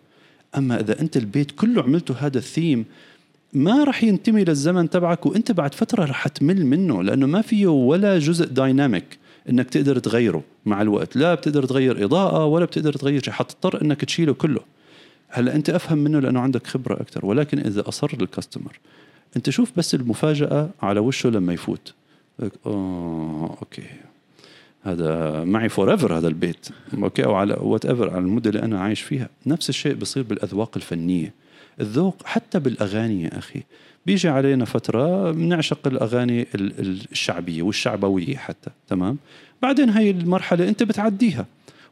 أما 0.58 0.80
إذا 0.80 1.02
أنت 1.02 1.18
البيت 1.18 1.52
كله 1.52 1.84
عملته 1.84 2.16
هذا 2.20 2.38
الثيم 2.38 2.86
ما 3.54 3.84
راح 3.84 4.04
ينتمي 4.04 4.44
للزمن 4.44 4.90
تبعك 4.90 5.26
وأنت 5.26 5.52
بعد 5.52 5.74
فترة 5.74 6.06
راح 6.06 6.28
تمل 6.28 6.66
منه 6.66 7.04
لأنه 7.04 7.28
ما 7.28 7.42
فيه 7.42 7.68
ولا 7.68 8.20
جزء 8.20 8.46
dynamic 8.46 9.18
إنك 9.50 9.70
تقدر 9.70 10.00
تغيره 10.00 10.44
مع 10.66 10.82
الوقت. 10.82 11.16
لا 11.16 11.36
بتقدر 11.36 11.66
تغير 11.66 12.06
إضاءة 12.06 12.46
ولا 12.46 12.66
بتقدر 12.66 12.94
تغير 12.94 13.24
شيء 13.24 13.34
حتضطر 13.34 13.82
إنك 13.82 14.06
تشيله 14.06 14.34
كله. 14.34 14.60
هلأ 15.30 15.56
أنت 15.56 15.70
أفهم 15.70 15.98
منه 15.98 16.20
لأنه 16.20 16.40
عندك 16.40 16.68
خبرة 16.68 17.02
أكثر 17.02 17.26
ولكن 17.26 17.60
إذا 17.60 17.88
أصر 17.88 18.12
ال 18.22 18.28
customer 18.28 18.80
أنت 19.36 19.50
شوف 19.50 19.72
بس 19.78 19.96
المفاجأة 19.96 20.70
على 20.82 21.00
وشه 21.00 21.30
لما 21.30 21.54
يفوت. 21.54 21.94
آه 22.66 23.58
أوكي. 23.62 23.84
هذا 24.84 25.44
معي 25.44 25.70
forever 25.70 26.18
هذا 26.18 26.28
البيت. 26.28 26.68
أوكي 27.04 27.26
أو 27.26 27.36
على 27.36 27.54
whatever 27.54 28.10
على 28.10 28.20
المدة 28.20 28.50
اللي 28.50 28.62
أنا 28.62 28.80
عايش 28.80 29.02
فيها. 29.02 29.30
نفس 29.46 29.70
الشيء 29.70 29.94
بصير 29.94 30.24
بالأذواق 30.24 30.72
الفنية. 30.76 31.34
الذوق 31.82 32.16
حتى 32.26 32.60
بالأغاني 32.60 33.24
يا 33.24 33.38
أخي. 33.38 33.62
بيجي 34.06 34.30
علينا 34.30 34.66
فترة 34.66 35.32
بنعشق 35.32 35.88
الأغاني 35.88 36.42
ال- 36.56 36.80
ال- 36.80 37.02
الشعبية 37.12 37.62
والشعبوية 37.62 38.36
حتى. 38.38 38.70
تمام؟ 38.88 39.18
بعدين 39.62 39.90
هاي 39.90 40.10
المرحلة 40.12 40.70
أنت 40.70 40.84
بتعديها. 40.84 41.46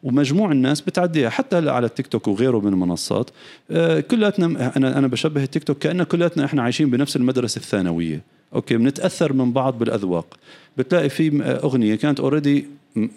ومجموع 0.03 0.51
الناس 0.51 0.81
بتعديها. 0.81 1.29
حتى 1.29 1.55
هلا 1.55 1.71
على 1.71 1.85
التيك 1.85 2.07
توك 2.07 2.27
وغيره 2.27 2.59
من 2.59 2.73
المنصات. 2.73 3.29
آه، 3.71 3.99
كلياتنا 3.99 4.77
أنا 4.77 4.97
أنا 4.97 5.07
بشبه 5.07 5.43
التيك 5.43 5.63
توك 5.63 5.77
كانه 5.77 6.03
كلياتنا 6.03 6.45
إحنا 6.45 6.61
عايشين 6.61 6.89
بنفس 6.89 7.15
المدرسة 7.15 7.59
الثانوية. 7.59 8.21
أوكي 8.55 8.77
بنتأثر 8.77 9.33
من 9.33 9.51
بعض 9.53 9.79
بالأذواق. 9.79 10.37
بتلاقي 10.77 11.09
في 11.09 11.43
أغنية 11.43 11.95
كانت 11.95 12.19
already 12.19 12.65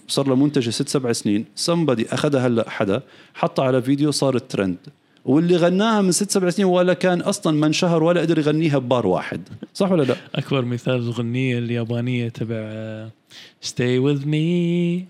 صار 0.09 0.27
لها 0.27 0.37
منتجة 0.37 0.71
ست 0.71 0.89
سبع 0.89 1.13
سنين. 1.13 1.45
Somebody 1.67 2.13
أخذها 2.13 2.47
هلأ 2.47 2.71
حدا 2.71 3.03
حطها 3.35 3.65
على 3.65 3.83
فيديو 3.83 4.11
صارت 4.11 4.51
ترند 4.51 4.77
واللي 5.25 5.57
غناها 5.57 6.01
من 6.01 6.13
ست 6.13 6.31
سبع 6.31 6.51
سنين 6.51 6.69
ولا 6.69 6.95
كان 6.95 7.21
أصلا 7.21 7.57
ما 7.57 7.67
انشهر 7.67 8.03
ولا 8.03 8.21
قدر 8.21 8.39
يغنيها 8.39 8.79
ببار 8.79 9.07
واحد. 9.07 9.49
صح 9.75 9.93
ولا 9.93 10.03
لا؟ 10.03 10.17
أكبر 10.35 10.65
مثال 10.65 10.95
الغنية 10.95 11.59
اليابانية 11.59 12.29
تبع 12.29 13.09
stay 13.65 13.99
with 14.05 14.25
me. 14.25 15.05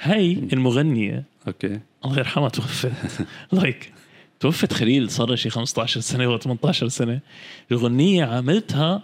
هي 0.00 0.32
المغنية. 0.52 1.24
أوكي. 1.46 1.80
الله 2.04 2.18
يرحمها 2.18 2.48
توفت. 2.48 2.92
like 3.52 3.92
توفت 4.40 4.72
خليل 4.72 5.10
صار 5.10 5.36
شي 5.36 5.50
15 5.50 6.00
سنة 6.00 6.28
ولا 6.28 6.38
18 6.38 6.88
سنة. 6.88 7.20
الغنية 7.72 8.24
عملتها 8.24 9.02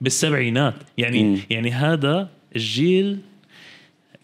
بالسبعينات. 0.00 0.74
يعني 0.98 1.22
مم. 1.22 1.38
يعني 1.50 1.70
هذا 1.70 2.28
الجيل 2.56 3.18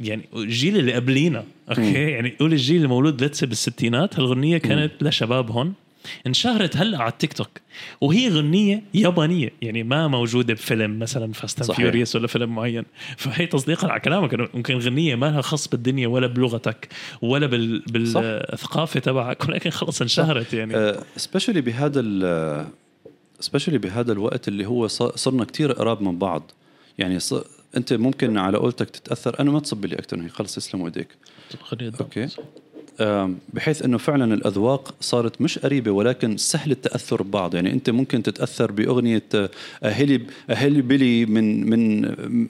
يعني 0.00 0.22
الجيل 0.36 0.76
اللي 0.76 0.92
قبلينا 0.92 1.44
أوكي. 1.68 1.92
يعني 1.92 2.36
قول 2.40 2.52
الجيل 2.52 2.76
اللي 2.76 2.88
مولود 2.88 3.24
لتس 3.24 3.44
بالستينات 3.44 4.18
هالغنية 4.18 4.58
كانت 4.58 4.92
لشبابهم 5.00 5.74
انشهرت 6.26 6.76
هلأ 6.76 6.98
على 6.98 7.12
التيك 7.12 7.32
توك 7.32 7.48
وهي 8.00 8.28
غنية 8.28 8.82
يابانية 8.94 9.52
يعني 9.62 9.82
ما 9.82 10.08
موجودة 10.08 10.54
بفيلم 10.54 10.98
مثلا 10.98 11.32
Fast 11.32 11.62
and. 11.62 11.72
Furious 11.72 12.16
ولا 12.16 12.26
فيلم 12.26 12.54
معين 12.54 12.84
فهي 13.16 13.46
تصديقا 13.46 13.88
على 13.88 14.00
كلامك 14.00 14.54
ممكن 14.54 14.78
غنية 14.78 15.14
ما 15.14 15.26
لها 15.26 15.40
خص 15.40 15.68
بالدنيا 15.68 16.08
ولا 16.08 16.26
بلغتك 16.26 16.88
ولا 17.22 17.46
بال. 17.46 17.82
بالثقافه 17.90 19.00
تبعك 19.00 19.48
ولكن 19.48 19.70
خلص 19.70 20.02
انشهرت 20.02 20.54
يعني 20.54 20.92
specially 21.16 21.60
بهذا 21.60 22.00
ال 22.00 22.66
specially 23.40 23.78
بهذا 23.78 24.12
الوقت 24.12 24.48
اللي 24.48 24.66
هو 24.66 24.86
صرنا 24.88 25.44
كتير 25.44 25.72
قراب 25.72 26.02
من 26.02 26.18
بعض 26.18 26.50
يعني. 26.98 27.18
أنت 27.76 27.92
ممكن 27.92 28.38
على 28.38 28.58
قولتك 28.58 28.90
تتأثر. 28.90 29.40
أنا 29.40 29.50
ما 29.50 29.60
تصب 29.60 29.86
لي 29.86 29.94
أكثر 29.94 30.16
من 30.16 30.22
هيك 30.22 30.32
خلص 30.32 30.56
يسلموا 30.56 30.86
ايديك. 30.86 31.08
أوكي. 32.00 32.28
بحيث 33.52 33.82
إنه 33.82 33.98
فعلا 33.98 34.34
الأذواق 34.34 34.94
صارت 35.00 35.40
مش 35.40 35.58
قريبة 35.58 35.90
ولكن 35.90 36.36
سهل 36.36 36.70
التأثر 36.70 37.22
ببعض. 37.22 37.54
يعني 37.54 37.72
أنت 37.72 37.90
ممكن 37.90 38.22
تتأثر 38.22 38.72
بأغنية 38.72 39.22
هيلي 39.82 40.26
هيلي 40.50 40.82
بيلي 40.82 41.26
من 41.26 41.70
من 41.70 42.02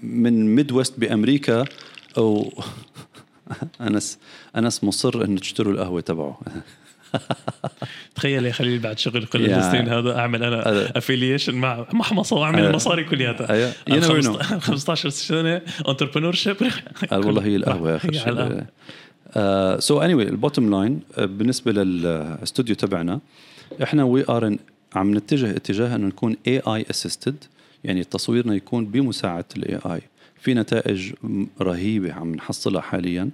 من 0.03 0.55
Midwest 0.55 1.01
بأمريكا 1.01 1.65
أو 2.19 2.53
أنس 3.81 4.19
أنس 4.57 4.85
مصر 4.85 5.25
إنه 5.25 5.41
تشتروا 5.41 5.73
القهوة 5.73 6.01
تبعه. 6.01 6.41
تخيل 8.17 8.47
يا 8.47 8.53
خليل 8.53 8.79
بعد 8.79 8.99
شغل 8.99 9.25
كل 9.27 9.45
السنين 9.45 9.89
هذا 9.89 10.19
أعمل 10.19 10.43
أنا 10.45 10.99
افيليشن 10.99 11.55
مع 11.55 11.87
محمصة 11.93 12.37
وأعمل 12.37 12.57
أيوة. 12.59 12.71
المصاري 12.71 13.05
كلياتها 13.05 13.53
أيوة. 13.53 13.73
You 13.73 13.93
أنا 13.93 14.01
never 14.01 14.11
خمسط- 14.27 14.43
15 14.43 15.09
سنة 15.31 15.61
انتربرنور 15.89 16.33
شيب 16.35 16.57
قال 17.11 17.27
والله 17.27 17.45
هي 17.45 17.57
القهوة 17.57 17.91
يا 17.91 17.97
أخي. 17.97 18.09
سو 19.81 20.01
اني 20.01 20.15
واي 20.15 20.29
البوتtom 20.29 20.59
لاين 20.59 21.01
بالنسبة 21.19 21.73
للاستوديو 21.73 22.75
تبعنا 22.75 23.21
إحنا 23.83 24.05
وي 24.05 24.25
ار 24.29 24.57
عم 24.95 25.15
نتجه 25.17 25.51
اتجاه 25.51 25.97
إنه 25.97 26.07
نكون 26.07 26.37
اي 26.47 26.59
اي 26.69 26.87
اسيستد 26.91 27.45
يعني 27.85 28.05
تصويرنا 28.05 28.55
يكون 28.55 28.87
بمساعدة 28.87 29.45
الاي 29.57 29.79
اي 29.95 30.01
في 30.41 30.55
نتائج 30.55 31.13
رهيبة 31.61 32.13
عم 32.13 32.35
نحصلها 32.35 32.81
حاليا. 32.81 33.31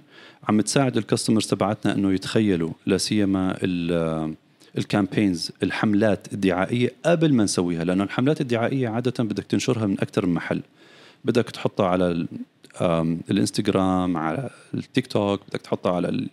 عم 0.49 0.61
تساعد 0.61 0.97
ال 0.97 1.02
customers 1.02 1.47
تبعتنا 1.47 1.93
إنه 1.93 2.13
يتخيلوا 2.13 2.71
لا 2.85 2.97
سيما 2.97 3.57
ال- 3.63 4.33
ال 4.77 4.84
campaigns 4.84 5.51
الحملات 5.63 6.33
الدعائية 6.33 6.89
قبل 7.05 7.33
ما 7.33 7.43
نسويها 7.43 7.83
لأنه 7.83 8.03
الحملات 8.03 8.41
الدعائية 8.41 8.89
عادة 8.89 9.23
بدك 9.23 9.43
تنشرها 9.43 9.85
من 9.87 9.99
أكثر 9.99 10.25
من 10.25 10.33
محل. 10.33 10.61
بدك 11.25 11.49
تحطها 11.49 11.87
على 11.87 12.27
الإنستغرام 12.81 14.17
على 14.17 14.49
التيك 14.73 15.07
توك 15.07 15.41
بدك 15.49 15.61
تحطها 15.61 15.91
على 15.91 16.27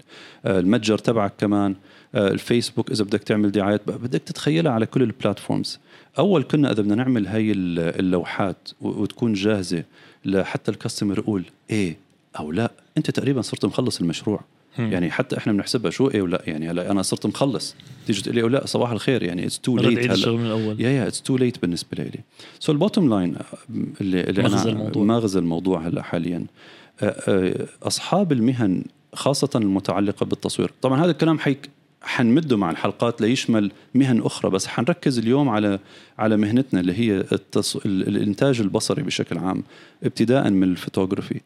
آه، 0.45 0.61
المتجر 0.61 0.99
تبعك 0.99 1.33
كمان 1.39 1.75
آه، 2.15 2.29
الفيسبوك 2.29 2.91
إذا 2.91 3.05
بدك 3.05 3.23
تعمل 3.23 3.51
دعايات 3.53 3.81
بدك 3.91 4.23
تتخيلها 4.23 4.73
على 4.73 4.87
كل 4.87 5.03
ال 5.03 5.10
platforms 5.10 5.79
أول 6.19 6.43
كنا 6.43 6.73
إذا 6.73 6.83
بدنا 6.83 6.95
نعمل 6.95 7.27
هاي 7.27 7.53
ال- 7.53 7.79
اللوحات 8.01 8.69
وتكون 8.81 9.33
جاهزة 9.33 9.85
لحتى 10.25 10.71
ال 10.71 10.76
customer 10.76 11.19
يقول 11.19 11.45
إيه 11.71 11.97
أو 12.39 12.53
لا 12.53 12.71
أنت 12.97 13.11
تقريبا 13.11 13.43
صرت 13.43 13.65
مخلص 13.65 14.01
المشروع. 14.01 14.41
يعني 14.79 15.11
حتى 15.11 15.37
إحنا 15.37 15.53
بنحسبها 15.53 15.91
شو 15.91 16.09
إيه 16.09 16.23
ولا 16.23 16.43
يعني 16.47 16.71
هلأ 16.71 16.91
أنا 16.91 17.03
صرت 17.03 17.27
مخلص. 17.27 17.75
تيجي 18.07 18.23
تقول 18.23 18.35
لي 18.53 18.59
لأ 18.59 18.67
صباح 18.67 18.91
الخير 18.91 19.23
يعني 19.23 19.47
it's 19.47 19.59
too 19.59 19.77
late 19.77 20.11
الشغل 20.11 20.39
من 20.39 20.47
الأول. 20.47 20.81
yeah 20.81 20.91
yeah 20.91 21.07
it's 21.07 21.23
too 21.23 21.37
late 21.37 21.63
بالنسبة 21.63 22.05
لي. 22.05 22.21
so 22.61 22.73
ال 22.73 22.76
bottom 22.76 22.99
line 22.99 23.37
اللي, 24.01 24.21
اللي 24.21 24.43
مغزى 24.43 24.63
أنا 24.63 24.71
الموضوع. 24.71 25.05
مغزى 25.05 25.39
الموضوع 25.39 25.81
هلأ 25.87 26.03
حاليا. 26.03 26.47
آه، 27.01 27.17
آه، 27.29 27.67
أصحاب 27.83 28.33
المهن 28.33 28.85
خاصة 29.15 29.51
المتعلقة 29.55 30.27
بالتصوير. 30.27 30.71
طبعا 30.83 31.05
هذا 31.05 31.11
الكلام 31.11 31.39
حيك 31.39 31.71
حنمده 32.03 32.57
مع 32.57 32.71
الحلقات 32.71 33.21
ليشمل 33.21 33.71
مهن 33.95 34.21
أخرى 34.21 34.51
بس 34.51 34.67
حنركز 34.67 35.19
اليوم 35.19 35.49
على 35.49 35.79
على 36.19 36.37
مهنتنا 36.37 36.81
اللي 36.81 36.93
هي 36.99 37.25
التص... 37.33 37.77
ال- 37.77 38.09
الإنتاج 38.09 38.61
البصري 38.61 39.03
بشكل 39.03 39.39
عام 39.39 39.63
ابتداء 40.05 40.51
من 40.51 40.63
الفوتوغرافي. 40.63 41.41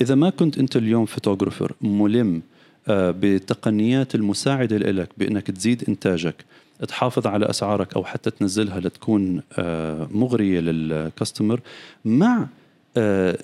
إذا 0.00 0.14
ما 0.14 0.30
كنت 0.30 0.58
أنت 0.58 0.76
اليوم 0.76 1.06
photographer 1.06 1.72
ملم 1.80 2.42
بتقنيات 2.88 4.14
المساعدة 4.14 4.76
لك 4.76 5.08
بإنك 5.18 5.50
تزيد 5.50 5.84
إنتاجك 5.88 6.44
تحافظ 6.88 7.26
على 7.26 7.50
أسعارك 7.50 7.94
أو 7.94 8.04
حتى 8.04 8.30
تنزلها 8.30 8.80
لتكون 8.80 9.42
آه، 9.58 10.08
مغرية 10.10 10.60
لل 10.60 10.80
customer 10.80 11.60
مع 12.04 12.46
آه، 12.96 13.38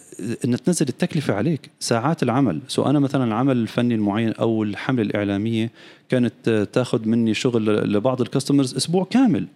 إن 0.44 0.62
تنزل 0.62 0.88
التكلفة 0.88 1.34
عليك 1.34 1.70
ساعات 1.80 2.22
العمل. 2.22 2.60
so 2.68 2.82
أنا 2.82 2.98
مثلا 2.98 3.24
العمل 3.24 3.56
الفني 3.56 3.94
المعين 3.94 4.32
أو 4.32 4.62
الحملة 4.62 5.02
الإعلامية 5.02 5.70
كانت 6.08 6.48
آه، 6.48 6.64
تاخذ 6.64 7.08
مني 7.08 7.34
شغل 7.34 7.92
لبعض 7.92 8.20
الكاستمرز 8.20 8.74
أسبوع 8.76 9.04
كامل. 9.04 9.46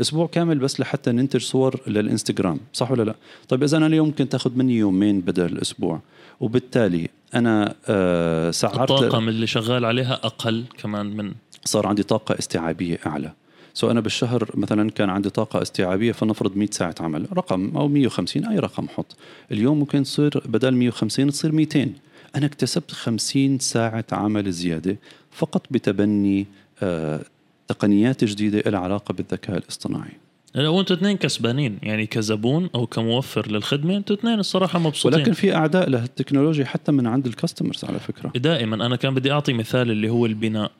أسبوع 0.00 0.26
كامل 0.26 0.58
بس 0.58 0.80
لحتى 0.80 1.12
ننتج 1.12 1.40
صور 1.40 1.80
للإنستغرام 1.86 2.60
صح 2.72 2.90
ولا 2.90 3.02
لا؟ 3.02 3.14
طيب 3.48 3.62
إذا 3.62 3.76
أنا 3.76 3.86
اليوم 3.86 4.06
ممكن 4.08 4.28
تاخذ 4.28 4.56
مني 4.56 4.76
يومين 4.76 5.20
بدل 5.20 5.46
الأسبوع 5.46 6.00
وبالتالي 6.40 7.08
أنا 7.34 7.74
آه 7.88 8.50
سعرت 8.50 8.90
الطاقم 8.90 9.28
اللي 9.28 9.46
شغال 9.46 9.84
عليها 9.84 10.14
أقل 10.14 10.64
كمان 10.78 11.16
من 11.16 11.32
صار 11.64 11.86
عندي 11.86 12.02
طاقة 12.02 12.38
استيعابية 12.38 12.98
أعلى. 13.06 13.32
سو 13.74 13.90
أنا 13.90 14.00
بالشهر 14.00 14.50
مثلا 14.54 14.90
كان 14.90 15.10
عندي 15.10 15.30
طاقة 15.30 15.62
استيعابية 15.62 16.12
فلنفرض 16.12 16.56
100 16.56 16.68
ساعة 16.72 16.94
عمل 17.00 17.26
رقم 17.32 17.76
أو 17.76 17.88
150 17.88 18.44
أي 18.46 18.58
رقم 18.58 18.88
حط. 18.88 19.16
اليوم 19.52 19.78
ممكن 19.78 20.02
تصير 20.02 20.42
بدل 20.46 20.74
150 20.74 21.30
تصير 21.30 21.52
200 21.52 21.92
أنا 22.36 22.46
اكتسبت 22.46 22.92
50 22.92 23.58
ساعة 23.58 24.04
عمل 24.12 24.52
زيادة 24.52 24.96
فقط 25.30 25.66
بتبني 25.70 26.46
آه 26.82 27.20
تقنيات 27.72 28.24
جديدة 28.24 28.70
لها 28.70 28.80
علاقة 28.80 29.12
بالذكاء 29.14 29.56
الاصطناعي. 29.56 30.12
لو 30.54 30.80
أنتوا 30.80 30.96
اثنين 30.96 31.16
كسبانين 31.16 31.78
يعني 31.82 32.06
كزبون 32.06 32.70
أو 32.74 32.86
كموفر 32.86 33.50
للخدمة 33.50 33.96
أنتوا 33.96 34.16
اثنين 34.16 34.38
الصراحة 34.38 34.78
مبسوطين. 34.78 35.18
ولكن 35.18 35.32
في 35.32 35.54
أعداء 35.54 35.90
لهالتكنولوجيا 35.90 36.64
حتى 36.64 36.92
من 36.92 37.06
عند 37.06 37.26
الكاستمرز 37.26 37.84
على 37.84 37.98
فكرة. 37.98 38.32
دائما 38.36 38.86
أنا 38.86 38.96
كان 38.96 39.14
بدي 39.14 39.32
أعطي 39.32 39.52
مثال 39.52 39.90
اللي 39.90 40.08
هو 40.08 40.26
البناء. 40.26 40.72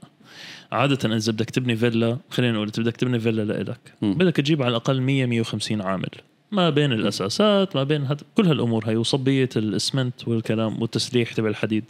عادة 0.72 1.16
إذا 1.16 1.32
بدك 1.32 1.50
تبني 1.50 1.76
فيلا 1.76 2.18
خلينا 2.30 2.52
نقول 2.52 2.70
إذا 2.74 2.82
بدك 2.82 2.96
تبني 2.96 3.20
فيلا 3.20 3.42
لإلك. 3.42 3.94
بدك 4.02 4.36
تجيب 4.36 4.62
على 4.62 4.70
الأقل 4.70 5.00
100 5.00 5.26
150 5.26 5.80
عامل. 5.80 6.10
ما 6.52 6.70
بين 6.70 6.92
الأساسات 6.92 7.76
ما 7.76 7.84
بين 7.84 8.06
هد... 8.06 8.20
كل 8.34 8.46
هالأمور 8.46 8.88
هاي 8.88 8.96
وصبية 8.96 9.48
الإسمنت 9.56 10.28
والكلام 10.28 10.82
والتسليح 10.82 11.32
تبع 11.32 11.48
الحديد. 11.48 11.84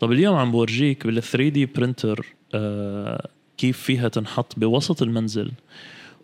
طب 0.00 0.12
اليوم 0.12 0.36
عم 0.36 0.52
بورجيك 0.52 1.06
بال 1.06 1.22
3 1.22 1.48
دي 1.48 1.66
برينتر 1.66 2.26
آه 2.54 3.28
كيف 3.62 3.78
فيها 3.78 4.08
تنحط 4.08 4.58
بوسط 4.58 5.02
المنزل. 5.02 5.50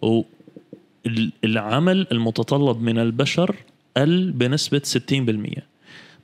والعمل 0.02 2.06
المتطلب 2.12 2.82
من 2.82 2.98
البشر 2.98 3.56
قل 3.96 4.30
بنسبة 4.30 4.82
60% 4.84 5.62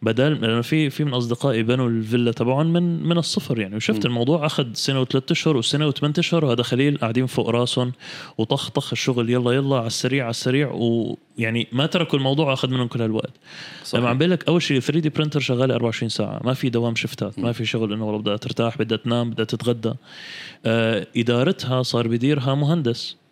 بدل 0.04 0.40
لأنه 0.40 0.60
في 0.60 0.90
في 0.90 1.04
من 1.04 1.14
أصدقائي 1.14 1.62
بنوا 1.62 1.88
الفيلا 1.88 2.32
تبعهم 2.32 2.72
من 2.72 3.02
من 3.02 3.18
الصفر 3.18 3.58
يعني. 3.58 3.76
وشفت 3.76 4.06
م. 4.06 4.08
الموضوع 4.08 4.46
أخذ 4.46 4.66
سنة 4.72 5.00
وثلاث 5.00 5.30
أشهر 5.30 5.56
وسنة 5.56 5.86
وثمان 5.86 6.12
أشهر 6.18 6.44
وهذا 6.44 6.62
خليل 6.62 6.98
قاعدين 6.98 7.26
فوق 7.26 7.48
راسهم 7.48 7.92
وطخ 8.38 8.92
الشغل 8.92 9.30
يلا 9.30 9.52
يلا 9.52 9.76
على 9.76 9.86
السريع 9.86 10.24
على 10.24 10.30
السريع. 10.30 10.72
ويعني 10.72 11.68
ما 11.72 11.86
تركوا 11.86 12.18
الموضوع 12.18 12.52
أخذ 12.52 12.68
منهم 12.70 12.86
كل 12.86 13.02
هالوقت. 13.02 13.32
صحيح. 13.84 14.00
لما 14.00 14.10
عم 14.10 14.18
بقول 14.18 14.30
لك 14.30 14.48
أول 14.48 14.62
شيء 14.62 14.80
3D 14.80 15.08
printer 15.08 15.40
شغاله 15.40 15.74
24 15.74 16.08
ساعة. 16.08 16.40
ما 16.44 16.54
في 16.54 16.70
دوام 16.70 16.94
شفتات 16.94 17.38
ما 17.38 17.52
في 17.52 17.64
شغل 17.64 17.92
إنه 17.92 18.04
والله 18.04 18.20
بدها 18.20 18.36
ترتاح 18.36 18.78
بدها 18.78 18.98
تنام 18.98 19.30
بدها 19.30 19.44
تتغدى. 19.44 19.92
آه 20.66 21.06
إدارتها 21.16 21.82
صار 21.82 22.08
بديرها 22.08 22.54
مهندس. 22.54 23.23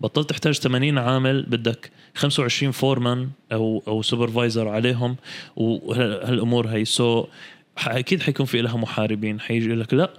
بطلت 0.00 0.30
تحتاج 0.30 0.54
80 0.54 0.98
عامل 0.98 1.42
بدك 1.42 1.90
25 2.14 2.72
foreman 2.72 3.28
أو 3.52 3.82
أو 3.88 4.02
supervisor 4.02 4.68
عليهم 4.68 5.16
وهالأمور 5.56 6.68
هي. 6.68 6.84
so 6.84 7.26
أكيد 7.78 8.22
حيكون 8.22 8.46
في 8.46 8.62
لها 8.62 8.76
محاربين. 8.76 9.40
حيجي 9.40 9.74
لك 9.74 9.94
لا 9.94 10.10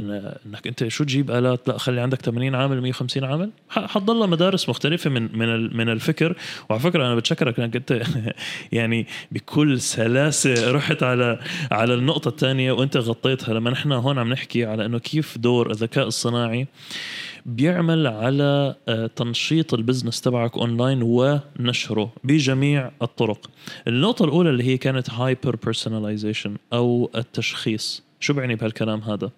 إنك 0.00 0.66
أنت 0.66 0.88
شو 0.88 1.04
تجيب 1.04 1.30
آلات؟ 1.30 1.68
لا 1.68 1.78
خلي 1.78 2.00
عندك 2.00 2.22
80 2.22 2.54
عامل 2.54 2.82
150 2.82 3.24
عامل. 3.24 3.50
حتضل 3.68 4.28
مدارس 4.28 4.68
مختلفة 4.68 5.10
من 5.10 5.38
من 5.38 5.76
من 5.76 5.88
الفكر. 5.88 6.36
وعلى 6.70 6.82
فكرة 6.82 7.06
أنا 7.06 7.14
بتشكرك 7.14 7.60
إنك 7.60 7.76
أنت 7.76 8.02
يعني 8.72 9.06
بكل 9.32 9.80
سلاسة 9.80 10.70
رحت 10.70 11.02
على 11.02 11.40
على 11.70 11.94
النقطة 11.94 12.28
الثانية 12.28 12.72
وأنت 12.72 12.96
غطيتها. 12.96 13.54
لما 13.54 13.70
نحن 13.70 13.92
هون 13.92 14.18
عم 14.18 14.32
نحكي 14.32 14.64
على 14.64 14.86
إنه 14.86 14.98
كيف 14.98 15.38
دور 15.38 15.70
الذكاء 15.70 16.06
الصناعي 16.06 16.66
بيعمل 17.46 18.06
على 18.06 18.74
تنشيط 19.16 19.74
ال 19.74 19.79
business 19.79 20.20
تبعك 20.20 20.58
أونلاين 20.58 21.00
ونشره 21.02 22.12
بجميع 22.24 22.90
الطرق. 23.02 23.50
النقطة 23.88 24.24
الأولى 24.24 24.50
اللي 24.50 24.64
هي 24.64 24.76
كانت 24.76 25.10
hyper 25.10 25.56
personalization 25.56 26.56
أو 26.72 27.10
التشخيص. 27.16 28.02
شو 28.20 28.32
بعني 28.32 28.54
بهالكلام 28.54 29.00
هذا؟ 29.00 29.30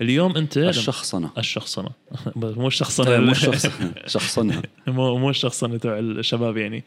اليوم 0.00 0.36
أنت 0.36 0.58
الشخصنة. 0.58 1.30
الشخصنة. 1.38 1.90
مو 2.36 2.66
الشخصنة. 2.66 3.20
مو 3.20 3.30
الشخصنة. 3.30 3.94
شخصنها 4.06 4.62
مو 4.86 5.18
مو 5.18 5.30
الشخصنة 5.30 5.76
تبع 5.76 5.98
الشباب 5.98 6.56
يعني. 6.56 6.84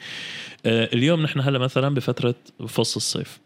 اليوم 0.65 1.21
نحن 1.21 1.39
هلا 1.39 1.59
مثلا 1.59 1.95
بفترة 1.95 2.35
فصل 2.67 2.97
الصيف. 2.97 3.39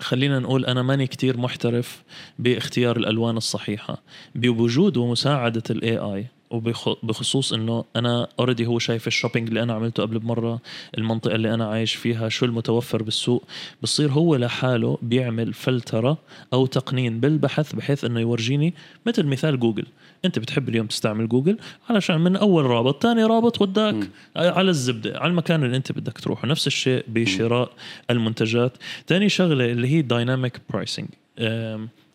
خلينا 0.00 0.38
نقول 0.38 0.64
أنا 0.64 0.82
ماني 0.82 1.06
كتير 1.06 1.36
محترف 1.36 2.02
باختيار 2.38 2.96
الألوان 2.96 3.36
الصحيحة. 3.36 4.02
بوجود 4.34 4.96
ومساعدة 4.96 5.62
ال 5.70 5.98
AI 5.98 6.26
وبخصوص 6.50 7.52
إنه 7.52 7.84
أنا 7.96 8.28
already 8.38 8.66
هو 8.66 8.78
شايف 8.78 9.06
ال 9.06 9.11
shopping 9.11 9.48
اللي 9.48 9.62
أنا 9.62 9.72
عملته 9.72 10.02
قبل 10.02 10.18
بمرة 10.18 10.60
المنطقة 10.98 11.34
اللي 11.34 11.54
أنا 11.54 11.66
عايش 11.66 11.94
فيها 11.94 12.28
شو 12.28 12.46
المتوفر 12.46 13.02
بالسوق 13.02 13.44
بصير 13.82 14.12
هو 14.12 14.36
لحاله 14.36 14.98
بيعمل 15.02 15.54
فلترة 15.54 16.18
أو 16.52 16.66
تقنين 16.66 17.20
بالبحث 17.20 17.74
بحيث 17.74 18.04
إنه 18.04 18.20
يورجيني 18.20 18.74
مثل 19.06 19.26
مثال 19.26 19.60
جوجل. 19.60 19.86
أنت 20.24 20.38
بتحب 20.38 20.68
اليوم 20.68 20.86
تستعمل 20.86 21.28
جوجل 21.28 21.58
علشان 21.90 22.20
من 22.20 22.36
أول 22.36 22.64
رابط 22.64 23.02
ثاني 23.02 23.24
رابط 23.24 23.60
وداك 23.62 23.94
م. 23.94 24.08
على 24.36 24.70
الزبدة 24.70 25.18
على 25.18 25.30
المكان 25.30 25.64
اللي 25.64 25.76
أنت 25.76 25.92
بدك 25.92 26.18
تروحه. 26.18 26.48
نفس 26.48 26.66
الشيء 26.66 27.04
بشراء 27.08 27.70
المنتجات. 28.10 28.72
ثاني 29.06 29.28
شغلة 29.28 29.64
اللي 29.64 29.88
هي 29.88 30.02
dynamic 30.02 30.60
pricing 30.70 31.08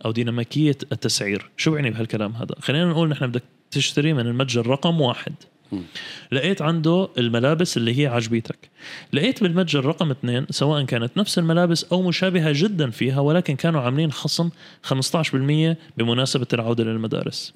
أو 0.06 0.12
ديناميكية 0.12 0.78
التسعير. 0.92 1.50
شو 1.58 1.72
بعني 1.72 1.90
بهالكلام 1.90 2.32
هذا؟ 2.32 2.56
خلينا 2.60 2.86
نقول 2.86 3.10
نحن 3.10 3.28
بدك 3.28 3.44
تشتري 3.74 4.14
من 4.14 4.28
المتجر 4.28 4.68
رقم 4.68 5.02
واحد. 5.02 5.34
لقيت 6.32 6.62
عنده 6.62 7.10
الملابس 7.18 7.78
اللي 7.78 8.00
هي 8.02 8.08
عجبيتك. 8.08 8.70
لقيت 9.14 9.44
بالمتجر 9.44 9.86
رقم 9.86 10.12
اثنين 10.12 10.46
سواء 10.50 10.86
كانت 10.86 11.18
نفس 11.18 11.40
الملابس 11.40 11.84
أو 11.84 12.02
مشابهة 12.02 12.52
جدا 12.56 12.90
فيها 12.90 13.20
ولكن 13.20 13.56
كانوا 13.56 13.82
عاملين 13.82 14.12
خصم 14.12 14.50
15% 14.84 15.76
بمناسبة 15.98 16.48
العودة 16.54 16.84
للمدارس. 16.84 17.54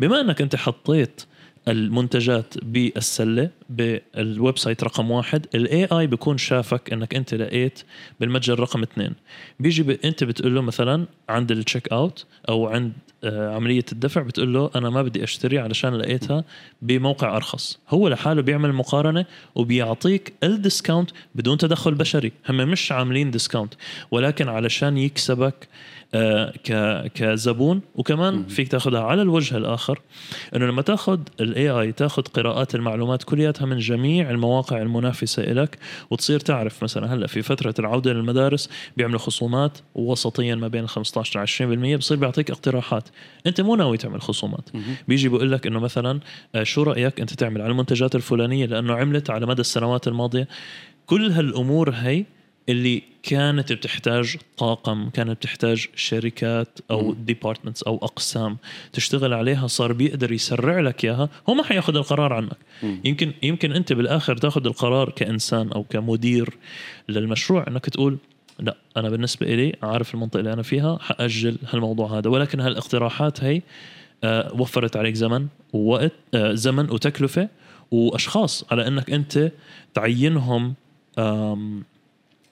بما 0.00 0.20
إنك 0.20 0.42
أنت 0.42 0.56
حطيت 0.56 1.22
المنتجات 1.68 2.54
بالسلة 2.64 3.50
بال 3.70 4.58
website 4.58 4.84
رقم 4.84 5.10
واحد. 5.10 5.46
ال 5.54 5.84
AI 5.84 6.06
بيكون 6.06 6.38
شافك 6.38 6.92
إنك 6.92 7.14
أنت 7.14 7.34
لقيت 7.34 7.82
بالمتجر 8.20 8.60
رقم 8.60 8.82
اثنين. 8.82 9.12
بيجي 9.60 9.82
ب... 9.82 9.90
أنت 9.90 10.24
بتقول 10.24 10.54
له 10.54 10.60
مثلا 10.60 11.06
عند 11.28 11.50
ال 11.50 11.56
check 11.56 11.88
out 11.88 12.26
أو 12.48 12.66
عند 12.66 12.92
آه 13.24 13.54
عملية 13.54 13.84
الدفع 13.92 14.22
بتقول 14.22 14.54
له 14.54 14.70
أنا 14.76 14.90
ما 14.90 15.02
بدي 15.02 15.24
أشتري 15.24 15.58
علشان 15.58 15.94
لقيتها 15.94 16.44
بموقع 16.82 17.36
أرخص. 17.36 17.78
هو 17.88 18.08
لحاله 18.08 18.42
بيعمل 18.42 18.72
مقارنة 18.72 19.24
وبيعطيك 19.54 20.32
ال 20.42 20.50
discount 20.50 21.10
بدون 21.34 21.58
تدخل 21.58 21.94
بشري. 21.94 22.32
هم 22.48 22.56
مش 22.56 22.92
عاملين 22.92 23.30
discount 23.30 23.74
ولكن 24.10 24.48
علشان 24.48 24.98
يكسبك 24.98 25.68
كزبون. 27.14 27.80
وكمان 27.94 28.46
فيك 28.46 28.68
تاخذها 28.68 29.00
على 29.00 29.22
الوجه 29.22 29.56
الآخر 29.56 30.00
إنه 30.56 30.66
لما 30.66 30.82
تاخذ 30.82 31.20
الاي 31.40 31.70
اي 31.70 31.92
تاخذ 31.92 32.22
قراءات 32.22 32.74
المعلومات 32.74 33.22
كلياتها 33.22 33.66
من 33.66 33.78
جميع 33.78 34.30
المواقع 34.30 34.82
المنافسة 34.82 35.42
لك 35.42 35.78
وتصير 36.10 36.40
تعرف 36.40 36.82
مثلا 36.82 37.14
هلأ 37.14 37.26
في 37.26 37.42
فترة 37.42 37.74
العودة 37.78 38.12
للمدارس 38.12 38.70
بيعملوا 38.96 39.18
خصومات 39.18 39.78
وسطيا 39.94 40.54
ما 40.54 40.68
بين 40.68 40.86
15 40.86 41.40
ل 41.40 41.42
20% 41.96 41.96
بصير 41.98 42.16
بيعطيك 42.16 42.50
اقتراحات. 42.50 43.08
أنت 43.46 43.60
مو 43.60 43.76
ناوي 43.76 43.96
تعمل 43.96 44.22
خصومات. 44.22 44.68
بيجي 45.08 45.28
بيقول 45.28 45.52
لك 45.52 45.66
إنه 45.66 45.80
مثلا 45.80 46.20
شو 46.62 46.82
رأيك 46.82 47.20
أنت 47.20 47.34
تعمل 47.34 47.62
على 47.62 47.70
المنتجات 47.70 48.14
الفلانية؟ 48.14 48.66
لأنه 48.66 48.94
عملت 48.94 49.30
على 49.30 49.46
مدى 49.46 49.60
السنوات 49.60 50.08
الماضية 50.08 50.48
كل 51.06 51.30
هالأمور 51.32 51.90
هي 51.90 52.24
اللي 52.68 53.02
كانت 53.22 53.72
بتحتاج 53.72 54.36
طاقم 54.58 55.10
كانت 55.10 55.30
بتحتاج 55.30 55.86
شركات 55.96 56.78
أو 56.90 57.12
ديبارتمنتس 57.14 57.82
أو 57.82 57.96
أقسام 57.96 58.56
تشتغل 58.92 59.34
عليها 59.34 59.66
صار 59.66 59.92
بيقدر 59.92 60.32
يسرع 60.32 60.80
لك 60.80 61.04
إياها 61.04 61.28
هو 61.48 61.54
ما 61.54 61.62
حياخذ 61.62 61.96
القرار 61.96 62.32
عنك. 62.32 62.56
مم. 62.82 63.00
يمكن 63.04 63.32
يمكن 63.42 63.72
أنت 63.72 63.92
بالآخر 63.92 64.36
تاخذ 64.36 64.66
القرار 64.66 65.10
كإنسان 65.10 65.72
أو 65.72 65.84
كمدير 65.84 66.56
للمشروع 67.08 67.64
إنك 67.68 67.84
تقول 67.88 68.18
لا 68.58 68.76
أنا 68.96 69.10
بالنسبة 69.10 69.46
لي 69.46 69.76
عارف 69.82 70.14
المنطقة 70.14 70.38
اللي 70.38 70.52
أنا 70.52 70.62
فيها 70.62 70.98
حأجل 71.00 71.58
هالموضوع 71.68 72.18
هذا. 72.18 72.30
ولكن 72.30 72.60
هالاقتراحات 72.60 73.44
هي 73.44 73.62
آه 74.24 74.52
وفرت 74.54 74.96
عليك 74.96 75.14
زمن 75.14 75.46
ووقت 75.72 76.12
آه 76.34 76.54
زمن 76.54 76.90
وتكلفة 76.90 77.48
وأشخاص 77.90 78.64
على 78.70 78.88
إنك 78.88 79.10
أنت 79.10 79.52
تعينهم 79.94 80.74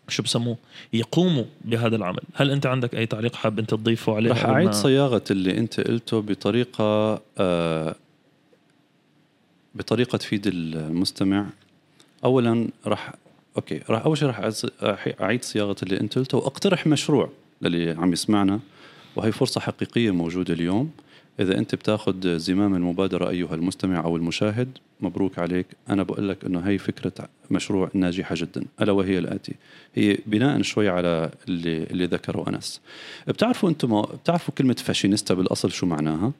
شو 0.08 0.22
بسموه 0.22 0.56
يقوموا 0.92 1.44
بهذا 1.64 1.96
العمل. 1.96 2.20
هل 2.34 2.50
أنت 2.50 2.66
عندك 2.66 2.94
أي 2.94 3.06
تعليق 3.06 3.34
حاب 3.34 3.58
أنت 3.58 3.70
تضيفه 3.70 4.16
عليه؟ 4.16 4.30
رح 4.30 4.44
أعيد 4.44 4.72
صياغة 4.72 5.24
اللي 5.30 5.58
أنت 5.58 5.80
قلته 5.80 6.20
بطريقة 6.20 7.22
آه 7.38 7.94
بطريقة 9.74 10.18
تفيد 10.18 10.46
المستمع. 10.46 11.46
اولا 12.24 12.68
رح 12.86 13.12
أوكي 13.56 13.80
رح 13.90 14.04
أول 14.04 14.18
شيء 14.18 14.28
رح 14.28 15.08
أعيد 15.20 15.44
صياغة 15.44 15.76
اللي 15.82 16.00
أنت 16.00 16.18
قلته 16.18 16.38
وأقترح 16.38 16.86
مشروع 16.86 17.30
للي 17.62 17.90
عم 17.90 18.12
يسمعنا 18.12 18.60
وهي 19.16 19.32
فرصة 19.32 19.60
حقيقية 19.60 20.10
موجودة 20.10 20.54
اليوم. 20.54 20.90
إذا 21.40 21.58
أنت 21.58 21.74
بتاخذ 21.74 22.36
زمام 22.36 22.74
المبادرة 22.74 23.30
أيها 23.30 23.54
المستمع 23.54 24.04
أو 24.04 24.16
المشاهد 24.16 24.68
مبروك 25.00 25.38
عليك. 25.38 25.66
أنا 25.88 26.02
بقول 26.02 26.28
لك 26.28 26.44
إنه 26.44 26.60
هي 26.60 26.78
فكرة 26.78 27.28
مشروع 27.50 27.90
ناجحة 27.94 28.34
جدا 28.38 28.64
ألا 28.80 28.92
وهي 28.92 29.18
الآتي. 29.18 29.54
هي 29.94 30.18
بناء 30.26 30.62
شوي 30.62 30.88
على 30.88 31.30
اللي 31.48 31.82
اللي 31.82 32.06
ذكره 32.06 32.48
أنس. 32.48 32.80
بتعرفوا 33.28 33.68
أنتم 33.68 34.02
بتعرفوا 34.02 34.54
كلمة 34.54 34.76
فاشينيستا 34.78 35.34
بالأصل 35.34 35.72
شو 35.72 35.86
معناها؟ 35.86 36.32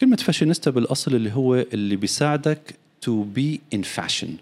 كلمة 0.00 0.16
فاشينيستا 0.16 0.70
بالأصل 0.70 1.14
اللي 1.14 1.32
هو 1.32 1.54
اللي 1.54 1.96
بيساعدك 1.96 2.74
to 3.00 3.22
be 3.22 3.60
in 3.74 3.82
fashion 3.82 4.36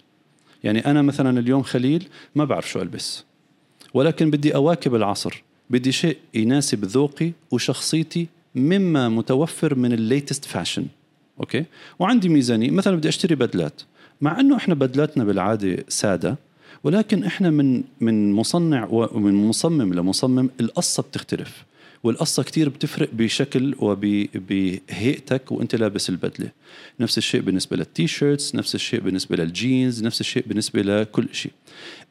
يعني 0.63 0.85
أنا 0.85 1.01
مثلا 1.01 1.39
اليوم 1.39 1.63
خليل 1.63 2.07
ما 2.35 2.45
بعرف 2.45 2.69
شو 2.69 2.81
ألبس 2.81 3.23
ولكن 3.93 4.31
بدي 4.31 4.55
أواكب 4.55 4.95
العصر 4.95 5.43
بدي 5.69 5.91
شيء 5.91 6.17
يناسب 6.33 6.85
ذوقي 6.85 7.31
وشخصيتي 7.51 8.27
مما 8.55 9.09
متوفر 9.09 9.75
من 9.75 9.93
ال 9.93 10.00
latest 10.00 10.45
fashion 10.45 10.85
أوكي؟ 11.39 11.65
وعندي 11.99 12.29
ميزانية 12.29 12.71
مثلا 12.71 12.95
بدي 12.95 13.09
أشتري 13.09 13.35
بدلات. 13.35 13.81
مع 14.21 14.39
إنه 14.39 14.55
إحنا 14.55 14.73
بدلاتنا 14.73 15.23
بالعادة 15.23 15.85
سادة 15.87 16.37
ولكن 16.83 17.23
إحنا 17.23 17.49
من 17.49 17.83
من 18.01 18.33
مصنع 18.33 18.87
ومن 18.91 19.33
مصمم 19.33 19.93
لمصمم 19.93 20.49
القصة 20.59 21.03
بتختلف. 21.03 21.63
والقصة 22.03 22.43
كتير 22.43 22.69
بتفرق 22.69 23.09
بشكل 23.13 23.75
وبهيئتك 23.79 25.51
وأنت 25.51 25.75
لابس 25.75 26.09
البدلة. 26.09 26.49
نفس 26.99 27.17
الشيء 27.17 27.41
بالنسبة 27.41 27.77
لل 27.77 28.07
T-shirts 28.07 28.55
نفس 28.55 28.75
الشيء 28.75 28.99
بالنسبة 28.99 29.35
للجينز 29.35 30.03
نفس 30.03 30.21
الشيء 30.21 30.43
بالنسبة 30.47 30.81
لكل 30.81 31.27
شيء. 31.31 31.51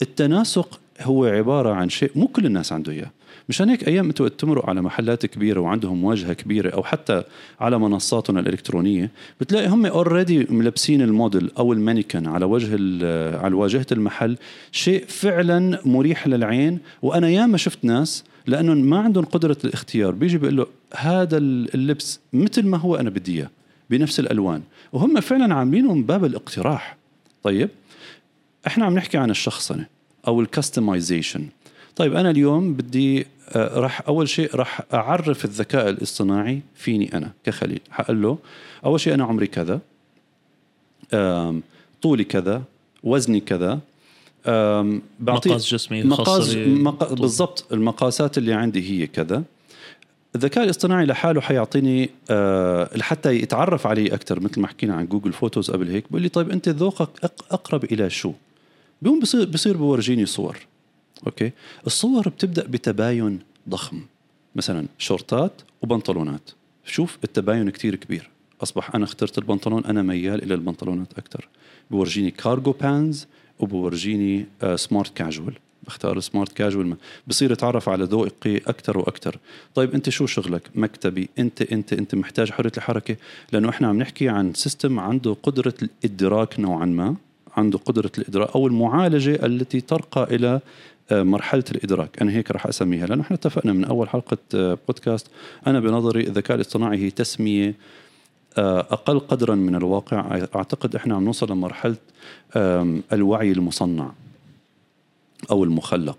التناسق 0.03 0.81
هو 1.01 1.25
عبارة 1.25 1.75
عن 1.75 1.89
شيء 1.89 2.11
مو 2.15 2.27
كل 2.27 2.47
الناس 2.47 2.73
عنده 2.73 2.93
إياه. 2.93 3.11
مشان 3.49 3.69
هيك 3.69 3.89
أيام 3.89 4.07
أنتم 4.07 4.29
تمروا 4.29 4.67
على 4.67 4.83
محلات 4.83 5.27
كبيرة 5.27 5.61
وعندهم 5.61 6.05
واجهة 6.05 6.33
كبيرة 6.33 6.71
أو 6.71 6.83
حتى 6.83 7.23
على 7.61 7.79
منصاتهم 7.79 8.39
الإلكترونية 8.39 9.11
بتلاقي 9.41 9.69
هم 9.69 9.87
اوريدي 9.87 10.47
ملبسين 10.51 11.03
الموديل 11.03 11.51
أو 11.59 11.73
المانيكن 11.73 12.27
على 12.27 12.45
وجه 12.45 12.73
على 13.39 13.55
واجهة 13.55 13.87
المحل 13.93 14.37
شيء 14.73 15.05
فعلا 15.09 15.81
مريح 15.85 16.27
للعين. 16.27 16.79
وأنا 17.03 17.29
ياما 17.29 17.57
شفت 17.57 17.85
ناس 17.85 18.25
لأنهم 18.47 18.77
ما 18.77 18.99
عندهم 18.99 19.25
قدرة 19.25 19.57
الاختيار 19.65 20.11
بيجي 20.11 20.39
بيقول 20.39 20.57
له 20.57 20.67
هذا 20.97 21.37
اللبس 21.39 22.21
مثل 22.33 22.67
ما 22.67 22.79
هو 22.79 22.97
أنا 22.97 23.11
بدي 23.11 23.39
إياه 23.39 23.51
بنفس 23.91 24.21
الألوان. 24.21 24.63
وهم 24.93 25.21
فعلا 25.21 25.55
عاملينه 25.55 25.95
من 25.95 26.03
باب 26.03 26.25
الاقتراح. 26.25 26.97
طيب 27.43 27.71
إحنا 28.67 28.85
عم 28.85 28.95
نحكي 28.95 29.19
عن 29.19 29.31
الشخصنة 29.31 29.87
أو 30.27 30.41
ال 30.41 30.49
customization 30.49 31.47
طيب 31.97 32.15
أنا 32.17 32.31
اليوم 32.31 32.75
بدي 32.75 33.27
آه، 33.49 33.79
راح 33.81 34.03
أول 34.09 34.29
شيء 34.29 34.57
راح 34.57 34.81
أعرف 34.95 35.45
الذكاء 35.45 35.89
الاصطناعي 35.89 36.61
فيني 36.75 37.17
أنا 37.17 37.33
كخليل. 37.45 37.81
حقول 37.91 38.23
له 38.23 38.39
أول 38.85 39.01
شيء 39.01 39.15
أنا 39.15 39.25
عمري 39.25 39.47
كذا 39.47 39.81
طولي 42.03 42.25
كذا 42.25 42.63
وزني 43.03 43.41
كذا 43.41 43.81
مقاس 45.21 45.67
جسمي 45.75 46.03
مقاس 46.03 46.57
مق... 46.57 47.13
بالضبط 47.13 47.65
المقاسات 47.73 48.39
اللي 48.39 48.53
عندي 48.53 48.91
هي 48.91 49.07
كذا. 49.07 49.43
الذكاء 50.37 50.65
الاصطناعي 50.65 51.07
لحاله 51.07 51.41
حيعطيني 51.41 52.11
أه 52.31 52.91
لحتى 52.97 53.35
يتعرف 53.35 53.87
علي 53.87 54.15
أكثر 54.15 54.41
مثل 54.41 54.61
ما 54.61 54.69
حكينا 54.69 54.95
عن 54.95 55.07
Google 55.07 55.33
Photos 55.33 55.71
قبل 55.71 55.89
هيك 55.89 56.05
بقول 56.11 56.23
لي 56.23 56.29
طيب 56.29 56.51
أنت 56.51 56.69
ذوقك 56.69 57.09
أقرب 57.51 57.85
إلى 57.85 58.11
شو؟ 58.11 58.33
بيقوم 59.03 59.21
بصير 59.21 59.45
بصير 59.45 59.77
بورجيني 59.77 60.27
صور. 60.27 60.59
أوكي. 61.27 61.53
الصور 61.87 62.29
بتبدأ 62.29 62.67
بتباين 62.67 63.41
ضخم 63.69 64.01
مثلا 64.57 64.87
شورتات 64.99 65.53
وبنطلونات. 65.83 66.51
شوف 66.85 67.19
التباين 67.25 67.71
كتير 67.71 67.97
كبير. 67.97 68.31
أصبح 68.63 68.95
أنا 68.95 69.05
اخترت 69.05 69.39
البنطلون 69.39 69.85
أنا 69.85 70.03
ميال 70.03 70.43
إلى 70.43 70.55
البنطلونات 70.55 71.19
أكثر 71.19 71.49
بورجيني 71.91 72.31
cargo 72.31 72.73
pants 72.73 73.27
وبورجيني 73.59 74.47
smart 74.75 75.17
casual 75.17 75.55
بختار 75.87 76.21
smart 76.21 76.53
casual 76.53 76.97
بصير 77.27 77.53
أتعرف 77.53 77.89
على 77.89 78.05
ذوقي 78.05 78.57
أكثر 78.57 78.99
وأكثر 78.99 79.39
طيب 79.75 79.95
أنت 79.95 80.09
شو 80.09 80.27
شغلك؟ 80.27 80.71
مكتبي. 80.75 81.29
أنت 81.39 81.63
أنت 81.63 81.93
أنت 81.93 82.15
محتاج 82.15 82.51
حرية 82.51 82.73
الحركة. 82.77 83.17
لأنه 83.53 83.69
إحنا 83.69 83.89
عم 83.89 83.99
نحكي 83.99 84.29
عن 84.29 84.55
سيستم 84.55 85.01
عنده 85.01 85.37
قدرة 85.43 85.75
الإدراك 85.83 86.61
نوعا 86.61 86.85
ما 86.87 87.17
عنده 87.57 87.79
قدرة 87.79 88.13
الإدراك 88.19 88.51
أو 88.55 88.67
المعالجة 88.67 89.47
التي 89.47 89.81
ترقى 89.81 90.35
إلى 90.35 90.49
آه، 90.53 90.61
مرحلة 91.11 91.65
الإدراك. 91.71 92.23
أنا 92.23 92.33
هيك 92.33 92.51
راح 92.51 92.67
أسميها. 92.67 93.07
لأنه 93.07 93.23
إحنا 93.23 93.37
اتفقنا 93.37 93.73
من 93.73 93.85
أول 93.85 94.09
حلقة 94.09 94.39
آه، 94.55 94.79
بودكاست. 94.89 95.27
أنا 95.67 95.81
بنظري 95.81 96.21
الذكاء 96.21 96.57
الاصطناعي 96.57 96.99
هي 96.99 97.11
تسمية 97.11 97.75
آه، 98.59 98.81
أقل 98.81 99.19
قدرا 99.19 99.55
من 99.55 99.75
الواقع 99.75 100.47
أعتقد 100.57 100.97
إحنا 100.97 101.15
عم 101.15 101.25
نوصل 101.25 101.51
لمرحلة 101.53 101.97
الوعي 103.13 103.53
المصنع 103.53 104.13
أو 105.51 105.65
المخلق. 105.65 106.19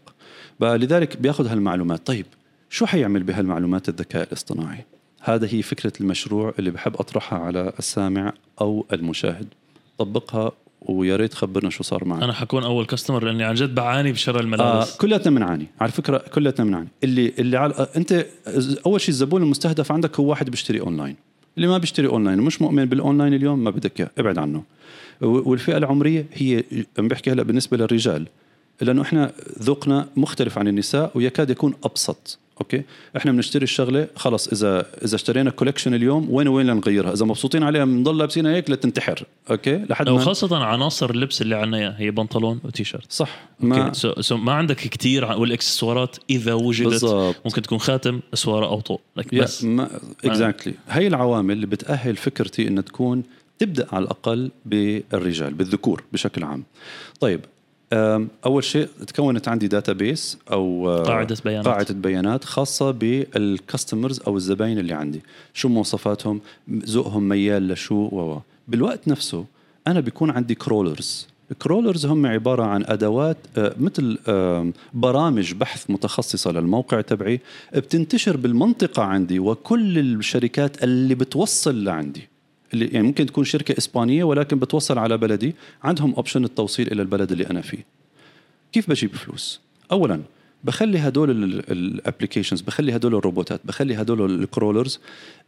لذلك 0.61 1.17
بياخذ 1.17 1.47
هالمعلومات. 1.47 2.07
طيب 2.07 2.25
شو 2.69 2.85
حيعمل 2.85 3.23
بهالمعلومات 3.23 3.89
الذكاء 3.89 4.23
الاصطناعي؟ 4.27 4.85
هذا 5.21 5.47
هي 5.51 5.61
فكرة 5.61 5.93
المشروع 6.01 6.53
اللي 6.59 6.71
بحب 6.71 6.95
أطرحها 6.95 7.39
على 7.39 7.73
السامع 7.79 8.33
أو 8.61 8.85
المشاهد. 8.93 9.47
طبقها 9.97 10.51
ويا 10.85 11.15
ريت 11.15 11.33
خبرنا 11.33 11.69
شو 11.69 11.83
صار 11.83 12.05
معك. 12.05 12.23
أنا 12.23 12.33
حكون 12.33 12.63
أول 12.63 12.85
customer 12.85 13.23
لأني 13.23 13.43
عن 13.43 13.55
جد 13.55 13.75
بعاني 13.75 14.11
بشراء 14.11 14.41
الملابس. 14.41 14.93
آه 14.93 14.97
كلياتنا 14.97 15.35
بنعاني 15.35 15.67
على 15.81 15.91
فكرة 15.91 16.17
كلياتنا 16.17 16.65
بنعاني 16.65 16.87
اللي 17.03 17.33
اللي 17.39 17.57
على 17.57 17.87
أنت 17.97 18.25
أول 18.85 19.01
شيء 19.01 19.09
الزبون 19.09 19.43
المستهدف 19.43 19.91
عندك 19.91 20.19
هو 20.19 20.25
واحد 20.25 20.49
بيشتري 20.49 20.79
اونلاين 20.79 21.15
اللي 21.57 21.67
ما 21.67 21.77
بيشتري 21.77 22.07
اونلاين 22.07 22.39
ومش 22.39 22.61
مؤمن 22.61 22.85
بالاونلاين 22.85 23.33
اليوم 23.33 23.63
ما 23.63 23.69
بدك 23.69 23.99
إياه. 23.99 24.09
ابعد 24.17 24.37
عنه. 24.37 24.63
والفئة 25.21 25.77
العمرية 25.77 26.25
هي 26.33 26.63
عم 26.99 27.07
بحكي 27.07 27.31
هلأ 27.31 27.43
بالنسبة 27.43 27.77
للرجال 27.77 28.27
لأنه 28.81 29.01
إحنا 29.01 29.31
ذوقنا 29.61 30.07
مختلف 30.15 30.57
عن 30.57 30.67
النساء 30.67 31.11
ويكاد 31.15 31.49
يكون 31.49 31.73
أبسط. 31.83 32.39
أوكي؟ 32.61 32.83
إحنا 33.17 33.31
بنشتري 33.31 33.63
الشغلة 33.63 34.07
خلص 34.15 34.47
إذا 34.47 34.85
إذا 35.05 35.15
اشترينا 35.15 35.49
collection 35.49 35.93
اليوم 35.93 36.27
وين 36.31 36.47
وين 36.47 36.67
لنغيرها 36.67 37.13
إذا 37.13 37.25
مبسوطين 37.25 37.63
عليها 37.63 37.85
بنضل 37.85 38.17
لابسينها 38.17 38.55
هيك 38.55 38.69
لتنتحر 38.69 39.23
أوكي؟ 39.51 39.77
لحد 39.89 40.09
ما 40.09 40.15
وخاصه 40.15 40.57
عناصر 40.57 41.09
اللبس 41.09 41.41
اللي 41.41 41.55
عنا 41.55 41.77
إياها 41.77 41.95
هي 41.97 42.11
بنطلون 42.11 42.59
وتيشيرت. 42.63 43.11
صح 43.11 43.39
ما 43.59 43.93
so, 43.93 44.21
so 44.21 44.37
ما 44.37 44.53
عندك 44.53 44.75
كثير 44.75 45.25
والإكسسوارات 45.25 46.17
إذا 46.29 46.53
وجدت 46.53 46.87
بالزبط. 46.87 47.35
ممكن 47.45 47.61
تكون 47.61 47.77
خاتم 47.77 48.19
إسوارة 48.33 48.65
أو 48.65 48.79
طول 48.79 48.97
بس. 49.33 49.67
exactly 50.25 50.73
هي 50.89 51.07
العوامل 51.07 51.55
اللي 51.55 51.65
بتأهل 51.65 52.15
فكرتي 52.15 52.67
إنها 52.67 52.83
تكون 52.83 53.23
تبدأ 53.59 53.87
على 53.91 54.03
الأقل 54.03 54.51
بالرجال 54.65 55.53
بالذكور 55.53 56.03
بشكل 56.13 56.43
عام. 56.43 56.63
طيب 57.19 57.39
أول 58.45 58.63
شيء 58.63 58.87
تكونت 59.07 59.47
عندي 59.47 59.67
database 59.67 60.37
أو 60.51 60.89
آه، 60.89 61.03
قاعدة 61.03 61.37
بيانات. 61.45 61.67
قاعدة 61.67 61.93
بيانات 61.93 62.43
خاصة 62.43 62.91
بال 62.91 63.15
customers 63.15 64.21
أو 64.27 64.37
الزباين 64.37 64.79
اللي 64.79 64.93
عندي. 64.93 65.21
شو 65.53 65.69
مواصفاتهم 65.69 66.41
ذوقهم 66.71 67.29
ميال 67.29 67.67
لشو 67.67 67.95
و 67.95 68.39
بالوقت 68.67 69.07
نفسه 69.07 69.45
أنا 69.87 69.99
بيكون 69.99 70.29
عندي 70.29 70.55
crawlers 70.55 71.27
ال 71.51 71.57
crawlers 71.57 72.05
هم 72.05 72.25
عبارة 72.25 72.63
عن 72.63 72.83
أدوات 72.87 73.37
آه، 73.57 73.75
مثل 73.79 74.17
برامج 74.93 75.53
بحث 75.53 75.89
متخصصة 75.89 76.51
للموقع 76.51 77.01
تبعي 77.01 77.39
بتنتشر 77.75 78.37
بالمنطقة 78.37 79.03
عندي 79.03 79.39
وكل 79.39 79.99
الشركات 79.99 80.83
اللي 80.83 81.15
بتوصل 81.15 81.83
لعندي. 81.83 82.32
اللي 82.73 82.85
يعني 82.85 83.07
ممكن 83.07 83.25
تكون 83.25 83.43
شركة 83.43 83.77
إسبانية 83.77 84.23
ولكن 84.23 84.59
بتوصل 84.59 84.97
على 84.97 85.17
بلدي. 85.17 85.55
عندهم 85.83 86.13
option 86.13 86.43
التوصيل 86.43 86.91
إلى 86.91 87.01
البلد 87.01 87.31
اللي 87.31 87.47
أنا 87.49 87.61
فيه. 87.61 87.85
كيف 88.71 88.89
بجيب 88.89 89.15
فلوس؟ 89.15 89.61
اولا 89.91 90.21
بخلي 90.63 90.99
هدول 90.99 91.31
ال 91.71 91.78
applications 91.78 92.61
بخلي 92.61 92.95
هدول 92.95 93.15
الروبوتات 93.15 93.61
بخلي 93.65 93.95
هدول 93.95 94.43
ال 94.43 94.49
crawlers 94.49 94.99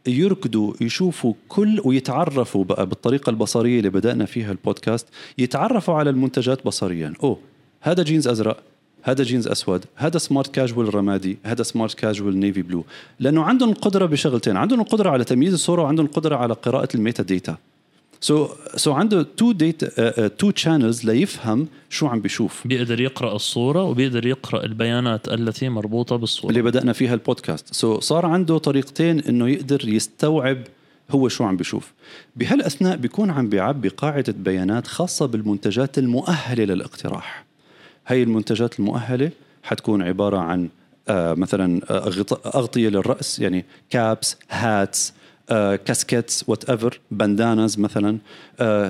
يركضوا 0.06 0.74
يشوفوا 0.80 1.34
كل 1.48 1.80
ويتعرفوا 1.84 2.64
بقى 2.64 2.86
بالطريقة 2.86 3.30
البصرية 3.30 3.78
اللي 3.78 3.90
بدأنا 3.90 4.24
فيها 4.24 4.52
البودكاست 4.52 5.06
يتعرفوا 5.38 5.94
على 5.94 6.10
المنتجات 6.10 6.66
بصريا. 6.66 7.12
أوه 7.22 7.38
هذا 7.80 8.02
جينز 8.02 8.28
أزرق. 8.28 8.62
هذا 9.06 9.24
جينز 9.24 9.48
أسود 9.48 9.84
هذا 9.96 10.18
smart 10.18 10.54
casual 10.54 10.94
رمادي 10.94 11.38
هذا 11.44 11.62
smart 11.62 11.94
casual 11.94 12.40
navy 12.40 12.62
blue 12.62 12.84
لأنه 13.20 13.42
عندهم 13.42 13.70
القدره 13.70 14.06
بشغلتين 14.06 14.56
عندهم 14.56 14.80
القدره 14.80 15.10
على 15.10 15.24
تمييز 15.24 15.52
الصورة 15.52 15.82
وعندهم 15.82 16.06
القدره 16.06 16.36
على 16.36 16.54
قراءة 16.54 16.88
ال 16.94 17.22
metadata 17.22 18.46
so, 18.46 18.92
so 18.92 18.94
عنده 18.94 19.22
two 19.22 19.52
data 19.52 20.28
two 20.28 20.50
channels 20.50 21.04
ليفهم 21.04 21.68
شو 21.90 22.06
عم 22.06 22.20
بيشوف. 22.20 22.66
بيقدر 22.66 23.00
يقرأ 23.00 23.36
الصورة 23.36 23.82
وبيقدر 23.82 24.26
يقرأ 24.26 24.64
البيانات 24.64 25.28
التي 25.28 25.68
مربوطة 25.68 26.16
بالصورة. 26.16 26.50
اللي 26.50 26.62
بدأنا 26.62 26.92
فيها 26.92 27.14
ال 27.14 27.21
podcast. 27.21 27.74
so, 27.74 28.00
صار 28.00 28.26
عنده 28.26 28.58
طريقتين 28.58 29.20
إنه 29.20 29.48
يقدر 29.48 29.88
يستوعب 29.88 30.58
هو 31.10 31.28
شو 31.28 31.44
عم 31.44 31.56
بيشوف. 31.56 31.92
بهالأثناء 32.36 32.96
بيكون 32.96 33.30
عم 33.30 33.48
بيعبي 33.48 33.88
قاعدة 33.88 34.34
بيانات 34.38 34.86
خاصة 34.86 35.26
بالمنتجات 35.26 35.98
المؤهلة 35.98 36.64
للاقتراح. 36.64 37.45
هاي 38.06 38.22
المنتجات 38.22 38.78
المؤهلة 38.78 39.30
حتكون 39.62 40.02
عبارة 40.02 40.38
عن 40.38 40.68
آه 41.08 41.34
مثلا 41.34 41.80
آه، 41.90 42.10
أغطية 42.54 42.88
للرأس 42.88 43.38
يعني 43.38 43.64
caps 43.90 44.36
hats 44.50 45.12
كاسكيتس 45.84 46.44
whatever 46.48 47.00
bandanas 47.10 47.78
مثلا. 47.78 48.18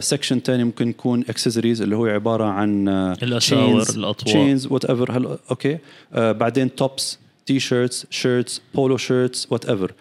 section 0.01 0.41
ثاني 0.41 0.64
ممكن 0.64 0.89
يكون 0.89 1.21
اكسسوارز 1.29 1.83
اللي 1.83 1.97
هو 1.97 2.07
عبارة 2.07 2.45
عن 2.45 2.89
الأساور، 2.89 3.83
الأطواق. 3.83 4.25
chains 4.24 4.66
whatever 4.66 5.39
أوكي 5.51 5.79
آه 6.14 6.33
بعدين 6.33 6.75
tops 6.74 7.18
T-shirts 7.47 8.07
shirts 8.11 8.62
polo 8.74 8.97
shirts 8.97 9.47
whatever 9.51 9.93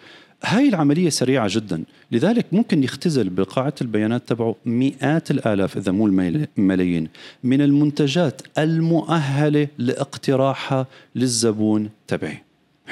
هاي 0.44 0.68
العملية 0.68 1.08
سريعة 1.08 1.48
جدا. 1.50 1.84
لذلك 2.12 2.46
ممكن 2.52 2.82
يختزل 2.82 3.28
بقاعدة 3.28 3.74
البيانات 3.80 4.28
تبعه 4.28 4.56
مئات 4.66 5.30
الآلاف 5.30 5.76
إذا 5.76 5.92
مو 5.92 6.06
الملايين 6.06 7.08
من 7.44 7.60
المنتجات 7.62 8.42
المؤهلة 8.58 9.68
لاقتراحها 9.78 10.86
للزبون 11.14 11.90
تبعي. 12.06 12.42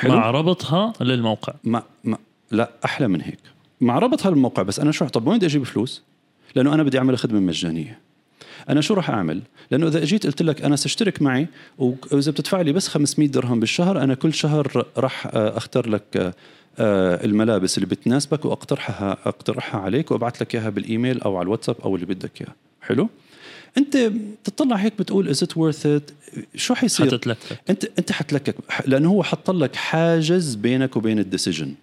مع 0.05 0.31
ربطها 0.31 0.93
للموقع. 1.01 1.55
ما 1.65 1.83
ما 2.05 2.19
لا 2.51 2.71
أحلى 2.85 3.09
من 3.09 3.21
هيك. 3.21 3.39
مع 3.81 3.99
ربط 3.99 4.27
هالموقع 4.27 4.63
بس 4.63 4.81
أنا 4.81 4.93
شو 4.93 5.07
طب 5.09 5.27
وين 5.27 5.37
بدي 5.37 5.47
أجيب 5.47 5.63
فلوس؟ 5.63 6.03
لأنه 6.55 6.75
أنا 6.75 6.83
بدي 6.83 6.99
أعمل 6.99 7.19
خدمة 7.19 7.41
مجانية. 7.41 7.99
أنا 8.69 8.81
شو 8.81 8.95
راح 8.95 9.11
أعمل؟ 9.11 9.43
لأنه 9.71 9.89
إذا 9.89 10.03
إجيت 10.03 10.27
قلت 10.27 10.43
لك 10.43 10.63
أنا 10.63 10.77
سأشترك 10.77 11.23
معي 11.23 11.47
وإذا 11.79 12.31
بتدفع 12.31 12.61
لي 12.61 12.73
بس 12.73 12.89
500 12.89 13.29
درهم 13.29 13.61
بالشهر 13.61 14.03
أنا 14.03 14.15
كل 14.15 14.35
شهر 14.35 14.87
راح 14.97 15.27
آه، 15.27 15.57
أختار 15.57 15.89
لك 15.89 16.03
آه، 16.17 16.35
آه، 16.79 17.25
الملابس 17.25 17.79
اللي 17.79 17.87
بتناسبك 17.87 18.45
وأقترحها 18.45 19.13
أقترحها 19.25 19.81
عليك 19.81 20.11
وأبعث 20.11 20.43
لك 20.43 20.55
إياها 20.55 20.71
بالإيميل 20.71 21.21
أو 21.21 21.37
على 21.37 21.45
الواتساب 21.45 21.77
أو 21.85 21.95
اللي 21.95 22.07
بدك 22.07 22.41
إياه 22.41 22.55
حلو؟ 22.83 23.09
أنت 23.79 23.97
بتطلع 23.97 24.77
هيك 24.77 24.93
بتقول 24.99 25.29
is 25.29 25.43
it 25.43 25.57
worth 25.57 25.87
it 25.87 26.11
شو 26.55 26.75
حيصير؟ 26.75 27.07
حتتلكك 27.07 27.61
أنت 27.71 27.85
أنت 27.99 28.13
حتلكك 28.13 28.55
لأنه 28.87 29.11
هو 29.11 29.23
حط 29.23 29.51
لك 29.51 29.77
حاجز 29.77 30.55
بينك 30.55 30.97
وبين 30.97 31.19
ال 31.19 31.25
decision 31.25 31.75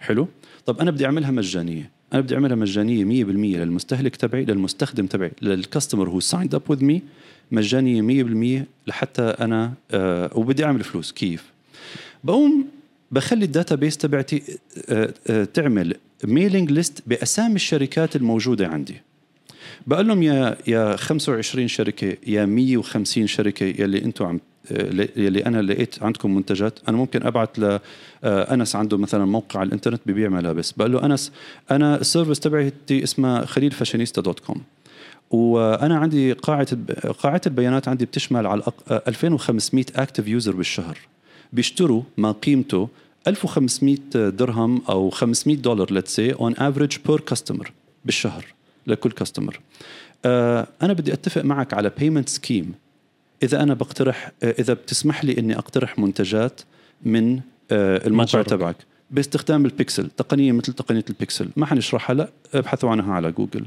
حلو 0.00 0.28
طب 0.66 0.78
أنا 0.80 0.90
بدي 0.90 1.06
أعملها 1.06 1.30
مجانية. 1.30 1.90
أنا 2.12 2.20
بدي 2.20 2.34
أعملها 2.34 2.56
مجانية 2.56 3.24
100% 3.24 3.28
للمستهلك 3.28 4.16
تبعي 4.16 4.44
للمستخدم 4.44 5.06
تبعي 5.06 5.32
لل 5.42 5.55
customer 5.55 6.08
هو 6.08 6.20
signed 6.20 6.54
up 6.54 6.62
with 6.68 6.84
me 6.84 7.02
مجانية 7.52 8.62
100% 8.62 8.66
لحتى 8.86 9.22
أنا 9.22 9.72
آه 9.90 10.30
وبدي 10.34 10.64
أعمل 10.64 10.84
فلوس. 10.84 11.12
كيف؟ 11.12 11.44
بقوم 12.24 12.66
بخلي 13.10 13.44
ال 13.44 13.74
database 13.74 13.96
تبعتي 13.96 14.42
آه 14.88 15.14
آه 15.26 15.44
تعمل 15.44 15.94
mailing 16.24 16.72
list 16.72 17.02
بأسامي 17.06 17.54
الشركات 17.54 18.16
الموجودة 18.16 18.68
عندي. 18.68 18.94
بقول 19.86 20.08
لهم 20.08 20.22
يا 20.22 20.56
يا 20.66 20.96
25 20.96 21.68
شركة 21.68 22.16
يا 22.26 22.46
150 22.46 23.26
شركة 23.26 23.64
يلي 23.66 24.04
أنتم 24.04 24.24
عم 24.26 24.40
يلي 25.16 25.46
أنا 25.46 25.62
لقيت 25.62 26.02
عندكم 26.02 26.34
منتجات. 26.34 26.78
أنا 26.88 26.96
ممكن 26.96 27.26
ابعث 27.26 27.48
ل 27.58 27.78
آه، 28.24 28.66
عنده 28.74 28.98
مثلا 28.98 29.24
موقع 29.24 29.60
على 29.60 29.66
الإنترنت 29.66 30.00
ببيع 30.06 30.28
ملابس. 30.28 30.72
بقول 30.72 30.92
له 30.92 31.06
أنس 31.06 31.32
أنا 31.70 32.00
ال 32.00 32.05
service 32.05 32.40
تبعتي 32.40 33.04
اسمها 33.04 33.44
خليل 33.46 33.70
فاشينيستا 33.70 34.22
dot 34.22 34.40
com. 34.40 34.62
وأنا 35.30 35.98
عندي 35.98 36.32
قاعدة 36.32 36.66
قاعدة 37.18 37.40
البيانات 37.46 37.88
عندي 37.88 38.04
بتشمل 38.04 38.46
على 38.46 38.62
الأق- 38.62 38.92
آه، 38.92 39.02
2500 39.08 39.84
active 39.96 40.28
user 40.28 40.56
بالشهر. 40.56 40.98
بيشتروا 41.52 42.02
ما 42.16 42.32
قيمته 42.32 42.88
1500 43.26 43.98
درهم 44.14 44.82
أو 44.88 45.10
500 45.10 45.56
دولار 45.56 45.92
let's 45.92 46.16
say 46.16 46.32
on 46.32 46.54
average 46.58 46.96
per 47.06 47.20
customer 47.20 47.72
بالشهر 48.04 48.44
لكل 48.86 49.10
customer 49.10 49.60
آه 50.24 50.66
أنا 50.82 50.92
بدي 50.92 51.12
أتفق 51.12 51.42
معك 51.44 51.74
على 51.74 51.90
payment 51.98 52.28
scheme 52.28 52.72
إذا 53.42 53.62
أنا 53.62 53.74
بقترح 53.74 54.32
إذا 54.42 54.74
بتسمح 54.74 55.24
لي 55.24 55.38
إني 55.38 55.58
أقترح 55.58 55.98
منتجات 55.98 56.60
من 57.02 57.40
آه، 57.70 58.06
الموقع. 58.06 58.42
تبعك 58.42 58.76
باستخدام 59.10 59.64
البيكسل 59.64 60.10
تقنية 60.10 60.52
مثل 60.52 60.72
تقنية 60.72 61.04
البيكسل. 61.10 61.48
ما 61.56 61.66
حنشرحها 61.66 62.14
لا 62.14 62.28
ابحثوا 62.54 62.90
عنها 62.90 63.14
على 63.14 63.32
جوجل. 63.32 63.66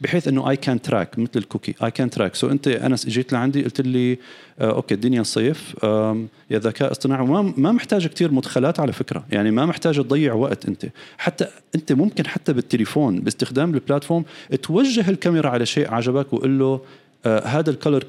بحيث 0.00 0.28
إنه 0.28 0.50
I 0.50 0.56
can 0.56 0.82
track 0.82 1.18
مثل 1.18 1.30
ال 1.36 1.41
cookie 1.41 1.74
I 1.84 1.90
can 1.90 2.10
track 2.10 2.34
so 2.34 2.50
أنت 2.50 2.68
انس 2.68 3.06
إجيت 3.06 3.32
لعندي 3.32 3.64
قلت 3.64 3.80
لي 3.80 4.18
آه 4.58 4.70
okay 4.70 4.94
الدنيا 4.94 5.22
صيف 5.22 5.74
يا 5.84 6.58
ذكاء 6.58 6.90
اصطناعي. 6.90 7.22
وما 7.22 7.54
ما 7.56 7.72
محتاج 7.72 8.06
كتير 8.06 8.32
مدخلات 8.32 8.80
على 8.80 8.92
فكرة. 8.92 9.24
يعني 9.32 9.50
ما 9.50 9.66
محتاج 9.66 9.96
تضيع 9.96 10.34
وقت 10.34 10.66
أنت. 10.66 10.86
حتى 11.18 11.46
أنت 11.74 11.92
ممكن 11.92 12.26
حتى 12.26 12.52
بالتليفون 12.52 13.20
باستخدام 13.20 13.74
ال 13.74 13.80
platform 13.80 14.24
توجه 14.62 15.10
الكاميرا 15.10 15.48
على 15.48 15.66
شيء 15.66 15.94
عجبك 15.94 16.32
وقول 16.32 16.58
له 16.58 16.80
هذا 17.26 17.70
ال 17.70 17.76
color 17.76 18.04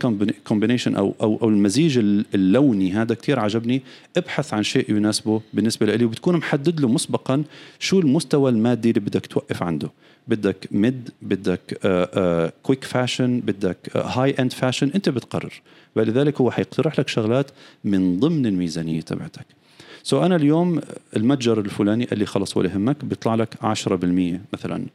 combination 0.48 0.96
أو 0.96 1.16
أو 1.22 1.40
أو 1.42 1.50
المزيج 1.50 1.98
ال- 1.98 2.26
اللوني 2.36 2.92
هذا 2.94 3.16
كتير 3.16 3.40
عجبني. 3.40 3.82
ابحث 4.18 4.54
عن 4.54 4.64
شيء 4.64 4.92
يناسبه 4.92 5.42
بالنسبة 5.54 5.96
لي 5.96 6.06
وبتكون 6.06 6.38
محدد 6.38 6.80
له 6.80 6.88
مسبقا 6.88 7.44
شو 7.80 8.00
المستوى 8.00 8.52
المادي 8.52 8.90
اللي 8.90 9.00
بدك 9.00 9.26
توقف 9.26 9.64
عنده. 9.64 9.90
بدك 10.28 10.68
mid 10.72 11.10
بدك 11.22 11.60
quick 12.64 12.84
fashion 12.84 13.40
بدك 13.40 13.78
high 13.96 14.32
end 14.32 14.54
fashion 14.54 14.92
أنت 14.96 15.10
بتقرر. 15.10 15.62
ولذلك 15.96 16.42
هو 16.42 16.52
حيقترح 16.52 17.00
لك 17.00 17.08
شغلات 17.08 17.52
من 17.84 18.20
ضمن 18.20 18.46
الميزانية 18.46 19.02
تبعتك. 19.02 19.46
so 20.04 20.26
أنا 20.26 20.36
اليوم 20.36 20.80
المتجر 21.18 21.60
الفلاني 21.60 22.06
قال 22.06 22.20
لي 22.20 22.26
خلص 22.26 22.58
ولا 22.58 22.70
يهمك 22.70 23.06
بيطلع 23.06 23.36
لك 23.36 23.50
10% 23.62 24.42
مثلا. 24.54 24.86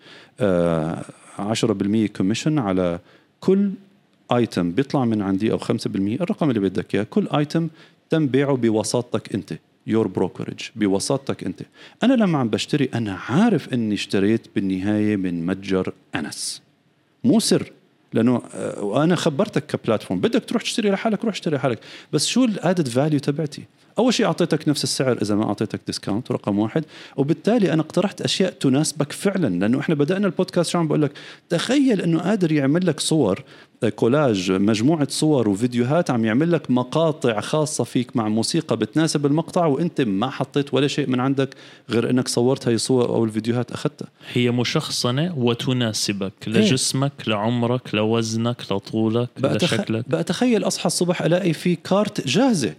آه، 0.40 1.04
10% 1.38 2.06
commission 2.06 2.58
على 2.58 2.98
كل 3.40 3.70
item 4.32 4.72
بيطلع 4.72 5.04
من 5.04 5.22
عندي 5.22 5.52
أو 5.52 5.58
5% 5.58 5.66
الرقم 5.96 6.48
اللي 6.50 6.60
بدك 6.60 6.94
إياه 6.94 7.06
كل 7.10 7.28
item 7.36 7.68
تم 8.10 8.26
بيعه 8.26 8.56
بوساطتك 8.56 9.34
أنت 9.34 9.58
your 9.86 10.08
brokerage 10.08 10.60
بوساطتك 10.76 11.44
أنت. 11.44 11.62
أنا 12.02 12.14
لما 12.14 12.38
عم 12.38 12.48
بشتري 12.48 12.88
أنا 12.94 13.14
عارف 13.28 13.74
إني 13.74 13.94
اشتريت 13.94 14.46
بالنهاية 14.54 15.16
من 15.16 15.46
متجر 15.46 15.92
أنس. 16.14 16.62
مو 17.24 17.40
سر 17.40 17.72
لأنه 18.12 18.42
آه، 18.54 18.82
وأنا 18.82 19.16
خبرتك 19.16 19.66
ك 19.66 19.72
platform 19.72 20.20
بدك 20.20 20.44
تروح 20.44 20.62
تشتري 20.62 20.90
لحالك 20.90 21.24
روح 21.24 21.34
اشتري 21.34 21.56
لحالك. 21.56 21.78
بس 22.12 22.26
شو 22.26 22.44
ال 22.44 22.51
added 22.51 22.88
value 22.88 23.18
تبعتي؟ 23.18 23.62
أول 23.98 24.14
شيء 24.14 24.26
أعطيتك 24.26 24.68
نفس 24.68 24.84
السعر 24.84 25.18
إذا 25.22 25.34
ما 25.34 25.44
أعطيتك 25.44 25.80
discount 25.86 26.32
رقم 26.32 26.58
واحد. 26.58 26.84
وبالتالي 27.16 27.72
أنا 27.72 27.82
اقترحت 27.82 28.20
أشياء 28.20 28.50
تناسبك 28.52 29.12
فعلا 29.12 29.58
لأنه 29.58 29.80
إحنا 29.80 29.94
بدأنا 29.94 30.26
البودكاست 30.26 30.70
شو 30.70 30.78
عم 30.78 30.88
بقول 30.88 31.02
لك 31.02 31.12
تخيل 31.48 32.00
إنه 32.00 32.18
قادر 32.18 32.52
يعمل 32.52 32.86
لك 32.86 33.00
صور 33.00 33.44
آه، 33.82 33.88
كولاج 33.88 34.52
مجموعة 34.52 35.06
صور 35.10 35.48
وفيديوهات 35.48 36.10
عم 36.10 36.24
يعمل 36.24 36.52
لك 36.52 36.70
مقاطع 36.70 37.40
خاصة 37.40 37.84
فيك 37.84 38.16
مع 38.16 38.28
موسيقى 38.28 38.76
بتناسب 38.76 39.26
المقطع 39.26 39.66
وأنت 39.66 40.00
ما 40.00 40.30
حطيت 40.30 40.74
ولا 40.74 40.86
شيء 40.88 41.10
من 41.10 41.20
عندك 41.20 41.48
غير 41.90 42.10
إنك 42.10 42.28
صورت 42.28 42.68
هاي 42.68 42.74
الصور 42.74 43.08
أو 43.08 43.24
الفيديوهات 43.24 43.72
أخذتها. 43.72 44.08
هي 44.32 44.50
مشخصنة 44.50 45.38
وتناسبك 45.38 46.32
لجسمك 46.46 47.12
لعمرك 47.26 47.94
لوزنك 47.94 48.62
لطولك 48.72 49.28
بقى. 49.38 49.56
لشكلك. 49.56 50.04
بقى 50.08 50.24
تخيل 50.24 50.66
أصحى 50.66 50.86
الصبح 50.86 51.22
ألاقي 51.22 51.52
في 51.52 51.74
cart 51.76 52.26
جاهزة. 52.28 52.74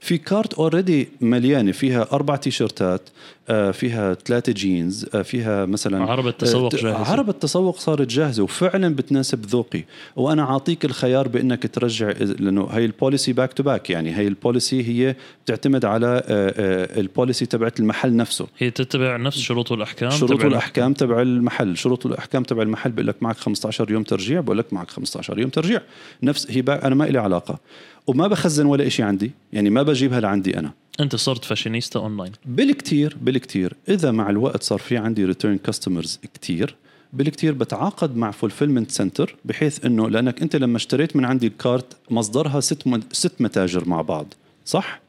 في 0.00 0.18
cart 0.18 0.54
already 0.54 1.08
مليانة 1.20 1.72
فيها 1.72 2.08
أربع 2.12 2.36
تيشرتات 2.36 3.08
آه، 3.48 3.70
فيها 3.70 4.14
ثلاثة 4.14 4.52
جينز 4.52 5.06
آه، 5.14 5.22
فيها 5.22 5.66
مثلا 5.66 6.04
عربة 6.04 6.26
التسوق 6.26 6.74
آه، 6.74 6.78
جاهزة. 6.78 7.12
عربة 7.12 7.28
التسوق 7.28 7.76
صارت 7.78 8.08
جاهزة 8.08 8.42
وفعلا 8.42 8.94
بتناسب 8.94 9.46
ذوقي. 9.46 9.84
وأنا 10.16 10.42
أعطيك 10.42 10.84
الخيار 10.84 11.28
بإنك 11.28 11.66
ترجع 11.66 12.10
لأنه 12.20 12.68
هي 12.70 12.84
ال 12.84 12.91
policy 12.91 13.32
back 13.32 13.52
to 13.52 13.62
back 13.62 13.90
يعني 13.90 14.16
هي 14.16 14.28
ال 14.28 14.37
policy 14.37 14.88
هي 14.88 15.16
بتعتمد 15.44 15.84
على 15.84 16.06
آه، 16.06 16.22
آه، 16.26 17.00
ال 17.00 17.07
policy 17.07 17.46
تبعت 17.46 17.80
المحل 17.80 18.16
نفسه. 18.16 18.46
هي 18.58 18.70
تتبع 18.70 19.16
نفس 19.16 19.38
شروط 19.38 19.70
والاحكام 19.70 20.10
شروط 20.10 20.30
تبع 20.30 20.44
والاحكام 20.44 20.92
تبع 20.92 21.22
المحل. 21.22 21.76
شروط 21.76 22.06
والاحكام 22.06 22.42
تبع 22.42 22.62
المحل 22.62 22.90
بقول 22.90 23.06
لك 23.06 23.22
معك 23.22 23.36
15 23.36 23.90
يوم 23.90 24.02
ترجيع 24.02 24.40
بقول 24.40 24.58
لك 24.58 24.72
معك 24.72 24.90
15 24.90 25.38
يوم 25.38 25.50
ترجيع. 25.50 25.80
نفس 26.22 26.46
هي 26.50 26.60
أنا 26.68 26.94
ما 26.94 27.04
لي 27.04 27.18
علاقة. 27.18 27.58
وما 28.06 28.26
بخزن 28.26 28.66
ولا 28.66 28.88
شيء 28.88 29.04
عندي. 29.04 29.30
يعني 29.52 29.70
ما 29.70 29.82
بجيبها 29.82 30.20
لعندي 30.20 30.58
أنا. 30.58 30.72
أنت 31.00 31.16
صرت 31.16 31.44
fashionista 31.44 31.98
online. 31.98 32.32
بالكتير 32.46 33.16
بالكتير. 33.22 33.76
إذا 33.88 34.10
مع 34.10 34.30
الوقت 34.30 34.62
صار 34.62 34.78
في 34.78 34.96
عندي 34.96 35.24
return 35.24 35.58
customers 35.58 36.20
كتير 36.34 36.76
بالكتير 37.12 37.52
بتعاقد 37.52 38.16
مع 38.16 38.30
fulfillment 38.30 38.90
center 38.90 39.36
بحيث 39.44 39.84
إنه 39.84 40.08
لأنك 40.10 40.42
أنت 40.42 40.56
لما 40.56 40.76
اشتريت 40.76 41.16
من 41.16 41.24
عندي 41.24 41.46
ال 41.46 41.56
cart 41.56 41.96
مصدرها 42.10 42.60
ست 42.60 42.86
من 42.86 43.02
ست 43.12 43.40
متاجر 43.40 43.88
مع 43.88 44.02
بعض. 44.02 44.34
صح؟ 44.64 45.00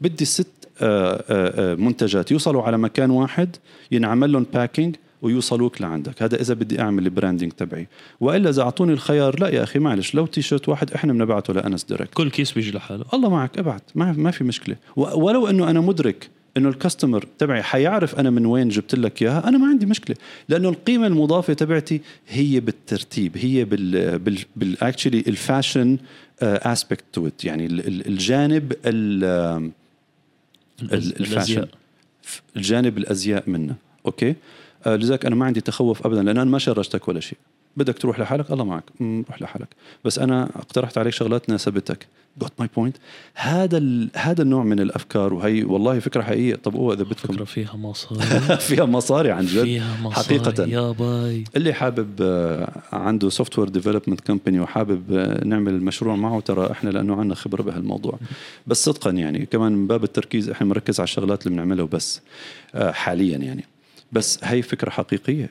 بدي 0.00 0.24
ست 0.24 0.46
آه، 0.80 1.24
آه، 1.30 1.72
آه، 1.72 1.74
منتجات. 1.74 2.30
يوصلوا 2.30 2.62
على 2.62 2.78
مكان 2.78 3.10
واحد 3.10 3.56
ينعمل 3.90 4.32
لهم 4.32 4.46
packing 4.54 4.96
ويوصلوك 5.22 5.80
لعندك. 5.82 6.22
هذا 6.22 6.40
إذا 6.40 6.54
بدي 6.54 6.80
أعمل 6.80 7.04
ال 7.04 7.09
branding 7.09 7.52
تبعي. 7.52 7.86
وإلا 8.20 8.50
إذا 8.50 8.62
أعطوني 8.62 8.92
الخيار 8.92 9.40
لا 9.40 9.48
يا 9.48 9.62
أخي 9.62 9.78
معلش 9.78 10.14
لو 10.14 10.26
تي 10.26 10.42
شيرت 10.42 10.68
واحد 10.68 10.90
إحنا 10.92 11.12
بنبعته 11.12 11.52
لأنس 11.54 11.84
direct 11.84 12.14
كل 12.14 12.30
case 12.30 12.52
بيجي 12.52 12.70
لحاله. 12.70 13.04
الله 13.14 13.30
معك 13.30 13.58
ابعت 13.58 13.82
ما 13.94 14.12
ما 14.12 14.30
في 14.30 14.44
مشكلة. 14.44 14.76
ولو 14.96 15.46
إنه 15.46 15.70
أنا 15.70 15.80
مدرك 15.80 16.28
إنه 16.56 16.68
ال 16.68 16.74
customer 16.74 17.24
تبعي 17.38 17.62
حيعرف 17.62 18.14
أنا 18.14 18.30
من 18.30 18.46
وين 18.46 18.68
جبت 18.68 18.94
لك 18.94 19.22
إياها 19.22 19.48
أنا 19.48 19.58
ما 19.58 19.66
عندي 19.66 19.86
مشكلة. 19.86 20.16
لأنه 20.48 20.68
القيمة 20.68 21.06
المضافة 21.06 21.52
تبعتي 21.52 22.00
هي 22.28 22.60
بالترتيب 22.60 23.38
هي 23.38 23.64
بال 23.64 24.18
بال 24.18 24.38
بال 24.56 24.70
actually 24.70 25.24
ال 25.28 25.37
fashion 25.37 25.98
aspect 26.42 27.04
to 27.12 27.26
it 27.26 27.44
يعني 27.44 27.66
ال- 27.66 27.86
ال- 27.86 28.06
الجانب 28.06 28.72
ال- 28.86 29.24
ال- 30.82 31.20
ال 31.20 31.26
fashion 31.26 31.66
الجانب 32.56 32.98
الأزياء 32.98 33.50
منه. 33.50 33.74
okay؟ 34.06 34.34
لذلك 34.86 35.26
أنا 35.26 35.34
ما 35.34 35.46
عندي 35.46 35.60
تخوف 35.60 36.06
ابدا 36.06 36.22
لأن 36.22 36.38
أنا 36.38 36.50
ما 36.50 36.58
charge 36.58 36.95
تك 36.95 37.08
ولا 37.08 37.20
شيء. 37.20 37.38
بدك 37.76 37.98
تروح 37.98 38.20
لحالك؟ 38.20 38.50
الله 38.50 38.64
معك. 38.64 38.84
روح 39.00 39.42
لحالك. 39.42 39.68
بس 40.04 40.18
أنا 40.18 40.44
اقترحت 40.44 40.98
عليك 40.98 41.12
شغلات 41.12 41.48
ناسبتك. 41.48 42.06
got 42.40 42.52
my 42.58 42.68
point 42.76 42.96
هذا 43.34 43.78
ال... 43.78 44.10
هذا 44.14 44.42
النوع 44.42 44.64
من 44.64 44.80
الأفكار 44.80 45.34
وهي 45.34 45.64
والله 45.64 45.98
فكرة 45.98 46.22
حقيقية. 46.22 46.54
طب 46.54 46.76
هو 46.76 46.92
إذا 46.92 47.02
بدكم 47.02 47.34
فكرة 47.34 47.44
فيها 47.44 47.76
مصاري. 47.76 48.20
فيها 48.68 48.84
مصاري 48.84 49.30
عن 49.30 49.46
جد. 49.46 49.62
فيها 49.62 49.96
مصاري. 50.02 50.26
حقيقة. 50.26 50.64
يا 50.64 50.90
باي. 50.92 51.44
اللي 51.56 51.72
حابب 51.72 52.10
آه، 52.20 52.82
عنده 52.92 53.30
software 53.30 53.68
development 53.68 54.20
company 54.20 54.60
وحابب 54.60 55.12
آه، 55.12 55.44
نعمل 55.44 55.82
مشروع 55.82 56.16
معه 56.16 56.40
ترى 56.40 56.70
إحنا 56.70 56.90
لأنه 56.90 57.16
عندنا 57.16 57.34
خبرة 57.34 57.62
بهالموضوع. 57.62 58.18
بس 58.66 58.84
صدقا 58.84 59.10
يعني 59.10 59.46
كمان 59.46 59.72
من 59.72 59.86
باب 59.86 60.04
التركيز 60.04 60.50
إحنا 60.50 60.66
مركز 60.66 61.00
على 61.00 61.04
الشغلات 61.04 61.46
اللي 61.46 61.54
بنعملها 61.54 61.84
وبس. 61.84 62.20
آه، 62.74 62.90
حاليا 62.90 63.38
يعني. 63.38 63.64
بس 64.12 64.38
هي 64.42 64.62
فكرة 64.62 64.90
حقيقية. 64.90 65.50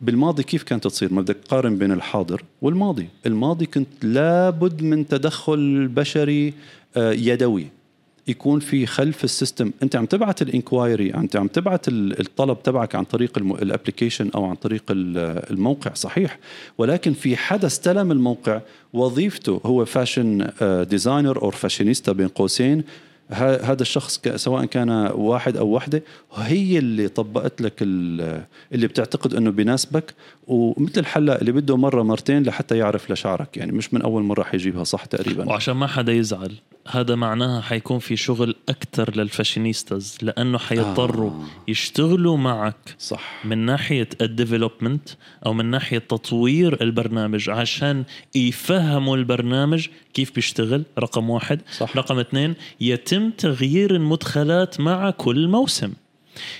بالماضي 0.00 0.42
كيف 0.42 0.62
كانت 0.62 0.84
تصير؟ 0.84 1.12
ما 1.12 1.20
بدك 1.22 1.36
تقارن 1.36 1.76
بين 1.78 1.92
الحاضر 1.92 2.42
والماضي. 2.62 3.08
الماضي 3.26 3.66
كنت 3.66 3.88
لابد 4.04 4.82
من 4.82 5.08
تدخل 5.08 5.88
بشري 5.88 6.54
آه، 6.96 7.12
يدوي. 7.12 7.66
يكون 8.28 8.60
في 8.60 8.86
خلف 8.86 9.24
ال 9.24 9.30
system. 9.30 9.70
انت 9.82 9.96
عم 9.96 10.06
تبعت 10.06 10.42
ال 10.42 10.51
inquiry 10.51 11.14
انت 11.14 11.36
عم 11.36 11.46
تبعت 11.46 11.88
ال- 11.88 12.20
الطلب 12.20 12.62
تبعك 12.62 12.94
عن 12.94 13.04
طريق 13.04 13.38
ال 13.38 13.46
application 13.46 14.30
أو 14.34 14.44
عن 14.44 14.54
طريق 14.54 14.82
ال- 14.90 15.50
الموقع 15.50 15.94
صحيح. 15.94 16.38
ولكن 16.78 17.12
في 17.12 17.36
حدا 17.36 17.66
استلم 17.66 18.12
الموقع 18.12 18.60
وظيفته 18.92 19.60
هو 19.66 19.84
fashion 19.84 20.48
designer 20.90 21.42
أو 21.42 21.50
فاشينيستا 21.50 22.12
بين 22.12 22.28
قوسين. 22.28 22.84
هذا 23.30 23.82
الشخص 23.82 24.20
سواء 24.36 24.64
كان 24.64 24.90
واحد 25.14 25.56
أو 25.56 25.68
وحدة 25.68 26.02
هي 26.34 26.78
اللي 26.78 27.08
طبقت 27.08 27.60
لك 27.60 27.72
ال- 27.82 28.44
اللي 28.72 28.86
بتعتقد 28.86 29.34
إنه 29.34 29.50
بيناسبك 29.50 30.14
ومثل 30.46 31.00
الحلاق 31.00 31.38
اللي 31.38 31.52
بده 31.52 31.76
مرة 31.76 32.02
مرتين 32.02 32.42
لحتى 32.42 32.78
يعرف 32.78 33.10
لشعرك 33.10 33.56
يعني 33.56 33.72
مش 33.72 33.94
من 33.94 34.02
أول 34.02 34.22
مرة 34.22 34.42
حيجيبها 34.42 34.84
صح 34.84 35.04
تقريبا 35.04 35.48
وعشان 35.48 35.76
ما 35.76 35.86
حدا 35.86 36.12
يزعل 36.12 36.52
هذا 36.88 37.14
معناها 37.14 37.60
حيكون 37.60 37.98
في 37.98 38.16
شغل 38.16 38.56
أكثر 38.68 39.16
لل 39.16 39.31
fashionistas 39.31 40.18
لأنه 40.22 40.58
حيضطروا 40.58 41.30
آه. 41.30 41.44
يشتغلوا 41.68 42.36
معك 42.36 42.94
صح 42.98 43.46
من 43.46 43.58
ناحية 43.58 44.08
ال 44.20 44.27
development 44.27 45.08
أو 45.46 45.52
من 45.52 45.70
ناحية 45.70 45.98
تطوير 45.98 46.82
البرنامج 46.82 47.50
عشان 47.50 48.04
يفهموا 48.34 49.16
البرنامج 49.16 49.88
كيف 50.14 50.34
بيشتغل 50.34 50.84
رقم 50.98 51.30
واحد 51.30 51.60
صح. 51.76 51.96
رقم 51.96 52.18
اثنين 52.18 52.54
يتم 52.80 53.30
تغيير 53.30 53.94
المدخلات 53.96 54.80
مع 54.80 55.10
كل 55.10 55.48
موسم 55.48 55.92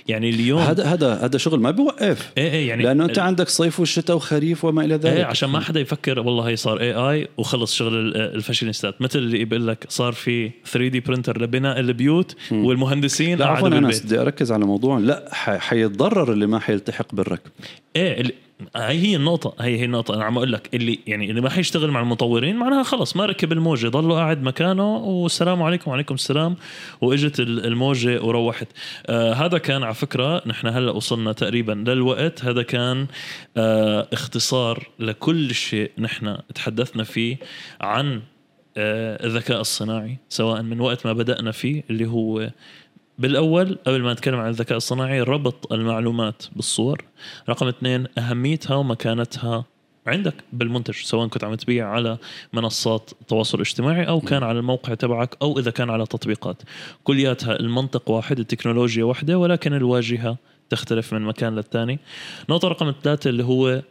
يعني 0.09 0.31
اليوم 0.31 0.61
هذا 0.61 0.85
هذا 0.85 1.14
هذا 1.14 1.39
شغل 1.39 1.61
ما 1.61 1.70
بيوقف. 1.70 2.33
إيه 2.39 2.51
إيه 2.53 2.68
يعني 2.68 2.83
لأنه 2.83 3.05
أنت 3.05 3.18
عندك 3.18 3.49
صيف 3.49 3.81
وشتاء 3.81 4.16
وخريف 4.16 4.64
وما 4.64 4.85
إلى 4.85 4.95
ذلك. 4.95 5.07
إيه 5.16 5.25
عشان 5.25 5.49
ما 5.49 5.61
حدا 5.61 5.81
يفكر 5.81 6.20
والله 6.20 6.49
هي 6.49 6.57
صار 6.57 6.81
AI 6.81 7.29
وخلص 7.39 7.75
شغل 7.75 7.95
ال- 7.95 8.16
الفاشينيستات. 8.16 9.03
مثل 9.03 9.18
اللي 9.18 9.45
بيقول 9.45 9.66
لك 9.68 9.87
صار 9.89 10.12
في 10.12 10.51
3D 10.67 11.01
printer 11.01 11.43
لبناء 11.43 11.81
البيوت 11.81 12.37
والمهندسين 12.53 13.39
لا 13.39 13.47
عفوا 13.47 13.68
أنا 13.68 13.89
بدي 13.89 14.20
أركز 14.20 14.53
على 14.53 14.64
موضوع 14.64 14.99
لا 14.99 15.29
حيتضرر 15.59 16.33
اللي 16.33 16.47
ما 16.47 16.59
حيلتحق 16.59 17.14
بالركب. 17.14 17.51
إيه 17.97 18.44
هي 18.77 18.99
هي 18.99 19.17
النقطة 19.17 19.55
هي 19.65 19.79
هي 19.81 19.85
النقطة. 19.85 20.15
أنا 20.15 20.25
عم 20.25 20.37
أقول 20.37 20.53
لك 20.53 20.75
اللي 20.75 20.99
يعني 21.07 21.31
اللي 21.31 21.41
ما 21.41 21.51
حيشتغل 21.51 21.91
مع 21.91 22.01
المطورين 22.01 22.57
معناها 22.57 22.83
خلص 22.83 23.17
ما 23.17 23.27
ركب 23.27 23.53
الموجة 23.53 23.89
ضله 23.89 24.15
قاعد 24.15 24.43
مكانه 24.43 24.97
والسلام 24.97 25.62
عليكم 25.62 25.91
وعليكم 25.91 26.15
السلام 26.15 26.57
وإجت 27.01 27.41
ال- 27.41 27.67
الموجة 27.67 28.23
وروحت. 28.23 28.69
آه 29.07 29.33
هذا 29.33 29.59
كان 29.59 29.83
على 29.83 29.95
فكرة 29.95 30.43
نحن 30.47 30.67
هلأ 30.67 30.93
وصلنا 30.93 31.33
تقريبا 31.33 31.73
للوقت. 31.73 32.45
هذا 32.45 32.62
كان 32.62 33.07
آه 33.57 34.09
اختصار 34.12 34.89
لكل 34.99 35.55
شيء 35.55 35.91
نحن 35.99 36.39
تحدثنا 36.55 37.05
فيه 37.05 37.37
عن 37.81 38.23
آه 38.77 39.27
الذكاء 39.27 39.61
الصناعي 39.61 40.17
سواء 40.29 40.62
من 40.62 40.81
وقت 40.81 41.07
ما 41.07 41.12
بدأنا 41.12 41.51
فيه 41.53 41.85
اللي 41.91 42.07
هو 42.07 42.51
بالأول 43.19 43.79
قبل 43.87 44.03
ما 44.03 44.12
نتكلم 44.12 44.41
عن 44.41 44.49
الذكاء 44.49 44.77
الصناعي 44.77 45.21
ربط 45.21 45.73
المعلومات 45.73 46.43
بالصور. 46.57 47.05
رقم 47.49 47.69
اثنين 47.69 48.07
أهميتها 48.19 48.77
ومكانتها 48.77 49.65
عندك 50.07 50.35
بالمنتج 50.53 50.95
سواء 50.95 51.29
كنت 51.29 51.45
عم 51.45 51.55
تبيع 51.55 51.89
على 51.89 52.19
منصات 52.53 53.11
التواصل 53.21 53.59
الاجتماعي 53.59 54.09
أو 54.09 54.21
كان 54.21 54.43
على 54.43 54.59
الموقع 54.59 54.95
تبعك 54.95 55.37
أو 55.43 55.59
إذا 55.59 55.71
كان 55.71 55.91
على 55.91 56.07
تطبيقات. 56.07 56.62
كلياتها 57.05 57.61
المنطق 57.61 58.11
واحد 58.11 58.39
التكنولوجيا 58.39 59.05
واحدة 59.05 59.39
ولكن 59.39 59.75
الواجهة 59.75 60.37
تختلف 60.71 61.15
من 61.15 61.23
مكان 61.23 61.55
للتاني 61.55 61.99
نقطة 62.51 62.69
رقم 62.69 62.95
ثلاثة 63.03 63.31
اللي 63.31 63.45
هو 63.45 63.83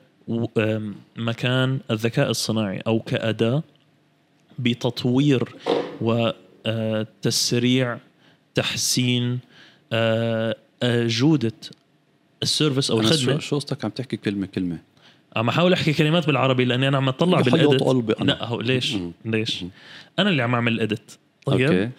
مكان 1.17 1.79
الذكاء 1.91 2.29
الصناعي 2.29 2.79
أو 2.87 2.99
كأداة 2.99 3.63
بتطوير 4.59 5.55
وتسريع 6.01 7.97
تحسين 8.55 9.39
آه، 9.93 10.55
آه، 10.83 11.07
جودة 11.07 11.53
ال 12.43 12.49
service 12.49 12.91
أو 12.91 12.99
الخدمة. 12.99 13.39
شو 13.39 13.55
قصدك 13.55 13.85
عم 13.85 13.91
تحكي 13.91 14.17
كلمة 14.17 14.45
كلمة؟ 14.45 14.79
عم 15.35 15.49
أحاول 15.49 15.73
أحكي 15.73 15.93
كلمات 15.93 16.27
بالعربي 16.27 16.65
لأني 16.65 16.87
أنا 16.87 16.97
عم 16.97 17.07
اطلع 17.07 17.41
بحيط 17.41 17.53
بال 17.53 17.62
edit. 17.62 17.83
قلبي 17.83 18.13
أنا. 18.21 18.31
لا 18.31 18.45
هو 18.45 18.61
ليش؟ 18.61 18.93
مم. 18.95 19.11
ليش؟ 19.25 19.65
أنا 20.19 20.29
اللي 20.29 20.43
عم 20.43 20.55
أعمل 20.55 20.79
edit. 20.79 21.11
طيب؟ 21.45 21.61
okay. 21.71 21.89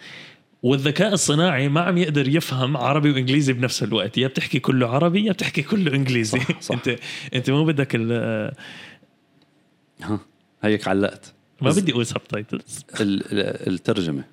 والذكاء 0.63 1.13
الصناعي 1.13 1.69
ما 1.69 1.81
عم 1.81 1.97
يقدر 1.97 2.27
يفهم 2.27 2.77
عربي 2.77 3.11
وإنجليزي 3.11 3.53
بنفس 3.53 3.83
الوقت. 3.83 4.17
يا 4.17 4.27
بتحكي 4.27 4.59
كله 4.59 4.87
عربي 4.89 5.25
يا 5.25 5.31
بتحكي 5.31 5.61
كله 5.61 5.93
إنجليزي. 5.95 6.39
صح، 6.39 6.61
صح. 6.61 6.75
انت 6.75 6.95
أنت 7.33 7.49
مو 7.49 7.65
بدك 7.65 7.95
ال- 7.95 8.51
ها 10.01 10.19
هيك 10.63 10.87
علقت. 10.87 11.33
ما 11.61 11.71
بدي 11.71 11.91
أقول 11.91 12.05
subtitles 12.05 12.85
ال- 13.01 13.23
ال- 13.31 13.73
الترجمة. 13.73 14.23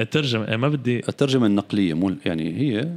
الترجمة 0.00 0.56
ما 0.56 0.68
بدي 0.68 0.98
الترجمة 0.98 1.46
النقلية 1.46 1.94
مو 1.94 2.14
يعني 2.26 2.60
هي 2.60 2.88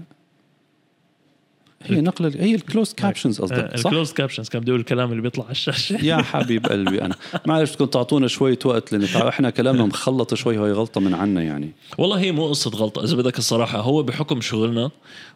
هي 1.84 2.02
نقل 2.02 2.38
هي 2.39 2.56
ال 2.56 2.61
closed 2.61 2.94
captions 2.94 3.42
قصدك 3.41 3.78
صح؟ 3.78 3.86
ال 3.86 3.89
closed 3.89 4.14
captions 4.14 4.50
كان 4.49 4.62
بدي 4.62 4.72
أقول 4.72 4.80
الكلام 4.80 5.12
اللي 5.12 5.22
بيطلع 5.22 5.43
على 5.43 5.52
الشاشة. 5.52 5.97
يا 6.06 6.18
حبيب 6.18 6.66
قلبي 6.66 7.02
أنا. 7.02 7.16
معلش 7.45 7.72
بدكم 7.72 7.86
تعطونا 7.86 8.28
شوية 8.28 8.60
وقت 8.66 8.91
لأن 8.91 9.28
إحنا 9.28 9.49
كلامنا 9.49 9.86
مخلط 9.86 10.34
شوي 10.34 10.58
وهي 10.58 10.72
غلطة 10.72 11.02
من 11.02 11.14
عنا 11.14 11.43
يعني. 11.43 11.72
والله 11.97 12.20
هي 12.20 12.32
مو 12.32 12.47
قصة 12.47 12.72
غلطة 12.72 13.04
إذا 13.04 13.16
بدك 13.16 13.38
الصراحة 13.38 13.80
هو 13.80 14.04
بحكم 14.04 14.41
شغلنا 14.41 14.91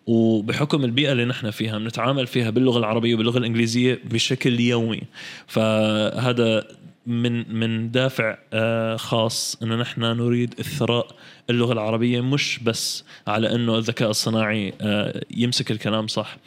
وبحكم 0.07 0.83
البيئة 0.83 1.11
اللي 1.11 1.25
نحن 1.25 1.51
فيها 1.51 1.77
بنتعامل 1.77 2.27
فيها 2.27 2.49
باللغة 2.49 2.77
العربية 2.79 3.15
وباللغة 3.15 3.37
الإنجليزية 3.37 3.99
بشكل 4.11 4.59
يومي. 4.59 5.01
فهذا 5.47 6.67
من 7.07 7.55
من 7.55 7.91
دافع 7.91 8.37
آه، 8.53 8.95
خاص 8.95 9.57
انه 9.63 9.75
نحن 9.75 10.01
نريد 10.01 10.53
الثراء 10.59 11.07
اللغة 11.49 11.73
العربية 11.73 12.21
مش 12.21 12.59
بس 12.59 13.03
على 13.27 13.55
إنه 13.55 13.77
الذكاء 13.77 14.09
الصناعي 14.09 14.73
آه، 14.81 15.21
يمسك 15.31 15.71
الكلام 15.71 16.07
صح. 16.07 16.37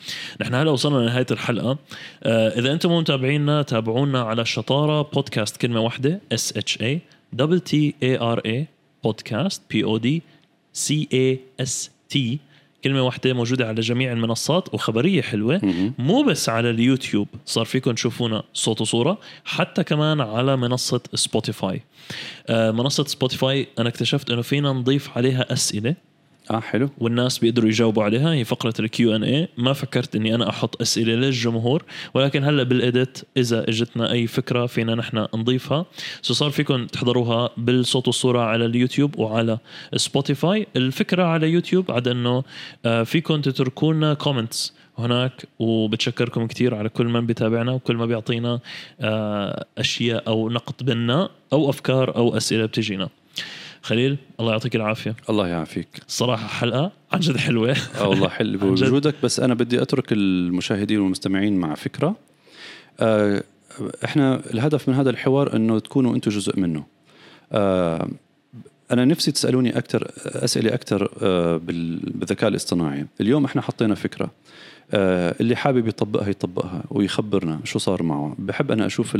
نحن 0.40 0.54
هلا 0.54 0.70
وصلنا 0.70 0.98
لنهاية 0.98 1.26
الحلقة. 1.30 1.78
آه، 2.22 2.48
إذا 2.48 2.72
أنتم 2.72 2.88
مو 2.88 3.00
متابعينا 3.00 3.62
تابعونا 3.62 4.22
على 4.22 4.44
شطارة 4.44 5.02
بودكاست 5.02 5.56
كلمة 5.56 5.80
واحدة 5.80 6.20
S 6.32 6.56
H 6.56 6.82
A 6.82 7.00
double 7.32 7.60
T 7.60 7.94
A 8.02 8.18
R 8.20 8.38
A 8.46 8.66
podcast 9.04 9.62
P 9.70 9.84
O 9.84 9.96
D 9.96 10.22
C 10.72 11.08
A 11.12 11.40
S 11.60 11.90
T 12.08 12.38
كلمة 12.84 13.02
واحدة 13.02 13.32
موجودة 13.32 13.68
على 13.68 13.80
جميع 13.80 14.12
المنصات 14.12 14.74
وخبرية 14.74 15.22
حلوة. 15.22 15.60
مو 15.98 16.22
بس 16.22 16.48
على 16.48 16.70
اليوتيوب 16.70 17.28
صار 17.46 17.64
فيكم 17.64 17.92
تشوفونا 17.92 18.42
صوت 18.54 18.80
وصورة 18.80 19.18
حتى 19.44 19.84
كمان 19.84 20.20
على 20.20 20.56
منصة 20.56 21.00
سبوتيفاي 21.14 21.82
آه، 22.48 22.70
منصة 22.70 23.04
سبوتيفاي 23.04 23.68
أنا 23.78 23.88
اكتشفت 23.88 24.30
أنه 24.30 24.42
فينا 24.42 24.72
نضيف 24.72 25.16
عليها 25.16 25.52
أسئلة. 25.52 25.94
آه 26.50 26.60
حلو. 26.60 26.90
والناس 26.98 27.38
بيقدروا 27.38 27.68
يجاوبوا 27.68 28.04
عليها. 28.04 28.32
هي 28.32 28.44
فقرة 28.44 28.74
ال 28.80 28.98
Q 28.98 29.16
and 29.16 29.24
A 29.24 29.48
ما 29.58 29.72
فكرت 29.72 30.16
إني 30.16 30.34
أنا 30.34 30.48
أحط 30.48 30.80
أسئلة 30.80 31.14
للجمهور 31.14 31.84
ولكن 32.14 32.44
هلأ 32.44 32.62
بال 32.62 32.81
edit 32.81 33.18
إذا 33.36 33.68
إجتنا 33.68 34.12
أي 34.12 34.26
فكرة 34.26 34.66
فينا 34.66 34.94
نحن 34.94 35.26
نضيفها. 35.34 35.86
so 36.22 36.34
صار 36.34 36.50
فيكم 36.50 36.86
تحضروها 36.86 37.50
بالصوت 37.56 38.06
والصورة 38.06 38.40
على 38.40 38.64
اليوتيوب 38.64 39.18
وعلى 39.18 39.58
سبوتيفاي 39.96 40.66
الفكرة 40.76 41.24
على 41.24 41.50
يوتيوب 41.50 41.90
عاد 41.90 42.08
إنه 42.08 42.42
آه، 42.84 43.02
فيكم 43.02 43.40
تتركوا 43.40 43.92
لنا 43.92 44.14
كومنتس 44.14 44.74
هناك 44.98 45.32
وبتشكركم 45.58 46.46
كثير 46.46 46.74
على 46.74 46.88
كل 46.88 47.06
من 47.06 47.26
بيتابعنا 47.26 47.72
وكل 47.72 47.96
ما 47.96 48.06
بيعطينا 48.06 48.60
آه، 49.00 49.64
أشياء 49.78 50.28
أو 50.28 50.50
نقد 50.50 50.74
بنا 50.84 51.28
أو 51.52 51.70
أفكار 51.70 52.16
أو 52.16 52.36
أسئلة 52.36 52.66
بتجينا. 52.66 53.08
خليل 53.82 54.18
الله 54.40 54.52
يعطيك 54.52 54.76
العافية. 54.76 55.16
الله 55.30 55.48
يعافيك. 55.48 55.88
الصراحة 56.08 56.46
حلقة 56.46 56.92
عن 57.12 57.20
جد 57.20 57.36
حلوة. 57.36 57.76
آه 58.00 58.08
والله 58.08 58.28
حلو. 58.28 58.58
بوجودك 58.58 59.14
بس 59.22 59.40
أنا 59.40 59.54
بدي 59.54 59.82
أترك 59.82 60.12
المشاهدين 60.12 61.00
والمستمعين 61.00 61.56
مع 61.56 61.74
فكرة. 61.74 62.16
آه، 63.00 63.42
إحنا 64.04 64.42
الهدف 64.54 64.88
من 64.88 64.94
هذا 64.94 65.10
الحوار 65.10 65.56
إنه 65.56 65.78
تكونوا 65.78 66.14
أنتم 66.14 66.30
جزء 66.30 66.60
منه. 66.60 66.84
آه، 67.52 68.08
أنا 68.90 69.04
نفسي 69.04 69.32
تسألوني 69.32 69.78
أكثر 69.78 70.10
أسئلة 70.26 70.74
أكثر 70.74 71.12
آه، 71.22 71.56
بالذكاء 71.56 72.50
الاصطناعي. 72.50 73.06
اليوم 73.20 73.44
إحنا 73.44 73.62
حطينا 73.62 73.94
فكرة. 73.94 74.30
اللي 74.94 75.56
حابب 75.56 75.88
يطبقها 75.88 76.28
يطبقها 76.28 76.84
ويخبرنا 76.90 77.60
شو 77.64 77.78
صار 77.78 78.02
معه. 78.02 78.34
بحب 78.38 78.70
أنا 78.72 78.86
أشوف 78.86 79.12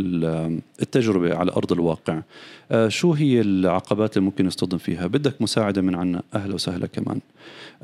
التجربة 0.82 1.34
على 1.36 1.52
أرض 1.52 1.72
الواقع. 1.72 2.22
آه، 2.70 2.88
شو 2.88 3.12
هي 3.12 3.40
العقبات 3.40 4.16
اللي 4.16 4.24
ممكن 4.26 4.46
نصطدم 4.46 4.78
فيها؟ 4.78 5.06
بدك 5.06 5.42
مساعدة 5.42 5.82
من 5.82 5.94
عنا. 5.94 6.22
أهلا 6.34 6.54
وسهلا 6.54 6.86
كمان. 6.86 7.20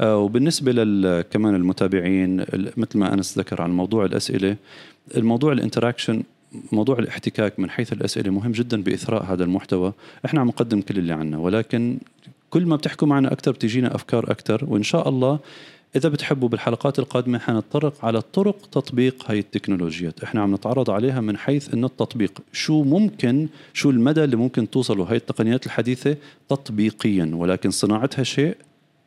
وبالنسبة 0.03 0.73
كمان 1.23 1.55
المتابعين 1.55 2.37
مثل 2.77 2.99
ما 2.99 3.15
أنس 3.15 3.39
ذكر 3.39 3.63
عن 3.63 3.71
موضوع 3.71 4.05
الأسئلة 4.05 4.57
الموضوع 5.17 5.53
الانتراكشن 5.53 6.23
موضوع 6.73 6.99
الاحتكاك 6.99 7.61
من 7.61 7.71
حيث 7.71 7.93
الأسئلة 7.93 8.31
مهم 8.31 8.53
جدا 8.53 8.83
بإثراء 8.83 9.25
هذا 9.25 9.45
المحتوى. 9.45 9.93
إحنا 10.25 10.41
عم 10.41 10.47
نقدم 10.49 10.81
كل 10.81 10.99
اللي 10.99 11.13
عنا 11.13 11.39
ولكن 11.39 11.99
كل 12.51 12.67
ما 12.67 12.77
بتحكوا 12.77 13.09
معنا 13.09 13.33
أكثر 13.33 13.51
بتجينا 13.51 13.95
أفكار 13.95 14.31
أكثر 14.31 14.65
وإن 14.69 14.83
شاء 14.83 15.09
الله 15.09 15.39
إذا 15.97 16.09
بتحبوا 16.09 16.49
بالحلقات 16.49 16.99
القادمة 16.99 17.39
حنتطرق 17.39 18.05
على 18.05 18.23
طرق 18.23 18.67
تطبيق 18.73 19.31
هاي 19.31 19.39
التكنولوجيات 19.39 20.23
إحنا 20.23 20.41
عم 20.43 20.55
نتعرض 20.55 20.91
عليها 20.91 21.21
من 21.21 21.37
حيث 21.37 21.75
إنه 21.75 21.87
التطبيق 21.87 22.41
شو 22.53 22.83
ممكن 22.83 23.49
شو 23.73 23.91
المدى 23.91 24.25
اللي 24.25 24.37
ممكن 24.37 24.71
توصلوا؟ 24.71 25.07
هاي 25.07 25.17
التقنيات 25.17 25.67
الحديثة 25.67 26.17
تطبيقيا 26.49 27.31
ولكن 27.35 27.71
صناعتها 27.71 28.23
شيء 28.23 28.57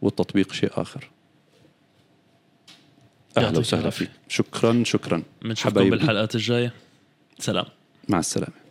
والتطبيق 0.01 0.53
شيء 0.53 0.69
آخر. 0.73 1.09
أهلا 3.37 3.59
وسهلا 3.59 3.89
فيك. 3.89 4.09
شكرا 4.27 4.83
شكرا. 4.85 5.23
بنشوفكم 5.41 5.89
بالحلقات 5.89 6.35
الجاية. 6.35 6.73
سلام. 7.39 7.65
مع 8.09 8.19
السلامة. 8.19 8.66